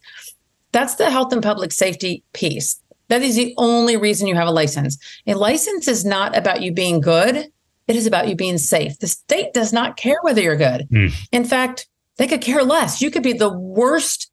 that's 0.73 0.95
the 0.95 1.11
health 1.11 1.33
and 1.33 1.43
public 1.43 1.73
safety 1.73 2.23
piece. 2.33 2.81
That 3.09 3.23
is 3.23 3.37
the 3.37 3.55
only 3.57 3.97
reason 3.97 4.27
you 4.27 4.35
have 4.35 4.49
a 4.49 4.53
license. 4.53 4.99
A 5.27 5.35
license 5.35 5.89
is 5.89 6.05
not 6.05 6.37
about 6.37 6.63
you 6.63 6.73
being 6.73 7.01
good, 7.01 7.49
it 7.89 7.97
is 7.97 8.07
about 8.07 8.29
you 8.29 8.35
being 8.35 8.59
safe. 8.59 8.99
The 8.99 9.07
state 9.07 9.53
does 9.53 9.73
not 9.73 9.97
care 9.97 10.19
whether 10.23 10.41
you're 10.41 10.57
good. 10.57 10.89
Mm. 10.91 11.13
In 11.31 11.45
fact, 11.45 11.87
they 12.17 12.27
could 12.27 12.41
care 12.41 12.65
less. 12.65 13.01
You 13.01 13.11
could 13.11 13.23
be 13.23 13.33
the 13.33 13.53
worst 13.53 14.31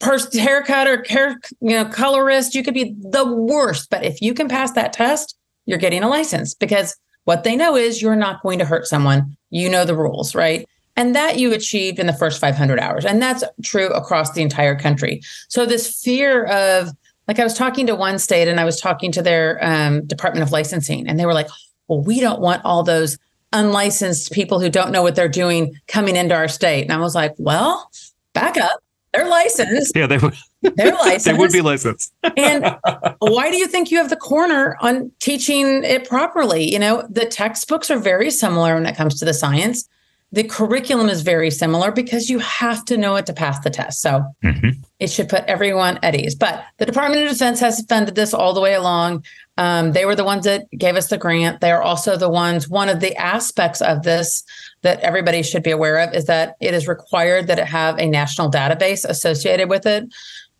person 0.00 0.40
haircut 0.40 0.88
or 0.88 1.04
hair, 1.08 1.40
you 1.60 1.70
know, 1.70 1.84
colorist. 1.84 2.54
You 2.54 2.64
could 2.64 2.74
be 2.74 2.96
the 2.98 3.24
worst. 3.24 3.88
But 3.88 4.04
if 4.04 4.20
you 4.20 4.34
can 4.34 4.48
pass 4.48 4.72
that 4.72 4.92
test, 4.92 5.36
you're 5.64 5.78
getting 5.78 6.02
a 6.02 6.08
license 6.08 6.54
because 6.54 6.96
what 7.24 7.44
they 7.44 7.56
know 7.56 7.76
is 7.76 8.02
you're 8.02 8.16
not 8.16 8.42
going 8.42 8.58
to 8.58 8.64
hurt 8.64 8.86
someone. 8.86 9.36
You 9.50 9.68
know 9.68 9.84
the 9.84 9.96
rules, 9.96 10.34
right? 10.34 10.66
And 10.96 11.14
that 11.14 11.38
you 11.38 11.52
achieved 11.52 11.98
in 11.98 12.06
the 12.06 12.12
first 12.12 12.40
500 12.40 12.78
hours. 12.78 13.04
And 13.04 13.22
that's 13.22 13.44
true 13.62 13.88
across 13.88 14.32
the 14.32 14.42
entire 14.42 14.78
country. 14.78 15.22
So, 15.48 15.64
this 15.64 16.00
fear 16.02 16.44
of, 16.44 16.90
like, 17.28 17.38
I 17.38 17.44
was 17.44 17.54
talking 17.54 17.86
to 17.86 17.94
one 17.94 18.18
state 18.18 18.48
and 18.48 18.60
I 18.60 18.64
was 18.64 18.80
talking 18.80 19.12
to 19.12 19.22
their 19.22 19.58
um, 19.64 20.04
Department 20.06 20.42
of 20.42 20.52
Licensing, 20.52 21.06
and 21.08 21.18
they 21.18 21.26
were 21.26 21.34
like, 21.34 21.48
well, 21.88 22.02
we 22.02 22.20
don't 22.20 22.40
want 22.40 22.64
all 22.64 22.82
those 22.82 23.18
unlicensed 23.52 24.32
people 24.32 24.60
who 24.60 24.70
don't 24.70 24.92
know 24.92 25.02
what 25.02 25.14
they're 25.14 25.28
doing 25.28 25.78
coming 25.86 26.16
into 26.16 26.34
our 26.34 26.48
state. 26.48 26.82
And 26.82 26.92
I 26.92 26.98
was 26.98 27.14
like, 27.14 27.34
well, 27.38 27.90
back 28.32 28.56
up. 28.56 28.81
They're 29.12 29.28
licensed. 29.28 29.92
Yeah, 29.94 30.06
they 30.06 30.18
would. 30.18 30.34
They're 30.62 30.94
licensed. 30.94 31.24
they 31.26 31.34
would 31.34 31.52
be 31.52 31.60
licensed. 31.60 32.12
and 32.36 32.76
why 33.18 33.50
do 33.50 33.56
you 33.56 33.66
think 33.66 33.90
you 33.90 33.98
have 33.98 34.10
the 34.10 34.16
corner 34.16 34.76
on 34.80 35.10
teaching 35.20 35.84
it 35.84 36.08
properly? 36.08 36.70
You 36.70 36.78
know, 36.78 37.06
the 37.10 37.26
textbooks 37.26 37.90
are 37.90 37.98
very 37.98 38.30
similar 38.30 38.74
when 38.74 38.86
it 38.86 38.96
comes 38.96 39.18
to 39.18 39.24
the 39.24 39.34
science. 39.34 39.88
The 40.32 40.44
curriculum 40.44 41.08
is 41.08 41.22
very 41.22 41.50
similar 41.50 41.92
because 41.92 42.30
you 42.30 42.38
have 42.38 42.84
to 42.86 42.96
know 42.96 43.16
it 43.16 43.26
to 43.26 43.34
pass 43.34 43.60
the 43.60 43.70
test. 43.70 44.00
So 44.02 44.24
hmm 44.42 44.70
it 45.02 45.10
should 45.10 45.28
put 45.28 45.42
everyone 45.46 45.98
at 46.04 46.14
ease. 46.14 46.36
But 46.36 46.64
the 46.78 46.86
Department 46.86 47.24
of 47.24 47.30
Defense 47.30 47.58
has 47.58 47.84
funded 47.88 48.14
this 48.14 48.32
all 48.32 48.54
the 48.54 48.60
way 48.60 48.74
along. 48.74 49.24
Um, 49.58 49.90
they 49.90 50.04
were 50.04 50.14
the 50.14 50.22
ones 50.22 50.44
that 50.44 50.70
gave 50.78 50.94
us 50.94 51.08
the 51.08 51.18
grant. 51.18 51.60
They 51.60 51.72
are 51.72 51.82
also 51.82 52.16
the 52.16 52.28
ones, 52.28 52.68
one 52.68 52.88
of 52.88 53.00
the 53.00 53.16
aspects 53.16 53.82
of 53.82 54.04
this 54.04 54.44
that 54.82 55.00
everybody 55.00 55.42
should 55.42 55.64
be 55.64 55.72
aware 55.72 55.98
of 55.98 56.14
is 56.14 56.26
that 56.26 56.54
it 56.60 56.72
is 56.72 56.86
required 56.86 57.48
that 57.48 57.58
it 57.58 57.66
have 57.66 57.98
a 57.98 58.06
national 58.06 58.48
database 58.48 59.04
associated 59.04 59.68
with 59.68 59.86
it. 59.86 60.04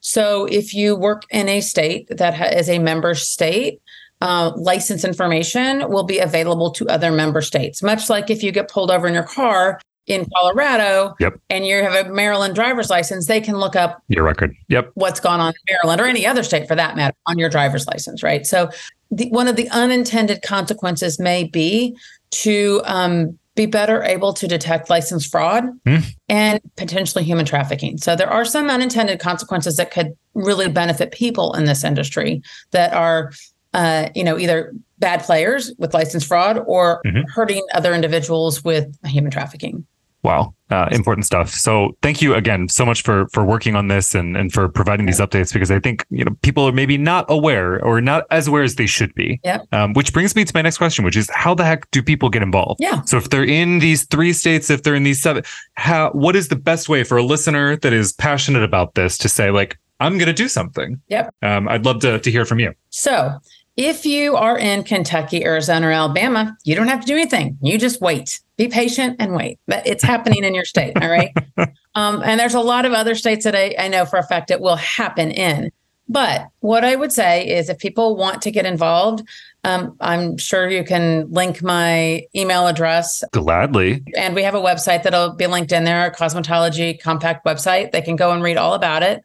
So 0.00 0.46
if 0.46 0.74
you 0.74 0.96
work 0.96 1.22
in 1.30 1.48
a 1.48 1.60
state 1.60 2.08
that 2.10 2.34
ha- 2.34 2.46
is 2.46 2.68
a 2.68 2.80
member 2.80 3.14
state, 3.14 3.80
uh, 4.22 4.52
license 4.56 5.02
information 5.04 5.88
will 5.90 6.04
be 6.04 6.18
available 6.18 6.70
to 6.78 6.86
other 6.88 7.10
member 7.10 7.42
states. 7.42 7.82
Much 7.82 8.08
like 8.08 8.30
if 8.30 8.42
you 8.44 8.52
get 8.52 8.68
pulled 8.70 8.90
over 8.90 9.06
in 9.08 9.14
your 9.14 9.22
car 9.40 9.80
in 10.06 10.26
Colorado 10.34 11.14
Yep. 11.20 11.34
and 11.50 11.66
you 11.66 11.76
have 11.82 12.06
a 12.06 12.08
Maryland 12.10 12.54
driver's 12.54 12.90
license, 12.90 13.26
they 13.26 13.40
can 13.40 13.56
look 13.56 13.74
up 13.76 14.02
Your 14.08 14.24
record. 14.24 14.54
Yep. 14.68 14.90
what's 14.94 15.20
gone 15.20 15.40
on 15.40 15.48
in 15.50 15.74
Maryland 15.74 16.00
or 16.00 16.06
any 16.06 16.26
other 16.26 16.42
state 16.42 16.66
for 16.68 16.74
that 16.76 16.96
matter 16.96 17.16
on 17.26 17.38
your 17.38 17.48
driver's 17.48 17.86
license, 17.86 18.22
right? 18.22 18.46
So, 18.46 18.68
the, 19.10 19.28
one 19.30 19.48
of 19.48 19.56
the 19.56 19.68
unintended 19.70 20.40
consequences 20.42 21.18
may 21.20 21.44
be 21.44 21.96
to 22.30 22.80
um, 22.84 23.38
be 23.54 23.66
better 23.66 24.02
able 24.02 24.32
to 24.34 24.48
detect 24.48 24.88
license 24.88 25.26
fraud 25.26 25.64
Hmm. 25.86 25.96
and 26.28 26.60
potentially 26.76 27.22
human 27.24 27.44
trafficking. 27.44 27.98
So, 27.98 28.16
there 28.16 28.30
are 28.30 28.44
some 28.44 28.70
unintended 28.70 29.20
consequences 29.20 29.76
that 29.76 29.90
could 29.90 30.16
really 30.34 30.68
benefit 30.68 31.12
people 31.12 31.52
in 31.54 31.64
this 31.66 31.84
industry 31.84 32.40
that 32.70 32.92
are, 32.94 33.30
uh, 33.74 34.08
you 34.14 34.24
know, 34.24 34.38
either 34.38 34.72
bad 34.98 35.22
players 35.22 35.72
with 35.78 35.94
license 35.94 36.24
fraud 36.24 36.62
or 36.66 37.00
Mhm. 37.06 37.24
hurting 37.28 37.64
other 37.74 37.92
individuals 37.94 38.62
with 38.64 38.86
human 39.04 39.30
trafficking. 39.30 39.84
Wow. 40.22 40.54
Uh, 40.70 40.86
important 40.92 41.26
stuff. 41.26 41.50
So 41.50 41.96
thank 42.00 42.22
you 42.22 42.32
again 42.34 42.68
so 42.68 42.86
much 42.86 43.02
for 43.02 43.26
for 43.32 43.44
working 43.44 43.74
on 43.74 43.88
this 43.88 44.14
and 44.14 44.36
and 44.36 44.52
for 44.52 44.68
providing 44.68 45.06
these 45.06 45.18
updates 45.18 45.52
because 45.52 45.72
I 45.72 45.80
think 45.80 46.06
you 46.10 46.24
know 46.24 46.30
people 46.42 46.64
are 46.68 46.70
maybe 46.70 46.96
not 46.96 47.24
aware 47.28 47.84
or 47.84 48.00
not 48.00 48.22
as 48.30 48.46
aware 48.46 48.62
as 48.62 48.76
they 48.76 48.86
should 48.86 49.12
be. 49.16 49.40
Yep. 49.42 49.62
Um, 49.72 49.92
which 49.94 50.12
brings 50.12 50.36
me 50.36 50.44
to 50.44 50.52
my 50.54 50.62
next 50.62 50.78
question, 50.78 51.04
which 51.04 51.16
is 51.16 51.28
how 51.34 51.54
the 51.54 51.64
heck 51.64 51.90
do 51.90 52.04
people 52.04 52.28
get 52.30 52.40
involved? 52.42 52.78
Yeah. 52.80 53.02
So 53.02 53.16
if 53.16 53.30
they're 53.30 53.42
in 53.44 53.80
these 53.80 54.04
three 54.04 54.32
states, 54.32 54.70
if 54.70 54.84
they're 54.84 54.94
in 54.94 55.02
these 55.02 55.20
seven, 55.20 55.42
how 55.74 56.10
what 56.12 56.36
is 56.36 56.46
the 56.46 56.56
best 56.56 56.88
way 56.88 57.02
for 57.02 57.16
a 57.16 57.22
listener 57.24 57.76
that 57.78 57.92
is 57.92 58.12
passionate 58.12 58.62
about 58.62 58.94
this 58.94 59.18
to 59.18 59.28
say 59.28 59.50
like 59.50 59.76
I'm 59.98 60.18
going 60.18 60.26
to 60.28 60.32
do 60.32 60.46
something? 60.46 61.00
Yep. 61.08 61.34
Um, 61.42 61.68
I'd 61.68 61.84
love 61.84 61.98
to 62.02 62.20
to 62.20 62.30
hear 62.30 62.44
from 62.44 62.60
you. 62.60 62.72
So, 62.90 63.32
if 63.76 64.04
you 64.04 64.36
are 64.36 64.58
in 64.58 64.84
Kentucky, 64.84 65.44
Arizona, 65.44 65.88
or 65.88 65.92
Alabama, 65.92 66.56
you 66.64 66.74
don't 66.74 66.88
have 66.88 67.00
to 67.00 67.06
do 67.06 67.14
anything. 67.14 67.58
You 67.62 67.78
just 67.78 68.00
wait. 68.00 68.40
Be 68.56 68.68
patient 68.68 69.16
and 69.18 69.34
wait. 69.34 69.58
But 69.66 69.86
it's 69.86 70.02
happening 70.02 70.44
in 70.44 70.54
your 70.54 70.64
state. 70.64 70.92
All 71.00 71.10
right. 71.10 71.34
Um, 71.94 72.22
and 72.24 72.40
there's 72.40 72.54
a 72.54 72.60
lot 72.60 72.86
of 72.86 72.94
other 72.94 73.14
states 73.14 73.44
that 73.44 73.54
I, 73.54 73.74
I 73.78 73.88
know 73.88 74.06
for 74.06 74.18
a 74.18 74.22
fact 74.22 74.50
it 74.50 74.62
will 74.62 74.76
happen 74.76 75.30
in. 75.30 75.70
But 76.08 76.48
what 76.60 76.84
I 76.84 76.96
would 76.96 77.12
say 77.12 77.46
is 77.46 77.68
if 77.68 77.78
people 77.78 78.16
want 78.16 78.42
to 78.42 78.50
get 78.50 78.66
involved, 78.66 79.26
um, 79.64 79.96
I'm 80.00 80.36
sure 80.36 80.68
you 80.68 80.84
can 80.84 81.30
link 81.30 81.62
my 81.62 82.26
email 82.34 82.66
address. 82.66 83.22
Gladly. 83.32 84.02
And 84.16 84.34
we 84.34 84.42
have 84.42 84.54
a 84.54 84.60
website 84.60 85.02
that'll 85.02 85.34
be 85.34 85.46
linked 85.46 85.72
in 85.72 85.84
there, 85.84 86.06
a 86.06 86.14
cosmetology 86.14 87.00
compact 87.00 87.44
website. 87.44 87.92
They 87.92 88.02
can 88.02 88.16
go 88.16 88.32
and 88.32 88.42
read 88.42 88.56
all 88.56 88.74
about 88.74 89.02
it. 89.02 89.22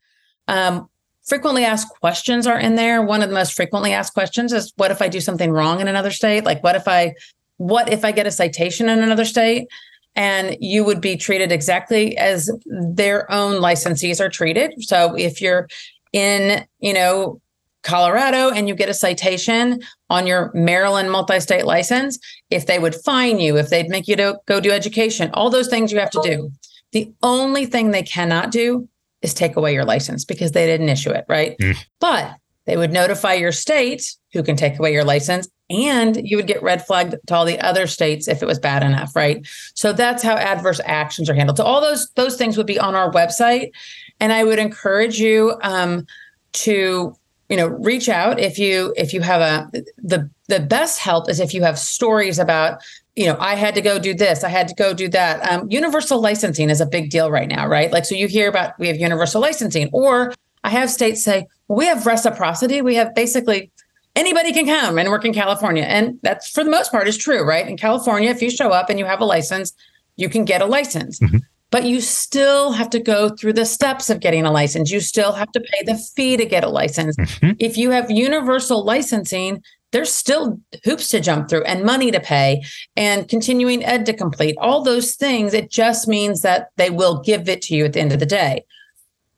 Um, 0.47 0.89
frequently 1.27 1.65
asked 1.65 1.89
questions 1.99 2.47
are 2.47 2.59
in 2.59 2.75
there. 2.75 3.01
One 3.01 3.21
of 3.21 3.29
the 3.29 3.35
most 3.35 3.53
frequently 3.53 3.93
asked 3.93 4.13
questions 4.13 4.53
is 4.53 4.73
what 4.77 4.91
if 4.91 5.01
I 5.01 5.09
do 5.09 5.19
something 5.19 5.51
wrong 5.51 5.81
in 5.81 5.87
another 5.87 6.11
state? 6.11 6.45
Like 6.45 6.63
what 6.63 6.75
if 6.75 6.87
I 6.87 7.13
what 7.57 7.91
if 7.91 8.05
I 8.05 8.11
get 8.11 8.27
a 8.27 8.31
citation 8.31 8.87
in 8.89 8.99
another 8.99 9.25
state? 9.25 9.67
And 10.15 10.57
you 10.59 10.83
would 10.83 11.01
be 11.01 11.15
treated 11.15 11.51
exactly 11.51 12.17
as 12.17 12.49
their 12.65 13.31
own 13.31 13.61
licensees 13.61 14.19
are 14.19 14.29
treated. 14.29 14.73
So 14.79 15.15
if 15.15 15.41
you're 15.41 15.67
in, 16.11 16.65
you 16.79 16.93
know, 16.93 17.39
Colorado 17.83 18.49
and 18.49 18.67
you 18.67 18.73
get 18.73 18.89
a 18.89 18.93
citation 18.93 19.79
on 20.09 20.25
your 20.25 20.51
Maryland 20.53 21.11
multi-state 21.11 21.65
license, 21.65 22.17
if 22.49 22.65
they 22.65 22.79
would 22.79 22.95
fine 22.95 23.39
you, 23.39 23.57
if 23.57 23.69
they'd 23.69 23.89
make 23.89 24.07
you 24.07 24.15
to 24.15 24.39
go 24.45 24.59
do 24.59 24.71
education, 24.71 25.29
all 25.33 25.49
those 25.49 25.67
things 25.67 25.91
you 25.91 25.99
have 25.99 26.09
to 26.11 26.21
do. 26.23 26.51
The 26.91 27.13
only 27.21 27.65
thing 27.65 27.91
they 27.91 28.03
cannot 28.03 28.51
do 28.51 28.89
is 29.27 29.33
take 29.33 29.55
away 29.55 29.73
your 29.73 29.85
license 29.85 30.25
because 30.25 30.51
they 30.51 30.65
didn't 30.65 30.89
issue 30.89 31.11
it, 31.11 31.25
right? 31.27 31.57
Mm. 31.59 31.77
But 31.99 32.35
they 32.65 32.77
would 32.77 32.91
notify 32.91 33.33
your 33.33 33.51
state 33.51 34.15
who 34.33 34.43
can 34.43 34.55
take 34.55 34.77
away 34.77 34.91
your 34.91 35.03
license 35.03 35.47
and 35.69 36.27
you 36.27 36.37
would 36.37 36.47
get 36.47 36.63
red 36.63 36.85
flagged 36.85 37.15
to 37.27 37.35
all 37.35 37.45
the 37.45 37.59
other 37.59 37.87
states 37.87 38.27
if 38.27 38.41
it 38.41 38.45
was 38.45 38.59
bad 38.59 38.83
enough, 38.83 39.15
right? 39.15 39.45
So 39.73 39.93
that's 39.93 40.23
how 40.23 40.35
adverse 40.35 40.79
actions 40.85 41.29
are 41.29 41.33
handled. 41.33 41.57
So 41.57 41.63
all 41.63 41.81
those 41.81 42.09
those 42.11 42.35
things 42.35 42.57
would 42.57 42.67
be 42.67 42.79
on 42.79 42.95
our 42.95 43.11
website 43.11 43.71
and 44.19 44.33
I 44.33 44.43
would 44.43 44.59
encourage 44.59 45.19
you 45.19 45.55
um, 45.61 46.05
to 46.53 47.15
you 47.49 47.57
know 47.57 47.67
reach 47.67 48.09
out 48.09 48.39
if 48.39 48.59
you 48.59 48.93
if 48.97 49.13
you 49.13 49.21
have 49.21 49.41
a 49.41 49.81
the 49.97 50.29
the 50.47 50.59
best 50.59 50.99
help 50.99 51.29
is 51.29 51.39
if 51.39 51.53
you 51.53 51.63
have 51.63 51.77
stories 51.77 52.39
about 52.39 52.81
you 53.17 53.25
know 53.25 53.35
i 53.39 53.55
had 53.55 53.73
to 53.75 53.81
go 53.81 53.97
do 53.99 54.13
this 54.13 54.43
i 54.43 54.49
had 54.49 54.67
to 54.67 54.75
go 54.75 54.93
do 54.93 55.07
that. 55.09 55.35
Um, 55.51 55.69
universal 55.69 56.21
licensing 56.21 56.69
is 56.69 56.79
a 56.79 56.85
big 56.85 57.09
deal 57.09 57.29
right 57.31 57.49
now 57.49 57.67
right? 57.67 57.91
Like 57.91 58.05
so 58.05 58.15
you 58.15 58.27
hear 58.27 58.47
about 58.47 58.77
we 58.79 58.87
have 58.87 58.97
universal 58.97 59.41
licensing 59.41 59.89
or 59.91 60.33
i 60.63 60.69
have 60.69 60.89
states 60.89 61.23
say 61.23 61.47
well, 61.67 61.77
we 61.79 61.85
have 61.87 62.05
reciprocity 62.05 62.81
we 62.81 62.95
have 62.95 63.13
basically 63.15 63.71
anybody 64.15 64.53
can 64.53 64.65
come 64.65 64.97
and 64.99 65.09
work 65.09 65.25
in 65.25 65.33
california. 65.33 65.83
And 65.83 66.19
that's 66.21 66.49
for 66.49 66.63
the 66.63 66.69
most 66.69 66.91
part 66.91 67.07
is 67.07 67.17
true 67.17 67.43
right? 67.43 67.67
In 67.67 67.75
california 67.75 68.29
if 68.29 68.41
you 68.41 68.51
show 68.51 68.69
up 68.69 68.89
and 68.89 68.99
you 68.99 69.05
have 69.05 69.19
a 69.19 69.25
license 69.25 69.73
you 70.15 70.29
can 70.29 70.45
get 70.45 70.61
a 70.61 70.65
license. 70.65 71.19
Mhm. 71.19 71.41
but 71.69 71.83
you 71.83 71.99
still 71.99 72.71
have 72.71 72.89
to 72.91 72.99
go 73.13 73.27
through 73.37 73.51
the 73.53 73.65
steps 73.65 74.09
of 74.09 74.21
getting 74.21 74.45
a 74.45 74.51
license. 74.51 74.89
You 74.89 75.01
still 75.01 75.33
have 75.33 75.51
to 75.51 75.59
pay 75.59 75.83
the 75.83 75.97
fee 76.15 76.37
to 76.37 76.45
get 76.45 76.63
a 76.63 76.69
license. 76.69 77.15
Mhm. 77.17 77.55
if 77.59 77.77
you 77.77 77.91
have 77.91 78.09
universal 78.09 78.85
licensing, 78.85 79.61
there's 79.91 80.13
still 80.13 80.59
hoops 80.83 81.09
to 81.09 81.19
jump 81.19 81.49
through 81.49 81.63
and 81.63 81.83
money 81.83 82.11
to 82.11 82.19
pay 82.19 82.63
and 82.95 83.29
continuing 83.29 83.83
ed 83.85 84.05
to 84.05 84.13
complete. 84.13 84.55
All 84.59 84.83
those 84.83 85.15
things, 85.15 85.53
it 85.53 85.71
just 85.71 86.07
means 86.07 86.41
that 86.41 86.69
they 86.75 86.89
will 86.89 87.21
give 87.21 87.47
it 87.47 87.61
to 87.63 87.75
you 87.75 87.85
at 87.85 87.93
the 87.93 88.01
end 88.01 88.11
of 88.11 88.19
the 88.19 88.25
day. 88.25 88.65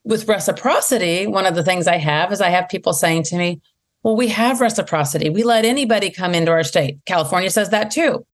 With 0.04 0.28
reciprocity, 0.28 1.28
one 1.28 1.46
of 1.46 1.56
the 1.56 1.64
things 1.64 1.88
I 1.88 1.98
have 1.98 2.32
is 2.32 2.42
I 2.42 2.50
have 2.50 2.70
people 2.70 2.94
saying 2.94 3.24
to 3.24 3.38
me, 3.38 3.62
Well, 4.02 4.16
we 4.16 4.28
have 4.30 4.62
reciprocity. 4.62 5.30
We 5.30 5.44
let 5.44 5.66
anybody 5.66 6.10
come 6.10 6.34
into 6.34 6.52
our 6.52 6.64
state. 6.64 6.98
California 7.06 7.50
says 7.50 7.70
that 7.70 7.92
too. 7.92 8.26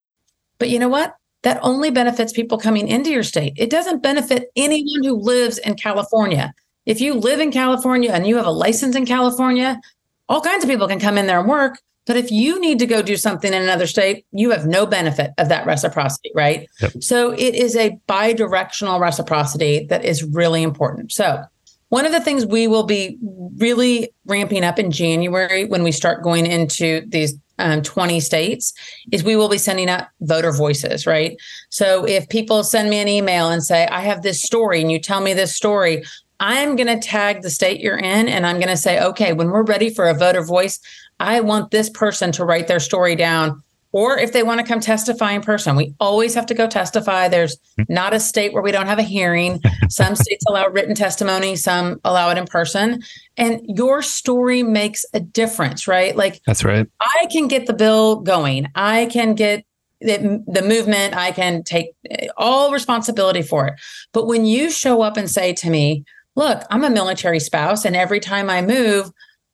But 0.58 0.70
you 0.70 0.80
know 0.80 0.90
what? 0.90 1.16
That 1.44 1.60
only 1.62 1.92
benefits 1.92 2.32
people 2.32 2.58
coming 2.58 2.88
into 2.88 3.10
your 3.10 3.24
state. 3.24 3.54
It 3.58 3.70
doesn't 3.70 4.02
benefit 4.02 4.50
anyone 4.56 5.04
who 5.04 5.16
lives 5.16 5.58
in 5.58 5.76
California. 5.76 6.54
If 6.86 7.02
you 7.02 7.16
live 7.16 7.40
in 7.40 7.52
California 7.52 8.12
and 8.12 8.26
you 8.26 8.38
have 8.38 8.46
a 8.46 8.52
license 8.52 8.96
in 8.96 9.06
California, 9.06 9.82
all 10.30 10.42
kinds 10.42 10.64
of 10.64 10.70
people 10.70 10.88
can 10.88 11.00
come 11.00 11.18
in 11.18 11.28
there 11.28 11.40
and 11.40 11.50
work. 11.50 11.80
But 12.06 12.18
if 12.18 12.32
you 12.32 12.60
need 12.60 12.80
to 12.80 12.86
go 12.86 13.02
do 13.02 13.18
something 13.18 13.52
in 13.52 13.62
another 13.62 13.88
state, 13.88 14.26
you 14.32 14.52
have 14.52 14.66
no 14.66 14.86
benefit 14.86 15.32
of 15.38 15.50
that 15.50 15.66
reciprocity, 15.66 16.32
right? 16.36 16.70
Yep. 16.82 16.92
So 17.02 17.32
it 17.32 17.56
is 17.56 17.76
a 17.76 17.98
bi 18.08 18.34
directional 18.34 19.00
reciprocity 19.00 19.86
that 19.90 20.06
is 20.06 20.24
really 20.24 20.64
important. 20.64 21.12
So, 21.12 21.44
one 21.90 22.06
of 22.06 22.12
the 22.12 22.20
things 22.20 22.46
we 22.46 22.68
will 22.68 22.84
be 22.84 23.18
really 23.58 24.12
ramping 24.26 24.66
up 24.66 24.80
in 24.80 24.92
January 24.92 25.66
when 25.66 25.84
we 25.84 25.92
start 25.92 26.24
going 26.24 26.46
into 26.48 27.06
these 27.08 27.36
um, 27.60 27.82
20 27.84 28.20
states 28.20 28.74
is 29.12 29.24
we 29.24 29.36
will 29.36 29.50
be 29.50 29.58
sending 29.58 29.90
out 29.90 30.08
voter 30.22 30.52
voices, 30.52 31.06
right? 31.06 31.38
So 31.70 32.06
if 32.06 32.28
people 32.30 32.64
send 32.64 32.90
me 32.90 32.98
an 32.98 33.08
email 33.08 33.50
and 33.50 33.64
say, 33.64 33.88
I 33.88 34.02
have 34.02 34.24
this 34.24 34.42
story 34.42 34.82
and 34.82 34.92
you 34.92 35.00
tell 35.00 35.22
me 35.22 35.34
this 35.34 35.56
story, 35.56 36.04
I'm 36.40 36.76
going 36.76 36.88
to 36.88 37.00
tag 37.00 37.42
the 37.42 37.50
state 37.50 37.80
you're 37.80 37.98
in 37.98 38.28
and 38.28 38.46
I'm 38.46 38.58
going 38.58 38.68
to 38.68 38.78
say, 38.78 39.02
okay, 39.02 39.32
when 39.32 39.52
we're 39.52 39.64
ready 39.64 39.90
for 39.90 40.06
a 40.06 40.14
voter 40.14 40.44
voice, 40.44 40.80
I 41.20 41.40
want 41.42 41.72
this 41.72 41.90
person 41.90 42.32
to 42.34 42.46
write 42.46 42.68
their 42.68 42.80
story 42.80 43.16
down. 43.16 43.62
Or 43.92 44.18
if 44.18 44.34
they 44.34 44.44
want 44.44 44.60
to 44.60 44.68
come 44.68 44.82
testify 44.82 45.32
in 45.32 45.42
person, 45.42 45.78
we 45.78 45.96
always 46.02 46.36
have 46.36 46.46
to 46.48 46.54
go 46.54 46.68
testify. 46.68 47.30
There's 47.30 47.58
not 47.88 48.14
a 48.14 48.20
state 48.20 48.52
where 48.52 48.62
we 48.62 48.74
don't 48.74 48.88
have 48.88 49.00
a 49.00 49.04
hearing. 49.04 49.62
Some 49.90 50.18
states 50.18 50.44
allow 50.50 50.68
written 50.68 50.96
testimony, 50.96 51.56
some 51.56 52.02
allow 52.04 52.30
it 52.30 52.38
in 52.38 52.46
person. 52.46 53.02
And 53.38 53.62
your 53.64 54.02
story 54.02 54.64
makes 54.64 55.06
a 55.14 55.22
difference, 55.22 55.88
right? 55.88 56.14
Like 56.14 56.42
That's 56.46 56.66
right. 56.66 56.88
I 57.00 57.28
can 57.32 57.48
get 57.48 57.68
the 57.68 57.74
bill 57.74 58.18
going. 58.18 58.68
I 58.76 59.06
can 59.06 59.34
get 59.34 59.64
the, 60.02 60.44
the 60.46 60.62
movement. 60.62 61.16
I 61.16 61.32
can 61.32 61.64
take 61.64 61.92
eh, 62.10 62.28
all 62.36 62.74
responsibility 62.74 63.42
for 63.42 63.68
it. 63.68 63.76
But 64.12 64.28
when 64.28 64.46
you 64.46 64.72
show 64.72 65.04
up 65.04 65.16
and 65.16 65.32
say 65.32 65.54
to 65.54 65.70
me, 65.70 66.04
look, 66.36 66.64
I'm 66.70 66.84
a 66.84 66.90
military 66.90 67.40
spouse, 67.40 67.86
and 67.86 67.96
every 67.96 68.20
time 68.20 68.50
I 68.50 68.62
move, 68.62 69.10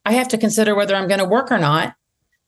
I 0.06 0.14
have 0.14 0.28
to 0.30 0.38
consider 0.38 0.76
whether 0.76 0.96
I'm 0.96 1.08
going 1.08 1.20
to 1.20 1.26
work 1.26 1.52
or 1.52 1.58
not. 1.58 1.96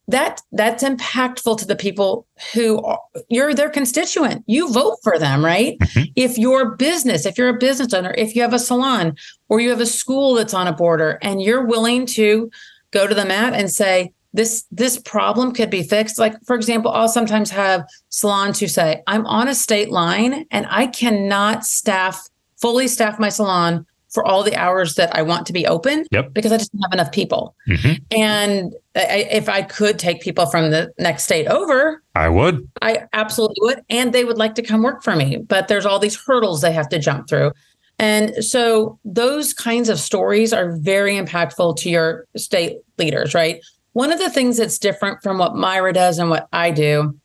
that 0.09 0.41
that's 0.51 0.83
impactful 0.83 1.57
to 1.57 1.65
the 1.65 1.77
people 1.77 2.27
who 2.53 2.83
are, 2.83 2.99
you're 3.29 3.53
their 3.53 3.69
constituent. 3.69 4.43
You 4.47 4.69
vote 4.73 4.97
for 5.01 5.17
them, 5.17 5.45
right? 5.45 5.77
Mhm. 5.79 6.11
If 6.17 6.37
your 6.37 6.75
business, 6.75 7.25
if 7.25 7.37
you're 7.37 7.47
a 7.47 7.57
business 7.57 7.93
owner, 7.93 8.13
if 8.17 8.35
you 8.35 8.41
have 8.41 8.53
a 8.53 8.59
salon 8.59 9.15
or 9.47 9.61
you 9.61 9.69
have 9.69 9.79
a 9.79 9.85
school 9.85 10.33
that's 10.33 10.53
on 10.53 10.67
a 10.67 10.73
border 10.73 11.19
and 11.21 11.41
you're 11.41 11.65
willing 11.65 12.05
to 12.07 12.51
go 12.91 13.07
to 13.07 13.15
the 13.15 13.23
mat 13.23 13.53
and 13.53 13.71
say 13.71 14.11
this 14.33 14.65
this 14.71 14.97
problem 14.99 15.53
could 15.53 15.69
be 15.69 15.83
fixed. 15.83 16.19
Like 16.19 16.35
for 16.45 16.57
example, 16.57 16.91
I'll 16.91 17.07
sometimes 17.07 17.49
have 17.51 17.85
salons 18.09 18.59
who 18.59 18.67
say, 18.67 19.03
"I'm 19.07 19.25
on 19.25 19.47
a 19.47 19.55
state 19.55 19.89
line 19.89 20.45
and 20.51 20.67
I 20.69 20.87
cannot 20.87 21.65
staff 21.65 22.27
fully 22.59 22.89
staff 22.89 23.19
my 23.19 23.29
salon 23.29 23.85
for 24.13 24.25
all 24.25 24.43
the 24.43 24.55
hours 24.55 24.95
that 24.95 25.15
I 25.15 25.21
want 25.21 25.45
to 25.47 25.53
be 25.53 25.65
open 25.67 26.05
Yep. 26.11 26.33
because 26.33 26.51
I 26.51 26.57
just 26.57 26.71
don't 26.71 26.81
have 26.83 26.93
enough 26.93 27.11
people." 27.11 27.55
Mhm. 27.67 28.01
And 28.11 28.73
I, 28.95 29.27
if 29.31 29.49
I 29.49 29.63
could 29.63 29.99
take 29.99 30.21
people 30.21 30.45
from 30.45 30.71
the 30.71 30.91
next 30.99 31.23
state 31.23 31.47
over, 31.47 32.01
I 32.15 32.29
would. 32.29 32.67
I 32.81 33.05
absolutely 33.13 33.57
would. 33.61 33.81
And 33.89 34.13
they 34.13 34.23
would 34.23 34.37
like 34.37 34.55
to 34.55 34.61
come 34.61 34.83
work 34.83 35.03
for 35.03 35.15
me. 35.15 35.37
But 35.37 35.67
there's 35.67 35.85
all 35.85 35.99
these 35.99 36.15
hurdles 36.15 36.61
they 36.61 36.71
have 36.71 36.89
to 36.89 36.99
jump 36.99 37.27
through. 37.27 37.51
And 37.99 38.43
so 38.43 38.97
those 39.05 39.53
kinds 39.53 39.89
of 39.89 39.99
stories 39.99 40.51
are 40.53 40.75
very 40.77 41.15
impactful 41.15 41.77
to 41.77 41.89
your 41.89 42.25
state 42.35 42.77
leaders, 42.97 43.33
right? 43.33 43.59
One 43.93 44.11
of 44.11 44.19
the 44.19 44.29
things 44.29 44.57
that's 44.57 44.79
different 44.79 45.21
from 45.21 45.37
what 45.37 45.55
Myra 45.55 45.93
does 45.93 46.17
and 46.17 46.29
what 46.29 46.47
I 46.51 46.71
do, 46.71 47.15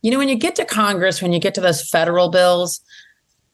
you 0.00 0.10
know, 0.10 0.18
when 0.18 0.30
you 0.30 0.34
get 0.36 0.56
to 0.56 0.64
Congress, 0.64 1.20
when 1.20 1.32
you 1.32 1.38
get 1.38 1.54
to 1.54 1.60
those 1.60 1.86
federal 1.88 2.30
bills, 2.30 2.80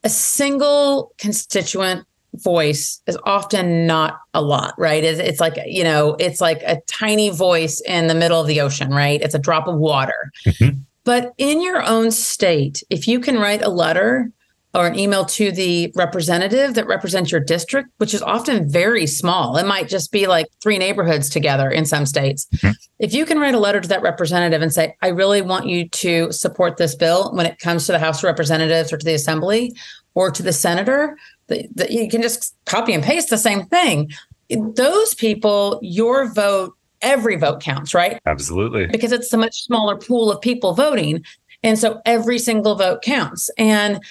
a 0.05 0.09
single 0.09 1.12
constituent 1.18 2.07
voice 2.35 3.01
is 3.07 3.18
often 3.24 3.87
not 3.87 4.18
a 4.35 4.43
lot, 4.43 4.74
right? 4.78 5.03
It's, 5.03 5.18
it's 5.18 5.41
like, 5.41 5.59
you 5.66 5.85
know, 5.85 6.16
it's 6.18 6.41
like 6.41 6.62
a 6.62 6.81
tiny 6.87 7.31
voice 7.31 7.81
in 7.87 8.07
the 8.07 8.14
middle 8.14 8.41
of 8.41 8.47
the 8.47 8.61
ocean, 8.61 8.91
right? 8.91 9.20
It's 9.20 9.35
a 9.35 9.39
drop 9.39 9.66
of 9.66 9.76
water. 9.76 10.31
Mhm. 10.47 10.81
But 11.05 11.33
in 11.39 11.62
your 11.62 11.83
own 11.83 12.11
state, 12.11 12.83
if 12.91 13.09
you 13.09 13.20
can 13.20 13.39
write 13.39 13.62
a 13.62 13.68
letter 13.70 14.31
or 14.72 14.87
an 14.87 14.97
email 14.97 15.24
to 15.24 15.51
the 15.51 15.93
representative 15.97 16.74
that 16.74 16.87
represents 16.87 17.33
your 17.33 17.41
district, 17.41 17.89
which 17.97 18.14
is 18.14 18.22
often 18.22 18.70
very 18.70 19.05
small, 19.05 19.57
it 19.57 19.66
might 19.66 19.89
just 19.89 20.12
be 20.12 20.28
like 20.28 20.47
three 20.62 20.78
neighborhoods 20.78 21.28
together 21.28 21.68
in 21.68 21.85
some 21.85 22.07
states. 22.07 22.47
Mhm. 22.57 22.74
If 23.01 23.12
you 23.12 23.26
can 23.26 23.41
write 23.41 23.55
a 23.55 23.59
letter 23.59 23.81
to 23.81 23.89
that 23.89 24.03
representative 24.03 24.62
and 24.62 24.72
say, 24.72 24.95
I 25.03 25.09
really 25.09 25.43
want 25.43 25.66
you 25.66 25.89
to 25.89 26.31
support 26.31 26.76
this 26.76 26.95
bill 26.95 27.33
when 27.35 27.47
it 27.47 27.59
comes 27.59 27.87
to 27.87 27.93
the 27.93 27.99
House 27.99 28.18
of 28.18 28.24
Representatives 28.24 28.93
or 28.93 28.99
to 28.99 29.05
the 29.05 29.14
Assembly 29.14 29.74
or 30.14 30.31
to 30.31 30.43
the 30.43 30.53
senator, 30.53 31.16
that 31.51 31.66
that 31.76 31.90
you 31.90 32.09
can 32.09 32.22
just 32.22 32.57
copy 32.64 32.94
and 32.94 33.05
paste 33.05 33.28
the 33.28 33.38
same 33.38 33.66
thing. 33.66 34.11
Those 34.48 35.14
people, 35.14 35.78
your 35.82 36.32
vote, 36.32 36.74
every 37.03 37.36
vote 37.36 37.61
counts, 37.61 37.94
right? 37.94 38.18
Absolutely. 38.26 38.86
because 38.86 39.12
it's 39.12 39.32
a 39.32 39.38
much 39.38 39.62
smaller 39.64 39.96
pool 39.96 40.30
of 40.32 40.40
people 40.40 40.72
voting. 40.74 41.24
And 41.62 41.78
so 41.78 42.01
every 42.07 42.38
single 42.38 42.74
vote 42.74 43.03
counts. 43.03 43.51
And 43.59 44.03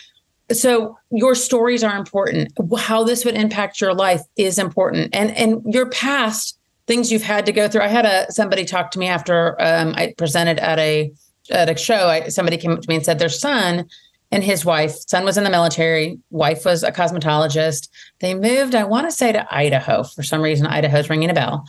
so 0.51 0.97
your 1.11 1.35
stories 1.35 1.83
are 1.83 1.97
important. 1.97 2.53
How 2.77 3.03
this 3.03 3.25
would 3.25 3.35
impact 3.35 3.81
your 3.81 3.93
life 3.93 4.21
is 4.37 4.59
important. 4.59 5.15
And 5.15 5.35
and 5.35 5.61
your 5.73 5.89
past 5.89 6.57
things 6.87 7.11
you've 7.11 7.21
had 7.21 7.45
to 7.45 7.51
go 7.51 7.67
through. 7.67 7.81
I 7.81 7.87
had 7.87 8.05
a 8.05 8.31
somebody 8.31 8.65
talk 8.65 8.91
to 8.91 8.99
me 8.99 9.07
after 9.07 9.55
um, 9.61 9.93
I 9.95 10.13
presented 10.17 10.57
at 10.59 10.79
a 10.79 11.11
at 11.51 11.69
a 11.69 11.77
show. 11.77 12.07
I, 12.07 12.29
somebody 12.29 12.57
came 12.57 12.71
up 12.71 12.81
to 12.81 12.89
me 12.89 12.95
and 12.95 13.05
said 13.05 13.19
their 13.19 13.29
son 13.29 13.87
and 14.31 14.43
his 14.43 14.63
wife, 14.63 14.95
son 15.07 15.25
was 15.25 15.37
in 15.37 15.43
the 15.43 15.49
military, 15.49 16.19
wife 16.29 16.65
was 16.65 16.83
a 16.83 16.91
cosmetologist. 16.91 17.89
They 18.19 18.33
moved, 18.33 18.75
I 18.75 18.83
want 18.83 19.09
to 19.09 19.15
say 19.15 19.31
to 19.31 19.47
Idaho. 19.53 20.03
For 20.03 20.23
some 20.23 20.41
reason, 20.41 20.67
Idaho's 20.67 21.09
ringing 21.09 21.29
a 21.29 21.33
bell. 21.33 21.65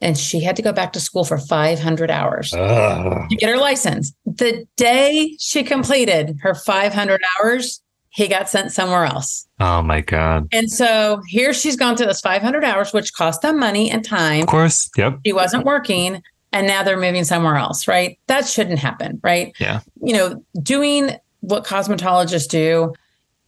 And 0.00 0.18
she 0.18 0.40
had 0.40 0.56
to 0.56 0.62
go 0.62 0.72
back 0.72 0.92
to 0.94 1.00
school 1.00 1.24
for 1.24 1.38
500 1.38 2.10
hours 2.10 2.52
Ugh. 2.52 3.28
to 3.30 3.36
get 3.36 3.48
her 3.48 3.56
license. 3.56 4.12
The 4.26 4.66
day 4.76 5.36
she 5.38 5.62
completed 5.62 6.36
her 6.42 6.54
500 6.54 7.20
hours, 7.40 7.80
he 8.10 8.26
got 8.26 8.48
sent 8.48 8.72
somewhere 8.72 9.04
else. 9.04 9.46
Oh 9.60 9.80
my 9.80 10.00
God. 10.00 10.48
And 10.52 10.70
so 10.70 11.22
here 11.28 11.54
she's 11.54 11.76
gone 11.76 11.96
through 11.96 12.06
this 12.06 12.20
500 12.20 12.64
hours, 12.64 12.92
which 12.92 13.14
cost 13.14 13.42
them 13.42 13.60
money 13.60 13.90
and 13.90 14.04
time. 14.04 14.42
Of 14.42 14.48
course. 14.48 14.90
Yep. 14.96 15.20
She 15.24 15.32
wasn't 15.32 15.64
working, 15.64 16.20
and 16.52 16.66
now 16.66 16.82
they're 16.82 17.00
moving 17.00 17.24
somewhere 17.24 17.56
else, 17.56 17.86
right? 17.86 18.18
That 18.26 18.46
shouldn't 18.46 18.80
happen, 18.80 19.20
right? 19.22 19.54
Yeah. 19.60 19.80
You 20.02 20.14
know, 20.14 20.44
doing 20.62 21.16
what 21.42 21.64
cosmetologists 21.64 22.48
do, 22.48 22.94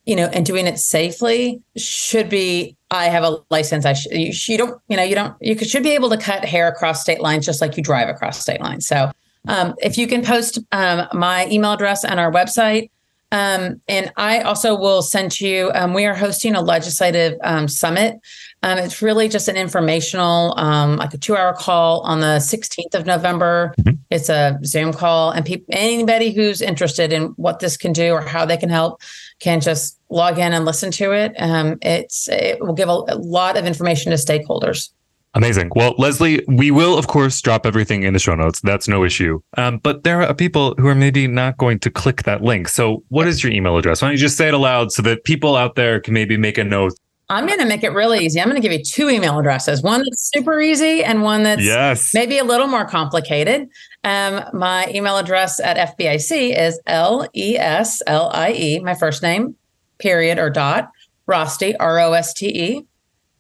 you 0.05 0.15
know, 0.15 0.27
and 0.27 0.45
doing 0.45 0.67
it 0.67 0.79
safely 0.79 1.63
should 1.77 2.29
be. 2.29 2.77
I 2.91 3.07
have 3.07 3.25
a 3.25 3.39
license. 3.51 3.85
I 3.85 3.95
sh- 3.95 4.07
you, 4.49 4.59
don't, 4.59 4.81
you 4.89 4.97
know, 4.97 5.03
you 5.03 5.15
don't. 5.15 5.35
You 5.41 5.59
should 5.59 5.83
be 5.83 5.93
able 5.93 6.11
to 6.11 6.19
cut 6.19 6.45
hair 6.45 6.69
across 6.69 7.01
state 7.01 7.21
lines 7.21 7.47
just 7.47 7.61
like 7.61 7.77
you 7.77 7.83
drive 7.83 8.09
across 8.09 8.39
state 8.39 8.61
lines. 8.61 8.87
So, 8.87 9.11
um, 9.49 9.75
if 9.83 9.99
you 9.99 10.07
can 10.07 10.23
post 10.23 10.59
um, 10.73 11.09
my 11.13 11.47
email 11.49 11.73
address 11.73 12.05
on 12.05 12.19
our 12.19 12.31
website, 12.31 12.91
um, 13.35 13.81
and 13.89 14.13
I 14.17 14.43
also 14.43 14.77
will 14.79 15.03
send 15.03 15.33
to 15.33 15.49
you. 15.49 15.73
Um, 15.75 15.93
we 15.93 16.07
are 16.07 16.15
hosting 16.15 16.55
a 16.55 16.61
legislative 16.61 17.37
um, 17.43 17.67
summit. 17.67 18.21
Um, 18.63 18.79
it's 18.79 19.03
really 19.03 19.29
just 19.29 19.49
an 19.49 19.57
informational, 19.57 20.57
um, 20.57 20.97
like 20.99 21.13
a 21.15 21.19
two-hour 21.19 21.55
call 21.55 22.03
on 22.03 22.21
the 22.21 22.39
16th 22.39 22.95
of 22.95 23.07
November. 23.07 23.75
Mhm. 23.81 23.99
It's 24.09 24.29
a 24.29 24.61
Zoom 24.65 24.93
call, 24.93 25.33
and 25.33 25.45
peop 25.45 25.65
anybody 25.71 26.31
who's 26.31 26.63
interested 26.63 27.13
in 27.13 27.35
what 27.37 27.59
this 27.59 27.77
can 27.77 27.93
do 27.93 28.13
or 28.13 28.21
how 28.21 28.45
they 28.45 28.57
can 28.57 28.69
help 28.69 29.03
can 29.41 29.61
just 29.61 29.99
log 30.11 30.39
in 30.39 30.53
and 30.53 30.65
listen 30.65 30.93
to 30.93 31.11
it. 31.11 31.35
Um, 31.37 31.79
it's 31.83 32.29
it 32.29 32.65
will 32.65 32.73
give 32.73 32.89
a, 32.89 33.03
a 33.09 33.19
lot 33.19 33.57
of 33.57 33.67
information 33.67 34.13
to 34.13 34.17
stakeholders. 34.17 34.91
Amazing. 35.37 35.73
Well, 35.75 35.95
Leslie, 35.99 36.45
we 36.47 36.71
will, 36.71 36.97
of 36.97 37.09
course, 37.09 37.41
drop 37.41 37.67
everything 37.67 38.05
in 38.05 38.13
the 38.13 38.21
show 38.21 38.37
notes. 38.37 38.61
That's 38.61 38.87
no 38.87 39.05
issue. 39.05 39.41
Um, 39.57 39.79
but 39.79 40.05
there 40.05 40.23
are 40.23 40.33
people 40.33 40.75
who 40.79 40.87
are 40.87 40.95
maybe 40.95 41.27
not 41.27 41.59
going 41.59 41.81
to 41.81 41.91
click 41.91 42.23
that 42.23 42.41
link. 42.43 42.69
So, 42.69 43.03
what 43.09 43.27
is 43.27 43.43
your 43.43 43.53
email 43.53 43.77
address? 43.77 44.01
Why 44.01 44.09
don't 44.09 44.13
you 44.13 44.19
just 44.19 44.37
say 44.37 44.47
it 44.47 44.55
aloud 44.55 44.93
so 44.93 45.03
that 45.03 45.25
people 45.25 45.57
out 45.57 45.75
there 45.75 45.99
can 45.99 46.15
maybe 46.15 46.37
make 46.37 46.57
a 46.57 46.63
note? 46.65 46.93
I'm 47.31 47.47
going 47.47 47.59
to 47.59 47.65
make 47.67 47.83
it 47.83 47.89
really 47.91 48.25
easy. 48.25 48.39
I'm 48.41 48.49
going 48.49 48.61
to 48.61 48.69
give 48.69 48.79
you 48.79 48.85
two 48.85 49.09
email 49.09 49.39
addresses. 49.39 49.83
One 49.83 50.01
that's 50.01 50.31
super 50.33 50.61
easy, 50.61 51.03
and 51.03 51.23
one 51.23 51.43
that's 51.43 51.65
Yes. 51.65 52.13
maybe 52.15 52.39
a 52.39 52.45
little 52.45 52.67
more 52.69 52.85
complicated. 52.85 53.69
Um, 54.05 54.45
my 54.53 54.87
email 54.95 55.17
address 55.17 55.59
at 55.59 55.97
FBIC 55.99 56.57
is 56.57 56.79
L 56.87 57.27
E 57.35 57.57
S 57.59 58.03
L 58.07 58.31
I 58.33 58.53
E, 58.53 58.79
my 58.81 58.95
first 58.95 59.23
name, 59.23 59.57
period 59.99 60.39
or 60.39 60.51
dot, 60.51 60.91
Roste, 61.27 61.75
R 61.81 61.99
O 62.01 62.13
S 62.13 62.35
T 62.35 62.47
E, 62.49 62.87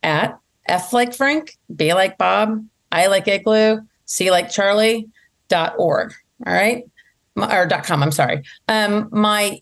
at 0.03 0.38
F 0.67 0.93
like 0.93 1.15
Frank, 1.15 1.57
B 1.75 1.95
like 1.95 2.19
Bob, 2.19 2.65
I 2.93 3.07
like 3.07 3.29
Igloo, 3.29 3.81
C 4.07 4.31
like 4.31 4.51
Charlie, 4.51 5.09
dot 5.49 5.75
org. 5.79 6.15
All 6.47 6.53
right. 6.53 6.85
My, 7.35 7.57
or 7.57 7.67
dot 7.67 7.85
com, 7.85 8.03
I'm 8.03 8.12
sorry. 8.12 8.43
Um, 8.69 9.09
my 9.11 9.61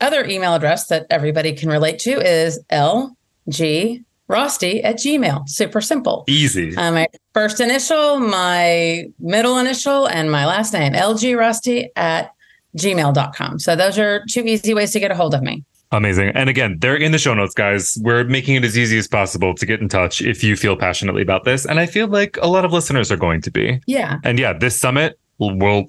other 0.00 0.24
email 0.24 0.54
address 0.54 0.88
that 0.88 1.06
everybody 1.10 1.54
can 1.54 1.70
relate 1.70 1.98
to 2.00 2.10
is 2.10 2.60
LG 2.70 4.04
Roste 4.28 4.64
at 4.64 4.96
Gmail. 4.96 5.48
Super 5.48 5.80
simple. 5.80 6.24
Easy. 6.28 6.76
Uh, 6.76 6.92
my 6.92 7.08
first 7.32 7.60
initial, 7.60 8.18
my 8.18 9.06
middle 9.18 9.58
initial, 9.58 10.06
and 10.06 10.30
my 10.30 10.46
last 10.46 10.72
name, 10.72 10.92
LG 10.92 11.38
Roste 11.38 11.88
at 11.96 12.32
gmail.com. 12.76 13.58
So 13.58 13.76
those 13.76 13.98
are 13.98 14.24
two 14.28 14.42
easy 14.42 14.74
ways 14.74 14.92
to 14.92 15.00
get 15.00 15.10
a 15.10 15.14
hold 15.14 15.34
of 15.34 15.42
me. 15.42 15.64
Amazing. 15.94 16.30
And 16.34 16.50
again, 16.50 16.78
they're 16.80 16.96
in 16.96 17.12
the 17.12 17.18
show 17.18 17.34
notes, 17.34 17.54
guys. 17.54 17.96
We're 18.02 18.24
making 18.24 18.56
it 18.56 18.64
as 18.64 18.76
easy 18.76 18.98
as 18.98 19.06
possible 19.06 19.54
to 19.54 19.64
get 19.64 19.80
in 19.80 19.88
touch 19.88 20.20
if 20.20 20.42
you 20.42 20.56
feel 20.56 20.76
passionately 20.76 21.22
about 21.22 21.44
this. 21.44 21.64
And 21.64 21.78
I 21.78 21.86
feel 21.86 22.08
like 22.08 22.36
a 22.42 22.48
lot 22.48 22.64
of 22.64 22.72
listeners 22.72 23.12
are 23.12 23.16
going 23.16 23.40
to 23.42 23.50
be. 23.52 23.80
Yeah. 23.86 24.18
And 24.24 24.38
yeah, 24.38 24.52
this 24.52 24.78
summit, 24.78 25.20
we'll 25.38 25.86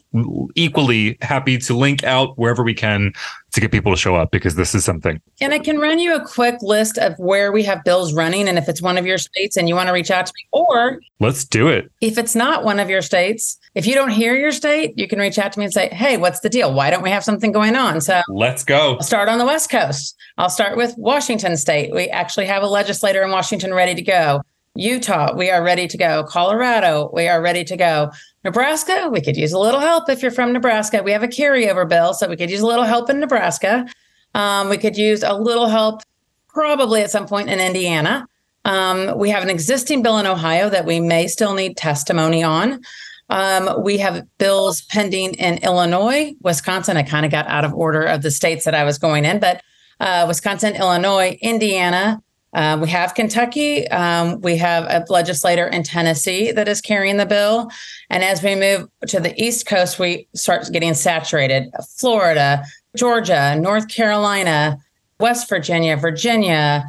equally 0.55 1.17
happy 1.21 1.57
to 1.57 1.73
link 1.75 2.03
out 2.03 2.37
wherever 2.37 2.63
we 2.63 2.73
can 2.73 3.13
to 3.53 3.61
get 3.61 3.71
people 3.71 3.91
to 3.91 3.97
show 3.97 4.15
up 4.15 4.31
because 4.31 4.55
this 4.55 4.75
is 4.75 4.83
something. 4.83 5.21
And 5.39 5.53
I 5.53 5.59
can 5.59 5.79
run 5.79 5.99
you 5.99 6.13
a 6.13 6.25
quick 6.25 6.55
list 6.61 6.97
of 6.97 7.13
where 7.17 7.51
we 7.51 7.63
have 7.63 7.83
bills 7.85 8.13
running. 8.13 8.49
And 8.49 8.57
if 8.57 8.67
it's 8.67 8.81
one 8.81 8.97
of 8.97 9.05
your 9.05 9.17
states 9.17 9.55
and 9.55 9.69
you 9.69 9.75
want 9.75 9.87
to 9.87 9.93
reach 9.93 10.11
out 10.11 10.25
to 10.25 10.33
me, 10.35 10.47
or 10.51 10.99
Let's 11.19 11.45
do 11.45 11.69
it. 11.69 11.89
if 12.01 12.17
it's 12.17 12.35
not 12.35 12.65
one 12.65 12.79
of 12.79 12.89
your 12.89 13.01
states, 13.01 13.57
if 13.73 13.87
you 13.87 13.95
don't 13.95 14.09
hear 14.09 14.35
your 14.35 14.51
state, 14.51 14.93
you 14.97 15.07
can 15.07 15.19
reach 15.19 15.39
out 15.39 15.53
to 15.53 15.59
me 15.59 15.65
and 15.65 15.73
say, 15.73 15.87
hey, 15.89 16.17
what's 16.17 16.41
the 16.41 16.49
deal? 16.49 16.73
Why 16.73 16.89
don't 16.89 17.03
we 17.03 17.09
have 17.09 17.23
something 17.23 17.51
going 17.53 17.75
on? 17.75 18.01
So 18.01 18.21
Let's 18.27 18.63
go. 18.63 18.95
I'll 18.95 19.01
start 19.03 19.29
on 19.29 19.37
the 19.37 19.45
West 19.45 19.69
Coast. 19.69 20.17
I'll 20.37 20.49
start 20.49 20.75
with 20.75 20.93
Washington 20.97 21.55
State. 21.55 21.93
We 21.93 22.07
actually 22.09 22.47
have 22.47 22.61
a 22.63 22.67
legislator 22.67 23.23
in 23.23 23.31
Washington 23.31 23.73
ready 23.73 23.95
to 23.95 24.01
go. 24.01 24.41
Utah, 24.75 25.33
we 25.33 25.49
are 25.49 25.63
ready 25.63 25.87
to 25.87 25.97
go. 25.97 26.23
Colorado, 26.23 27.09
we 27.13 27.27
are 27.27 27.41
ready 27.41 27.63
to 27.63 27.77
go. 27.77 28.11
Nebraska, 28.43 29.09
we 29.11 29.21
could 29.21 29.37
use 29.37 29.53
a 29.53 29.59
little 29.59 29.79
help 29.79 30.09
if 30.09 30.21
you're 30.21 30.31
from 30.31 30.51
Nebraska. 30.51 31.01
We 31.01 31.11
have 31.11 31.23
a 31.23 31.27
carryover 31.27 31.87
bill, 31.87 32.13
so 32.13 32.27
we 32.27 32.35
could 32.35 32.51
use 32.51 32.59
a 32.59 32.67
little 32.67 32.83
help 32.83 33.09
in 33.09 33.19
Nebraska. 33.19 33.87
Um, 34.33 34.69
we 34.69 34.77
could 34.77 34.97
use 34.97 35.23
a 35.23 35.33
little 35.33 35.67
help 35.67 36.01
probably 36.49 37.01
at 37.01 37.09
some 37.09 37.25
point 37.25 37.49
in 37.49 37.59
Indiana. 37.59 38.27
Um, 38.65 39.17
we 39.17 39.29
have 39.29 39.43
an 39.43 39.49
existing 39.49 40.01
bill 40.01 40.17
in 40.17 40.25
Ohio 40.25 40.69
that 40.69 40.85
we 40.85 40.99
may 40.99 41.27
still 41.27 41.53
need 41.53 41.77
testimony 41.77 42.43
on. 42.43 42.81
Um, 43.29 43.81
we 43.81 43.97
have 43.99 44.25
bills 44.37 44.81
pending 44.81 45.35
in 45.35 45.57
Illinois, 45.59 46.33
Wisconsin. 46.41 46.97
I 46.97 47.03
kind 47.03 47.25
of 47.25 47.31
got 47.31 47.47
out 47.47 47.63
of 47.63 47.73
order 47.73 48.03
of 48.03 48.23
the 48.23 48.31
states 48.31 48.65
that 48.65 48.75
I 48.75 48.83
was 48.83 48.97
going 48.97 49.23
in, 49.23 49.39
but 49.39 49.61
uh, 49.99 50.25
Wisconsin, 50.27 50.75
Illinois, 50.75 51.37
Indiana, 51.41 52.21
Uh, 52.55 52.79
we 52.81 52.87
have 52.87 53.13
Kentucky. 53.13 53.85
Um, 53.89 54.39
we 54.39 54.55
have 54.55 54.85
a 54.85 55.05
legislator 55.11 55.67
in 55.67 55.83
Tennessee 55.83 56.53
that 56.53 56.69
is 56.69 56.79
carrying 56.79 57.17
the 57.17 57.25
bill. 57.25 57.69
And 58.09 58.23
as 58.23 58.41
we 58.41 58.55
move 58.55 58.87
to 59.07 59.19
the 59.19 59.39
East 59.41 59.67
Coast, 59.67 59.99
we 59.99 60.29
start 60.33 60.69
getting 60.71 60.93
saturated. 60.93 61.69
Florida, 61.99 62.63
Georgia, 62.95 63.57
North 63.59 63.89
Carolina, 63.89 64.77
West 65.19 65.49
Virginia, 65.49 65.97
Virginia. 65.97 66.85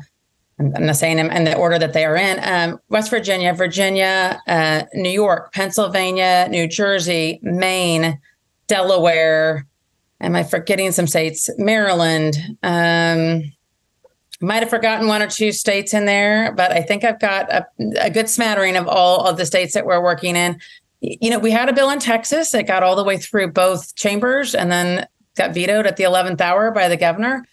I'm 0.61 0.73
I'm 0.77 0.87
not 0.87 0.97
saying 0.97 1.17
them 1.17 1.31
in 1.33 1.43
the 1.43 1.57
order 1.57 1.81
that 1.81 1.93
they 1.93 2.05
are 2.05 2.17
in. 2.17 2.39
Um, 2.43 2.81
West 2.89 3.11
Virginia, 3.11 3.53
Virginia, 3.53 4.41
uh, 4.47 4.85
New 4.95 5.11
York, 5.11 5.53
Pennsylvania, 5.53 6.47
New 6.49 6.69
Jersey, 6.69 7.41
Maine, 7.43 8.21
Delaware. 8.69 9.67
Am 10.21 10.37
I 10.37 10.45
forgetting 10.45 10.93
some 10.93 11.09
states? 11.09 11.51
Maryland. 11.59 12.37
Um, 12.63 13.53
might 14.41 14.63
have 14.63 14.71
forgotten 14.71 15.09
one 15.09 15.23
or 15.23 15.29
two 15.29 15.53
states 15.53 15.95
in 15.95 16.05
there, 16.05 16.53
but 16.53 16.73
I 16.73 16.83
think 16.83 17.05
I've 17.05 17.21
got 17.21 17.51
a, 17.53 17.67
a 18.01 18.11
good 18.11 18.29
smattering 18.29 18.77
of 18.77 18.87
all 18.87 19.27
of 19.27 19.37
the 19.37 19.47
states 19.47 19.75
that 19.75 19.87
we're 19.87 20.03
working 20.03 20.37
in. 20.37 20.61
You 21.01 21.31
know, 21.31 21.39
we 21.39 21.51
had 21.51 21.69
a 21.69 21.73
bill 21.73 21.91
in 21.91 21.99
Texas 21.99 22.51
that 22.51 22.67
got 22.67 22.83
all 22.83 22.97
the 22.97 23.05
way 23.05 23.17
through 23.17 23.53
both 23.53 23.95
chambers 23.95 24.55
and 24.55 24.71
then 24.71 25.07
got 25.37 25.55
vetoed 25.55 25.87
at 25.87 25.97
the 25.97 26.05
11th 26.05 26.41
hour 26.41 26.71
by 26.71 26.89
the 26.89 26.97
governor. 26.97 27.47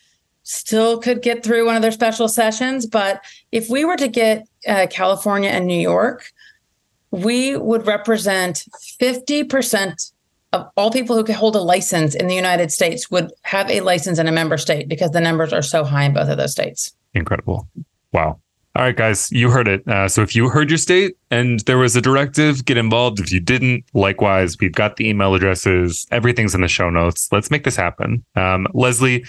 Still 0.43 0.97
could 0.97 1.21
get 1.21 1.43
through 1.43 1.65
one 1.65 1.75
of 1.75 1.81
their 1.81 1.91
special 1.91 2.27
sessions. 2.27 2.85
But 2.85 3.23
if 3.51 3.69
we 3.69 3.85
were 3.85 3.97
to 3.97 4.07
get 4.07 4.47
uh, 4.67 4.87
California 4.89 5.49
and 5.49 5.67
New 5.67 5.79
York, 5.79 6.31
we 7.11 7.55
would 7.55 7.85
represent 7.85 8.65
50% 8.99 10.12
of 10.53 10.69
all 10.77 10.91
people 10.91 11.15
who 11.15 11.23
could 11.23 11.35
hold 11.35 11.55
a 11.55 11.61
license 11.61 12.15
in 12.15 12.27
the 12.27 12.35
United 12.35 12.71
States 12.71 13.11
would 13.11 13.31
have 13.41 13.69
a 13.69 13.81
license 13.81 14.19
in 14.19 14.27
a 14.27 14.31
member 14.31 14.57
state 14.57 14.87
because 14.87 15.11
the 15.11 15.19
numbers 15.19 15.51
are 15.51 15.61
so 15.61 15.83
high 15.83 16.03
in 16.05 16.13
both 16.13 16.29
of 16.29 16.37
those 16.37 16.51
states. 16.51 16.93
Incredible. 17.13 17.67
Wow. 18.13 18.39
All 18.75 18.81
right, 18.83 18.95
guys, 18.95 19.31
you 19.31 19.51
heard 19.51 19.67
it. 19.67 19.87
Uh, 19.87 20.07
so 20.07 20.21
if 20.23 20.35
you 20.35 20.49
heard 20.49 20.69
your 20.71 20.79
state 20.79 21.15
and 21.29 21.59
there 21.61 21.77
was 21.77 21.95
a 21.95 22.01
directive, 22.01 22.65
get 22.65 22.77
involved. 22.77 23.19
If 23.19 23.31
you 23.31 23.39
didn't, 23.39 23.83
likewise, 23.93 24.57
we've 24.59 24.71
got 24.73 24.95
the 24.97 25.07
email 25.07 25.35
addresses. 25.35 26.07
Everything's 26.11 26.55
in 26.55 26.61
the 26.61 26.67
show 26.67 26.89
notes. 26.89 27.29
Let's 27.31 27.51
make 27.51 27.65
this 27.65 27.75
happen. 27.75 28.23
Um, 28.35 28.65
Leslie, 28.73 29.25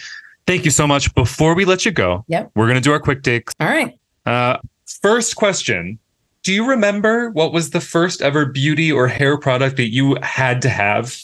thank 0.46 0.64
you 0.64 0.70
so 0.70 0.86
much. 0.86 1.14
Before 1.14 1.54
we 1.54 1.66
let 1.66 1.84
you 1.84 1.90
go, 1.90 2.24
Yep. 2.28 2.52
we're 2.54 2.66
going 2.66 2.76
to 2.76 2.80
do 2.80 2.92
our 2.92 3.00
quick 3.00 3.22
takes. 3.22 3.52
All 3.60 3.66
right. 3.68 3.98
Uh, 4.24 4.58
first 5.02 5.36
question 5.36 5.98
Do 6.44 6.52
you 6.52 6.66
remember 6.68 7.30
what 7.30 7.52
was 7.52 7.70
the 7.70 7.80
first 7.80 8.20
ever 8.22 8.44
beauty 8.46 8.92
or 8.92 9.08
hair 9.08 9.36
product 9.38 9.76
that 9.78 9.88
you 9.90 10.16
had 10.22 10.60
to 10.62 10.68
have? 10.68 11.16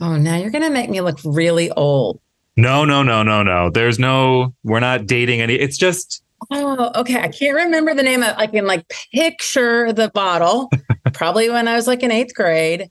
Oh, 0.00 0.16
now 0.16 0.36
you're 0.36 0.50
going 0.50 0.62
to 0.62 0.70
make 0.70 0.88
me 0.88 1.00
look 1.00 1.18
really 1.24 1.70
old. 1.72 2.20
No, 2.56 2.84
no, 2.84 3.02
no, 3.02 3.22
no, 3.22 3.42
no. 3.42 3.70
There's 3.70 3.98
no, 3.98 4.54
we're 4.62 4.80
not 4.80 5.06
dating 5.06 5.40
any. 5.40 5.54
It's 5.54 5.76
just, 5.76 6.22
Oh, 6.50 6.90
okay. 6.96 7.20
I 7.20 7.28
can't 7.28 7.54
remember 7.56 7.94
the 7.94 8.02
name 8.02 8.22
of 8.22 8.34
I 8.36 8.46
can 8.48 8.66
like 8.66 8.88
picture 9.12 9.92
the 9.92 10.10
bottle. 10.10 10.70
Probably 11.12 11.48
when 11.50 11.68
I 11.68 11.74
was 11.74 11.86
like 11.86 12.02
in 12.02 12.10
eighth 12.10 12.34
grade. 12.34 12.90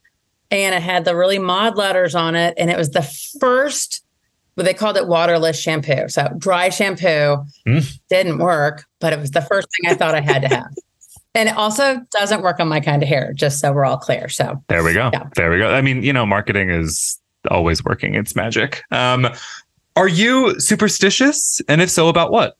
And 0.51 0.76
it 0.76 0.82
had 0.82 1.05
the 1.05 1.15
really 1.15 1.39
mod 1.39 1.76
letters 1.78 2.15
on 2.15 2.36
it. 2.36 2.53
And 2.57 2.69
it 2.69 2.78
was 2.78 2.89
the 2.91 3.01
first 3.39 4.03
well, 4.57 4.65
they 4.65 4.74
called 4.74 4.97
it 4.97 5.07
waterless 5.07 5.57
shampoo. 5.59 6.09
So 6.09 6.28
dry 6.38 6.69
shampoo 6.69 7.45
Mm. 7.65 7.99
didn't 8.09 8.38
work, 8.39 8.86
but 8.99 9.13
it 9.13 9.19
was 9.19 9.32
the 9.32 9.41
first 9.41 9.67
thing 9.72 9.89
I 9.91 9.95
thought 9.95 10.13
I 10.15 10.19
had 10.22 10.41
to 10.41 10.47
have. 10.49 10.67
And 11.34 11.47
it 11.47 11.55
also 11.55 12.01
doesn't 12.11 12.41
work 12.41 12.59
on 12.59 12.67
my 12.67 12.82
kind 12.82 13.01
of 13.01 13.07
hair, 13.07 13.32
just 13.34 13.59
so 13.59 13.71
we're 13.71 13.86
all 13.86 13.97
clear. 13.97 14.27
So 14.27 14.61
there 14.67 14.84
we 14.84 14.93
go. 14.93 15.09
Yeah. 15.13 15.29
There 15.36 15.49
we 15.49 15.59
go. 15.59 15.69
I 15.73 15.82
mean, 15.82 16.03
you 16.03 16.11
know, 16.11 16.25
marketing 16.25 16.69
is 16.69 17.19
always 17.49 17.84
working. 17.86 18.15
It's 18.15 18.36
magic. 18.36 18.84
Um, 18.91 19.27
are 19.95 20.07
you 20.07 20.59
superstitious? 20.59 21.61
And 21.67 21.82
if 21.82 21.89
so, 21.89 22.09
about 22.09 22.32
what? 22.32 22.57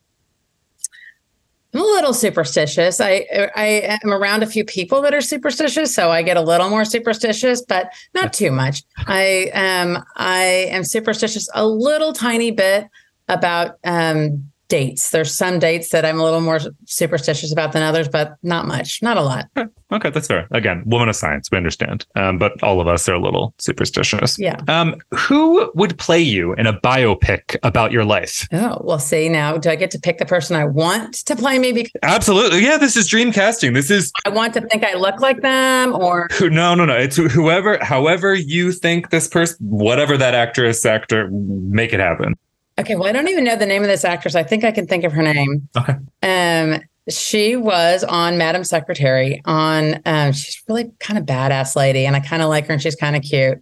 I'm 1.74 1.80
a 1.80 1.84
little 1.84 2.12
superstitious. 2.12 3.00
I 3.00 3.26
I 3.56 3.98
am 4.02 4.12
around 4.12 4.42
a 4.42 4.46
few 4.46 4.64
people 4.64 5.00
that 5.02 5.14
are 5.14 5.22
superstitious, 5.22 5.94
so 5.94 6.10
I 6.10 6.22
get 6.22 6.36
a 6.36 6.42
little 6.42 6.68
more 6.68 6.84
superstitious, 6.84 7.62
but 7.62 7.90
not 8.14 8.34
too 8.34 8.50
much. 8.50 8.82
I 8.98 9.50
um 9.54 10.04
I 10.16 10.68
am 10.70 10.84
superstitious 10.84 11.48
a 11.54 11.66
little 11.66 12.12
tiny 12.12 12.50
bit 12.50 12.88
about 13.28 13.78
um 13.84 14.51
dates. 14.72 15.10
There's 15.10 15.36
some 15.36 15.58
dates 15.58 15.90
that 15.90 16.06
I'm 16.06 16.18
a 16.18 16.24
little 16.24 16.40
more 16.40 16.58
superstitious 16.86 17.52
about 17.52 17.72
than 17.72 17.82
others, 17.82 18.08
but 18.08 18.36
not 18.42 18.66
much, 18.66 19.02
not 19.02 19.18
a 19.18 19.22
lot. 19.22 19.46
Okay, 19.92 20.08
that's 20.08 20.26
fair. 20.26 20.48
Again, 20.50 20.82
woman 20.86 21.10
of 21.10 21.16
science, 21.16 21.50
we 21.52 21.58
understand. 21.58 22.06
Um, 22.16 22.38
but 22.38 22.62
all 22.62 22.80
of 22.80 22.88
us 22.88 23.06
are 23.06 23.12
a 23.12 23.20
little 23.20 23.52
superstitious. 23.58 24.38
Yeah. 24.38 24.58
Um, 24.68 24.96
who 25.10 25.70
would 25.74 25.98
play 25.98 26.20
you 26.20 26.54
in 26.54 26.66
a 26.66 26.72
biopic 26.72 27.58
about 27.62 27.92
your 27.92 28.06
life? 28.06 28.48
Oh, 28.50 28.80
well, 28.82 28.98
see 28.98 29.28
now, 29.28 29.58
do 29.58 29.68
I 29.68 29.76
get 29.76 29.90
to 29.90 30.00
pick 30.00 30.16
the 30.16 30.24
person 30.24 30.56
I 30.56 30.64
want 30.64 31.16
to 31.26 31.36
play 31.36 31.58
me 31.58 31.72
because 31.72 31.92
Absolutely. 32.02 32.64
Yeah, 32.64 32.78
this 32.78 32.96
is 32.96 33.06
dream 33.06 33.30
casting. 33.30 33.74
This 33.74 33.90
is 33.90 34.10
I 34.24 34.30
want 34.30 34.54
to 34.54 34.62
think 34.62 34.84
I 34.84 34.94
look 34.94 35.20
like 35.20 35.42
them 35.42 35.92
or 35.92 36.28
no 36.40 36.74
no 36.74 36.86
no. 36.86 36.96
It's 36.96 37.16
whoever 37.16 37.76
however 37.84 38.32
you 38.34 38.72
think 38.72 39.10
this 39.10 39.28
person 39.28 39.58
whatever 39.60 40.16
that 40.16 40.34
actress, 40.34 40.86
actor, 40.86 41.28
make 41.30 41.92
it 41.92 42.00
happen. 42.00 42.36
Okay, 42.78 42.94
well, 42.96 43.06
I 43.06 43.12
don't 43.12 43.28
even 43.28 43.44
know 43.44 43.56
the 43.56 43.66
name 43.66 43.82
of 43.82 43.88
this 43.88 44.04
actress. 44.04 44.34
I 44.34 44.42
think 44.42 44.64
I 44.64 44.72
can 44.72 44.86
think 44.86 45.04
of 45.04 45.12
her 45.12 45.22
name. 45.22 45.68
Okay. 45.76 45.94
Um, 46.22 46.80
she 47.08 47.56
was 47.56 48.04
on 48.04 48.38
Madam 48.38 48.64
Secretary. 48.64 49.42
On 49.44 50.00
um, 50.06 50.32
she's 50.32 50.62
really 50.68 50.90
kind 51.00 51.18
of 51.18 51.26
badass 51.26 51.76
lady, 51.76 52.06
and 52.06 52.16
I 52.16 52.20
kind 52.20 52.42
of 52.42 52.48
like 52.48 52.66
her, 52.66 52.72
and 52.72 52.82
she's 52.82 52.96
kind 52.96 53.16
of 53.16 53.22
cute. 53.22 53.60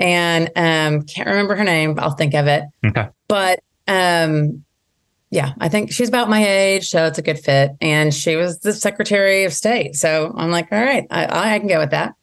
And 0.00 0.50
um, 0.56 1.02
can't 1.02 1.28
remember 1.28 1.56
her 1.56 1.64
name. 1.64 1.98
I'll 1.98 2.12
think 2.12 2.34
of 2.34 2.46
it. 2.46 2.64
Okay. 2.84 3.08
But 3.28 3.60
um, 3.86 4.64
yeah, 5.30 5.52
I 5.60 5.68
think 5.68 5.92
she's 5.92 6.08
about 6.08 6.28
my 6.28 6.44
age, 6.46 6.88
so 6.88 7.06
it's 7.06 7.18
a 7.18 7.22
good 7.22 7.38
fit. 7.38 7.72
And 7.80 8.14
she 8.14 8.36
was 8.36 8.60
the 8.60 8.72
Secretary 8.72 9.44
of 9.44 9.52
State, 9.52 9.94
so 9.96 10.32
I'm 10.36 10.50
like, 10.50 10.72
all 10.72 10.80
right, 10.80 11.06
I, 11.10 11.54
I 11.54 11.58
can 11.58 11.68
go 11.68 11.78
with 11.78 11.90
that. 11.90 12.14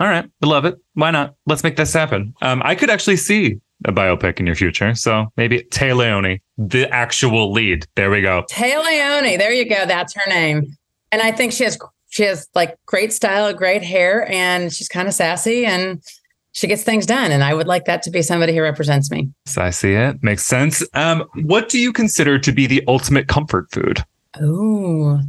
All 0.00 0.08
right. 0.08 0.24
I 0.42 0.46
love 0.46 0.64
it. 0.64 0.78
Why 0.94 1.10
not? 1.10 1.34
Let's 1.44 1.62
make 1.62 1.76
this 1.76 1.92
happen. 1.92 2.34
Um, 2.40 2.62
I 2.64 2.74
could 2.74 2.88
actually 2.88 3.18
see 3.18 3.60
a 3.86 3.92
biopic 3.92 4.40
in 4.40 4.46
your 4.46 4.54
future. 4.54 4.94
So 4.94 5.26
maybe 5.36 5.62
Téa 5.70 5.96
Leoni, 5.96 6.40
the 6.58 6.88
actual 6.92 7.52
lead. 7.52 7.86
There 7.94 8.10
we 8.10 8.20
go. 8.20 8.44
Téa 8.50 8.84
Leoni. 8.84 9.36
There 9.36 9.52
you 9.52 9.68
go. 9.68 9.86
That's 9.86 10.14
her 10.14 10.30
name. 10.30 10.76
And 11.12 11.22
I 11.22 11.32
think 11.32 11.52
she 11.52 11.64
has 11.64 11.78
she 12.10 12.24
has 12.24 12.48
like 12.54 12.76
great 12.86 13.12
style, 13.12 13.52
great 13.54 13.82
hair, 13.82 14.30
and 14.30 14.72
she's 14.72 14.88
kind 14.88 15.08
of 15.08 15.14
sassy 15.14 15.64
and 15.64 16.02
she 16.52 16.66
gets 16.66 16.82
things 16.82 17.06
done. 17.06 17.30
And 17.30 17.44
I 17.44 17.54
would 17.54 17.68
like 17.68 17.84
that 17.84 18.02
to 18.02 18.10
be 18.10 18.22
somebody 18.22 18.54
who 18.54 18.62
represents 18.62 19.10
me. 19.10 19.28
So 19.46 19.62
I 19.62 19.70
see 19.70 19.92
it. 19.92 20.22
Makes 20.22 20.44
sense. 20.44 20.84
Um, 20.94 21.24
what 21.44 21.68
do 21.68 21.78
you 21.78 21.92
consider 21.92 22.38
to 22.38 22.52
be 22.52 22.66
the 22.66 22.82
ultimate 22.88 23.28
comfort 23.28 23.70
food? 23.70 24.02
Oh. 24.40 25.20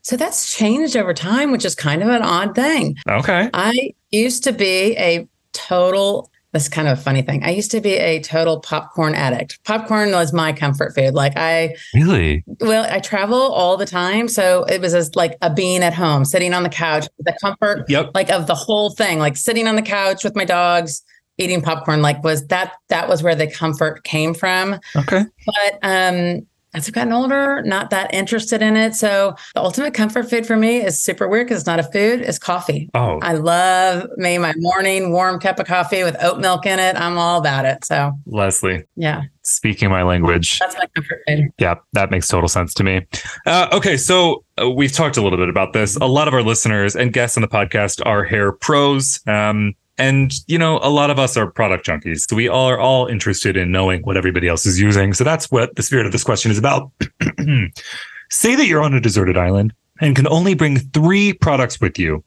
So 0.00 0.16
that's 0.16 0.52
changed 0.54 0.96
over 0.96 1.14
time, 1.14 1.52
which 1.52 1.64
is 1.64 1.74
kind 1.74 2.02
of 2.02 2.08
an 2.08 2.22
odd 2.22 2.54
thing. 2.54 2.96
Okay. 3.08 3.50
I 3.54 3.92
used 4.10 4.42
to 4.44 4.52
be 4.52 4.96
a 4.96 5.28
total 5.52 6.31
this 6.52 6.64
is 6.64 6.68
kind 6.68 6.86
of 6.88 6.98
a 6.98 7.00
funny 7.00 7.22
thing. 7.22 7.42
I 7.42 7.50
used 7.50 7.70
to 7.70 7.80
be 7.80 7.94
a 7.94 8.20
total 8.20 8.60
popcorn 8.60 9.14
addict. 9.14 9.62
Popcorn 9.64 10.12
was 10.12 10.32
my 10.32 10.52
comfort 10.52 10.94
food. 10.94 11.14
Like 11.14 11.32
I 11.36 11.74
Really? 11.94 12.44
Well, 12.60 12.86
I 12.90 13.00
travel 13.00 13.40
all 13.40 13.76
the 13.76 13.86
time, 13.86 14.28
so 14.28 14.64
it 14.64 14.80
was 14.80 14.92
as 14.94 15.14
like 15.16 15.36
a 15.40 15.52
being 15.52 15.82
at 15.82 15.94
home, 15.94 16.24
sitting 16.24 16.52
on 16.52 16.62
the 16.62 16.68
couch, 16.68 17.06
the 17.18 17.34
comfort, 17.40 17.86
Yep. 17.88 18.10
like 18.14 18.30
of 18.30 18.46
the 18.46 18.54
whole 18.54 18.90
thing, 18.90 19.18
like 19.18 19.36
sitting 19.36 19.66
on 19.66 19.76
the 19.76 19.82
couch 19.82 20.24
with 20.24 20.36
my 20.36 20.44
dogs, 20.44 21.02
eating 21.38 21.62
popcorn. 21.62 22.02
Like 22.02 22.22
was 22.22 22.46
that 22.48 22.74
that 22.90 23.08
was 23.08 23.22
where 23.22 23.34
the 23.34 23.46
comfort 23.50 24.04
came 24.04 24.34
from. 24.34 24.78
Okay. 24.94 25.24
But 25.46 25.78
um, 25.82 26.46
as 26.74 26.88
I've 26.88 26.94
gotten 26.94 27.12
older, 27.12 27.62
not 27.62 27.90
that 27.90 28.12
interested 28.14 28.62
in 28.62 28.76
it. 28.76 28.94
So 28.94 29.34
the 29.54 29.60
ultimate 29.60 29.94
comfort 29.94 30.30
food 30.30 30.46
for 30.46 30.56
me 30.56 30.78
is 30.78 31.02
super 31.02 31.28
weird 31.28 31.46
because 31.46 31.60
it's 31.60 31.66
not 31.66 31.78
a 31.78 31.84
food; 31.84 32.22
it's 32.22 32.38
coffee. 32.38 32.88
Oh, 32.94 33.18
I 33.22 33.34
love 33.34 34.08
me 34.16 34.38
my 34.38 34.54
morning 34.56 35.12
warm 35.12 35.38
cup 35.38 35.58
of 35.58 35.66
coffee 35.66 36.02
with 36.02 36.16
oat 36.22 36.40
milk 36.40 36.66
in 36.66 36.78
it. 36.78 36.96
I'm 36.96 37.18
all 37.18 37.38
about 37.38 37.64
it. 37.64 37.84
So 37.84 38.12
Leslie, 38.26 38.84
yeah, 38.96 39.22
speaking 39.42 39.90
my 39.90 40.02
language. 40.02 40.58
that's 40.58 40.76
my 40.76 40.86
comfort 40.94 41.22
food. 41.28 41.48
Yeah, 41.58 41.74
that 41.92 42.10
makes 42.10 42.28
total 42.28 42.48
sense 42.48 42.72
to 42.74 42.84
me. 42.84 43.06
Uh, 43.46 43.68
okay, 43.72 43.96
so 43.96 44.44
uh, 44.60 44.70
we've 44.70 44.92
talked 44.92 45.16
a 45.16 45.22
little 45.22 45.38
bit 45.38 45.48
about 45.48 45.72
this. 45.72 45.96
A 45.96 46.06
lot 46.06 46.28
of 46.28 46.34
our 46.34 46.42
listeners 46.42 46.96
and 46.96 47.12
guests 47.12 47.36
on 47.36 47.42
the 47.42 47.48
podcast 47.48 48.00
are 48.06 48.24
hair 48.24 48.52
pros. 48.52 49.20
Um, 49.26 49.74
and, 49.98 50.32
you 50.46 50.58
know, 50.58 50.78
a 50.82 50.90
lot 50.90 51.10
of 51.10 51.18
us 51.18 51.36
are 51.36 51.50
product 51.50 51.86
junkies. 51.86 52.28
So 52.28 52.36
we 52.36 52.48
all 52.48 52.68
are 52.68 52.78
all 52.78 53.06
interested 53.06 53.56
in 53.56 53.70
knowing 53.70 54.02
what 54.02 54.16
everybody 54.16 54.48
else 54.48 54.64
is 54.64 54.80
using. 54.80 55.12
So 55.12 55.24
that's 55.24 55.50
what 55.50 55.76
the 55.76 55.82
spirit 55.82 56.06
of 56.06 56.12
this 56.12 56.24
question 56.24 56.50
is 56.50 56.58
about. 56.58 56.90
Say 58.30 58.54
that 58.54 58.66
you're 58.66 58.82
on 58.82 58.94
a 58.94 59.00
deserted 59.00 59.36
island 59.36 59.74
and 60.00 60.16
can 60.16 60.26
only 60.28 60.54
bring 60.54 60.78
three 60.78 61.32
products 61.32 61.80
with 61.80 61.98
you. 61.98 62.24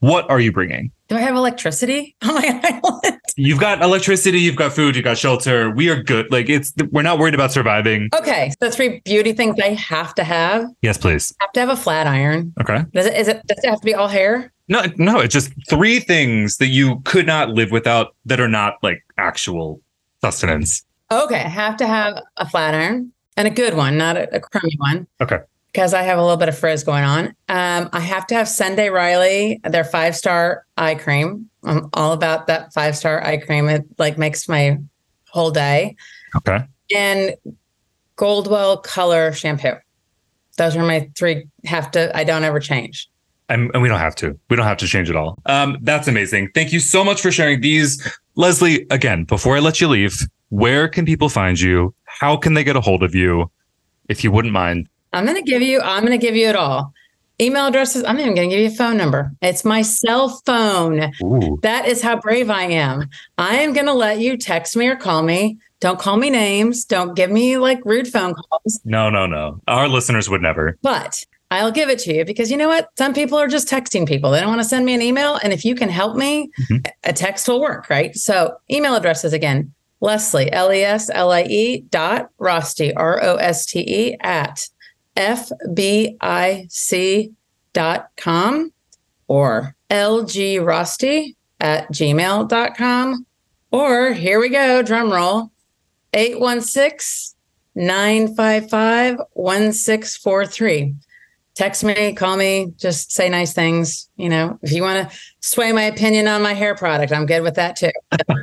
What 0.00 0.30
are 0.30 0.38
you 0.38 0.52
bringing? 0.52 0.92
Do 1.08 1.16
I 1.16 1.20
have 1.20 1.34
electricity 1.36 2.14
on 2.22 2.34
my 2.34 2.60
island? 2.62 3.20
You've 3.36 3.60
got 3.60 3.82
electricity, 3.82 4.40
you've 4.40 4.56
got 4.56 4.72
food, 4.72 4.94
you've 4.94 5.04
got 5.04 5.16
shelter. 5.16 5.70
We 5.70 5.88
are 5.88 6.02
good. 6.02 6.30
Like 6.30 6.48
it's, 6.50 6.72
we're 6.90 7.02
not 7.02 7.18
worried 7.18 7.34
about 7.34 7.52
surviving. 7.52 8.10
Okay, 8.14 8.52
so 8.60 8.70
three 8.70 9.00
beauty 9.04 9.32
things 9.32 9.56
I 9.62 9.70
have 9.70 10.14
to 10.16 10.24
have. 10.24 10.66
Yes, 10.82 10.98
please. 10.98 11.32
have 11.40 11.52
to 11.52 11.60
have 11.60 11.68
a 11.70 11.76
flat 11.76 12.06
iron. 12.06 12.52
Okay. 12.60 12.84
Does 12.92 13.06
it? 13.06 13.14
Is 13.14 13.28
it? 13.28 13.46
Does 13.46 13.58
it 13.62 13.70
have 13.70 13.80
to 13.80 13.84
be 13.84 13.94
all 13.94 14.08
hair? 14.08 14.52
No, 14.68 14.82
no, 14.96 15.18
it's 15.20 15.32
just 15.32 15.52
three 15.68 15.98
things 15.98 16.58
that 16.58 16.66
you 16.66 17.00
could 17.04 17.26
not 17.26 17.50
live 17.50 17.70
without 17.70 18.14
that 18.26 18.38
are 18.38 18.48
not 18.48 18.74
like 18.82 19.02
actual 19.16 19.80
sustenance. 20.20 20.84
Okay, 21.10 21.40
I 21.40 21.48
have 21.48 21.78
to 21.78 21.86
have 21.86 22.22
a 22.36 22.46
flat 22.46 22.74
iron 22.74 23.12
and 23.38 23.48
a 23.48 23.50
good 23.50 23.74
one, 23.74 23.96
not 23.96 24.18
a, 24.18 24.36
a 24.36 24.40
crummy 24.40 24.74
one. 24.76 25.06
Okay. 25.22 25.38
Because 25.72 25.94
I 25.94 26.02
have 26.02 26.18
a 26.18 26.22
little 26.22 26.36
bit 26.36 26.48
of 26.48 26.58
frizz 26.58 26.82
going 26.84 27.04
on. 27.04 27.26
Um, 27.48 27.88
I 27.92 28.00
have 28.00 28.26
to 28.28 28.34
have 28.34 28.48
Sunday 28.48 28.88
Riley, 28.88 29.60
their 29.64 29.84
five 29.84 30.16
star 30.16 30.64
eye 30.76 30.94
cream. 30.94 31.48
I'm 31.64 31.88
all 31.94 32.12
about 32.12 32.46
that 32.46 32.72
five 32.72 32.96
star 32.96 33.24
eye 33.24 33.38
cream. 33.38 33.68
It 33.68 33.84
like 33.98 34.18
makes 34.18 34.48
my 34.48 34.78
whole 35.28 35.50
day. 35.50 35.96
Okay. 36.36 36.64
And 36.94 37.34
Goldwell 38.16 38.78
Color 38.78 39.32
shampoo. 39.32 39.74
Those 40.56 40.76
are 40.76 40.84
my 40.84 41.08
three. 41.16 41.46
Have 41.64 41.90
to. 41.92 42.16
I 42.16 42.24
don't 42.24 42.44
ever 42.44 42.60
change. 42.60 43.08
And, 43.50 43.70
and 43.72 43.82
we 43.82 43.88
don't 43.88 44.00
have 44.00 44.14
to. 44.16 44.38
We 44.50 44.56
don't 44.56 44.66
have 44.66 44.76
to 44.78 44.86
change 44.86 45.08
at 45.08 45.16
all. 45.16 45.38
Um, 45.46 45.78
that's 45.80 46.06
amazing. 46.06 46.50
Thank 46.54 46.72
you 46.72 46.80
so 46.80 47.02
much 47.02 47.22
for 47.22 47.30
sharing 47.30 47.62
these. 47.62 48.06
Leslie, 48.34 48.86
again, 48.90 49.24
before 49.24 49.56
I 49.56 49.60
let 49.60 49.80
you 49.80 49.88
leave, 49.88 50.20
where 50.50 50.86
can 50.86 51.06
people 51.06 51.28
find 51.30 51.58
you? 51.58 51.94
How 52.04 52.36
can 52.36 52.54
they 52.54 52.64
get 52.64 52.76
a 52.76 52.80
hold 52.80 53.02
of 53.02 53.14
you? 53.14 53.50
If 54.08 54.22
you 54.22 54.30
wouldn't 54.30 54.52
mind. 54.52 54.88
I'm 55.12 55.24
going 55.24 55.36
to 55.36 55.42
give 55.50 55.62
you, 55.62 55.80
I'm 55.80 56.04
going 56.04 56.18
to 56.18 56.24
give 56.26 56.36
you 56.36 56.48
it 56.48 56.56
all. 56.56 56.92
Email 57.40 57.66
addresses, 57.66 58.02
I'm 58.04 58.18
even 58.18 58.34
going 58.34 58.50
to 58.50 58.56
give 58.56 58.64
you 58.64 58.70
a 58.70 58.76
phone 58.76 58.96
number. 58.96 59.30
It's 59.42 59.64
my 59.64 59.82
cell 59.82 60.28
phone. 60.44 61.12
Ooh. 61.22 61.58
That 61.62 61.86
is 61.86 62.02
how 62.02 62.16
brave 62.20 62.50
I 62.50 62.64
am. 62.64 63.08
I 63.38 63.56
am 63.58 63.72
going 63.72 63.86
to 63.86 63.92
let 63.92 64.18
you 64.18 64.36
text 64.36 64.76
me 64.76 64.88
or 64.88 64.96
call 64.96 65.22
me. 65.22 65.58
Don't 65.80 66.00
call 66.00 66.16
me 66.16 66.30
names. 66.30 66.84
Don't 66.84 67.14
give 67.14 67.30
me 67.30 67.56
like 67.56 67.80
rude 67.84 68.08
phone 68.08 68.34
calls. 68.34 68.80
No, 68.84 69.08
no, 69.08 69.26
no. 69.26 69.60
Our 69.68 69.86
listeners 69.88 70.28
would 70.28 70.42
never. 70.42 70.76
But 70.82 71.24
I'll 71.52 71.70
give 71.70 71.88
it 71.88 72.00
to 72.00 72.12
you 72.12 72.24
because 72.24 72.50
you 72.50 72.56
know 72.56 72.66
what? 72.66 72.88
Some 72.98 73.14
people 73.14 73.38
are 73.38 73.46
just 73.46 73.68
texting 73.68 74.06
people. 74.06 74.32
They 74.32 74.40
don't 74.40 74.48
want 74.48 74.60
to 74.60 74.68
send 74.68 74.84
me 74.84 74.92
an 74.94 75.00
email. 75.00 75.38
And 75.42 75.52
if 75.52 75.64
you 75.64 75.76
can 75.76 75.88
help 75.88 76.16
me, 76.16 76.50
Mhm. 76.68 76.90
a 77.04 77.12
text 77.12 77.46
will 77.48 77.60
work, 77.60 77.88
right? 77.88 78.14
So 78.16 78.56
email 78.68 78.96
addresses 78.96 79.32
again, 79.32 79.72
Leslie, 80.00 80.50
L 80.52 80.72
E 80.72 80.82
S 80.82 81.08
L 81.14 81.30
I 81.30 81.44
E 81.44 81.82
dot 81.90 82.30
Roste, 82.38 82.92
R 82.96 83.22
O 83.22 83.36
S 83.36 83.64
T 83.64 83.78
E 83.80 84.16
at 84.20 84.68
FBIC 85.18 86.62
dot 87.72 88.08
com 88.16 88.72
or 89.26 89.74
lgroste 89.90 91.34
at 91.60 91.92
gmail.com. 91.92 93.26
Or 93.70 94.12
here 94.12 94.40
we 94.40 94.48
go, 94.48 94.80
drum 94.82 95.12
roll, 95.12 95.50
816 96.14 97.34
955 97.74 99.18
1643 99.34 100.94
text 101.58 101.82
me, 101.82 102.12
call 102.14 102.36
me, 102.36 102.72
just 102.76 103.10
say 103.10 103.28
nice 103.28 103.52
things. 103.52 104.08
You 104.16 104.28
know, 104.28 104.58
if 104.62 104.70
you 104.70 104.82
want 104.82 105.10
to 105.10 105.18
sway 105.40 105.72
my 105.72 105.82
opinion 105.82 106.28
on 106.28 106.40
my 106.40 106.54
hair 106.54 106.76
product, 106.76 107.12
I'm 107.12 107.26
good 107.26 107.42
with 107.42 107.56
that 107.56 107.74
too. 107.74 107.90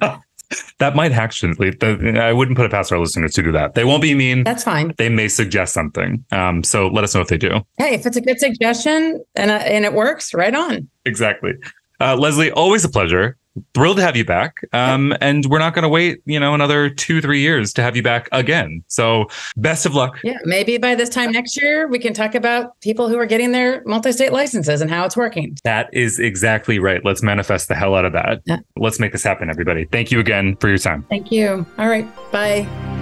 That 0.79 0.95
might 0.95 1.11
actually, 1.11 1.73
I 2.19 2.33
wouldn't 2.33 2.57
put 2.57 2.65
it 2.65 2.71
past 2.71 2.91
our 2.91 2.99
listeners 2.99 3.33
to 3.33 3.43
do 3.43 3.51
that. 3.53 3.75
They 3.75 3.85
won't 3.85 4.01
be 4.01 4.13
mean. 4.13 4.43
That's 4.43 4.63
fine. 4.63 4.93
They 4.97 5.09
may 5.09 5.27
suggest 5.27 5.73
something. 5.73 6.23
Um, 6.31 6.63
so 6.63 6.87
let 6.87 7.03
us 7.03 7.15
know 7.15 7.21
if 7.21 7.29
they 7.29 7.37
do. 7.37 7.61
Hey, 7.77 7.95
if 7.95 8.05
it's 8.05 8.17
a 8.17 8.21
good 8.21 8.39
suggestion 8.39 9.23
and 9.35 9.51
uh, 9.51 9.55
and 9.55 9.85
it 9.85 9.93
works, 9.93 10.33
right 10.33 10.53
on. 10.53 10.89
Exactly. 11.05 11.53
Uh, 11.99 12.15
Leslie, 12.17 12.51
always 12.51 12.83
a 12.83 12.89
pleasure. 12.89 13.37
Thrilled 13.73 13.97
to 13.97 14.03
have 14.03 14.15
you 14.15 14.25
back. 14.25 14.65
Um, 14.73 15.15
and 15.21 15.45
we're 15.45 15.59
not 15.59 15.73
going 15.73 15.83
to 15.83 15.89
wait, 15.89 16.21
you 16.25 16.39
know, 16.39 16.53
another 16.53 16.89
two, 16.89 17.21
three 17.21 17.39
years 17.39 17.73
to 17.73 17.81
have 17.81 17.95
you 17.95 18.03
back 18.03 18.27
again. 18.31 18.83
So 18.87 19.27
best 19.57 19.85
of 19.85 19.95
luck. 19.95 20.19
Yeah, 20.23 20.37
maybe 20.43 20.77
by 20.77 20.95
this 20.95 21.09
time 21.09 21.31
next 21.31 21.61
year 21.61 21.87
we 21.87 21.99
can 21.99 22.13
talk 22.13 22.35
about 22.35 22.79
people 22.81 23.07
who 23.07 23.17
are 23.17 23.25
getting 23.25 23.51
their 23.51 23.83
multi-state 23.85 24.33
licenses 24.33 24.81
and 24.81 24.89
how 24.89 25.05
it's 25.05 25.15
working. 25.15 25.57
That 25.63 25.89
is 25.93 26.19
exactly 26.19 26.79
right. 26.79 27.03
Let's 27.03 27.23
manifest 27.23 27.67
the 27.67 27.75
hell 27.75 27.95
out 27.95 28.05
of 28.05 28.13
that. 28.13 28.41
Yeah. 28.45 28.59
Let's 28.77 28.99
make 28.99 29.11
this 29.11 29.23
happen, 29.23 29.49
everybody. 29.49 29.85
Thank 29.85 30.11
you 30.11 30.19
again 30.19 30.55
for 30.57 30.67
your 30.67 30.77
time. 30.77 31.05
Thank 31.09 31.31
you. 31.31 31.65
All 31.77 31.87
right, 31.87 32.07
bye. 32.31 32.94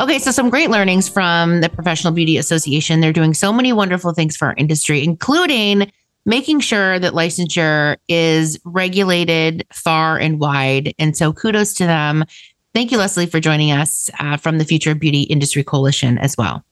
Okay, 0.00 0.18
so 0.18 0.30
some 0.30 0.48
great 0.48 0.70
learnings 0.70 1.10
from 1.10 1.60
the 1.60 1.68
Professional 1.68 2.14
Beauty 2.14 2.38
Association. 2.38 3.00
They're 3.00 3.12
doing 3.12 3.34
so 3.34 3.52
many 3.52 3.74
wonderful 3.74 4.14
things 4.14 4.34
for 4.34 4.46
our 4.46 4.54
industry, 4.56 5.04
including 5.04 5.92
making 6.24 6.60
sure 6.60 6.98
that 6.98 7.12
licensure 7.12 7.98
is 8.08 8.58
regulated 8.64 9.66
far 9.70 10.16
and 10.16 10.40
wide. 10.40 10.94
And 10.98 11.14
so 11.14 11.34
kudos 11.34 11.74
to 11.74 11.84
them. 11.84 12.24
Thank 12.72 12.92
you, 12.92 12.96
Leslie, 12.96 13.26
for 13.26 13.40
joining 13.40 13.72
us 13.72 14.08
uh, 14.18 14.38
from 14.38 14.56
the 14.56 14.64
Future 14.64 14.92
of 14.92 15.00
Beauty 15.00 15.22
Industry 15.22 15.62
Coalition 15.62 16.16
as 16.16 16.34
well. 16.38 16.64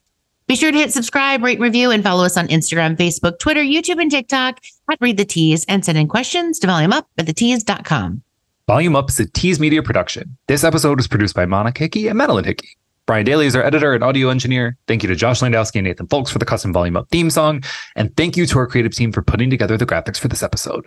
Be 0.47 0.57
sure 0.57 0.73
to 0.73 0.79
hit 0.79 0.95
subscribe, 0.95 1.43
rate, 1.43 1.61
review, 1.61 1.91
and 1.91 2.03
follow 2.03 2.25
us 2.25 2.39
on 2.39 2.49
Instagram, 2.49 2.97
Facebook, 2.97 3.39
Twitter, 3.39 3.61
YouTube, 3.61 4.01
and 4.01 4.11
TikTok 4.11 4.61
at 4.91 4.99
Read 5.03 5.19
the 5.19 5.27
Tease 5.27 5.67
and 5.67 5.85
send 5.85 5.99
in 5.99 6.09
questions 6.09 6.59
to 6.61 6.67
volumeup 6.67 7.05
at 7.19 7.27
thetease.com. 7.27 8.23
Volume 8.67 8.97
Up 8.97 9.11
is 9.11 9.21
a 9.21 9.27
Tease 9.27 9.61
Media 9.61 9.83
production. 9.83 10.39
This 10.47 10.65
episode 10.65 10.97
was 10.97 11.09
produced 11.09 11.35
by 11.35 11.45
Monica 11.45 11.81
Hickey 11.81 12.09
and 12.09 12.17
Madeline 12.17 12.45
Hickey. 12.45 12.79
Brian 13.09 13.25
Daly 13.25 13.47
is 13.47 13.57
our 13.57 13.63
editor 13.63 13.95
and 13.95 14.05
audio 14.05 14.29
engineer. 14.29 14.77
Thank 14.87 15.03
you 15.03 15.09
to 15.09 15.17
Josh 15.17 15.41
Landowski 15.41 15.77
and 15.77 15.87
Nathan 15.87 16.07
Folks 16.09 16.31
for 16.31 16.39
the 16.39 16.45
custom 16.45 16.75
Volume 16.75 16.95
Up 16.95 17.09
theme 17.09 17.31
song. 17.31 17.65
And 17.97 18.15
thank 18.19 18.37
you 18.37 18.45
to 18.45 18.59
our 18.59 18.67
creative 18.67 18.95
team 18.95 19.13
for 19.13 19.23
putting 19.23 19.49
together 19.49 19.79
the 19.79 19.87
graphics 19.87 20.19
for 20.19 20.29
this 20.29 20.43
episode. 20.43 20.85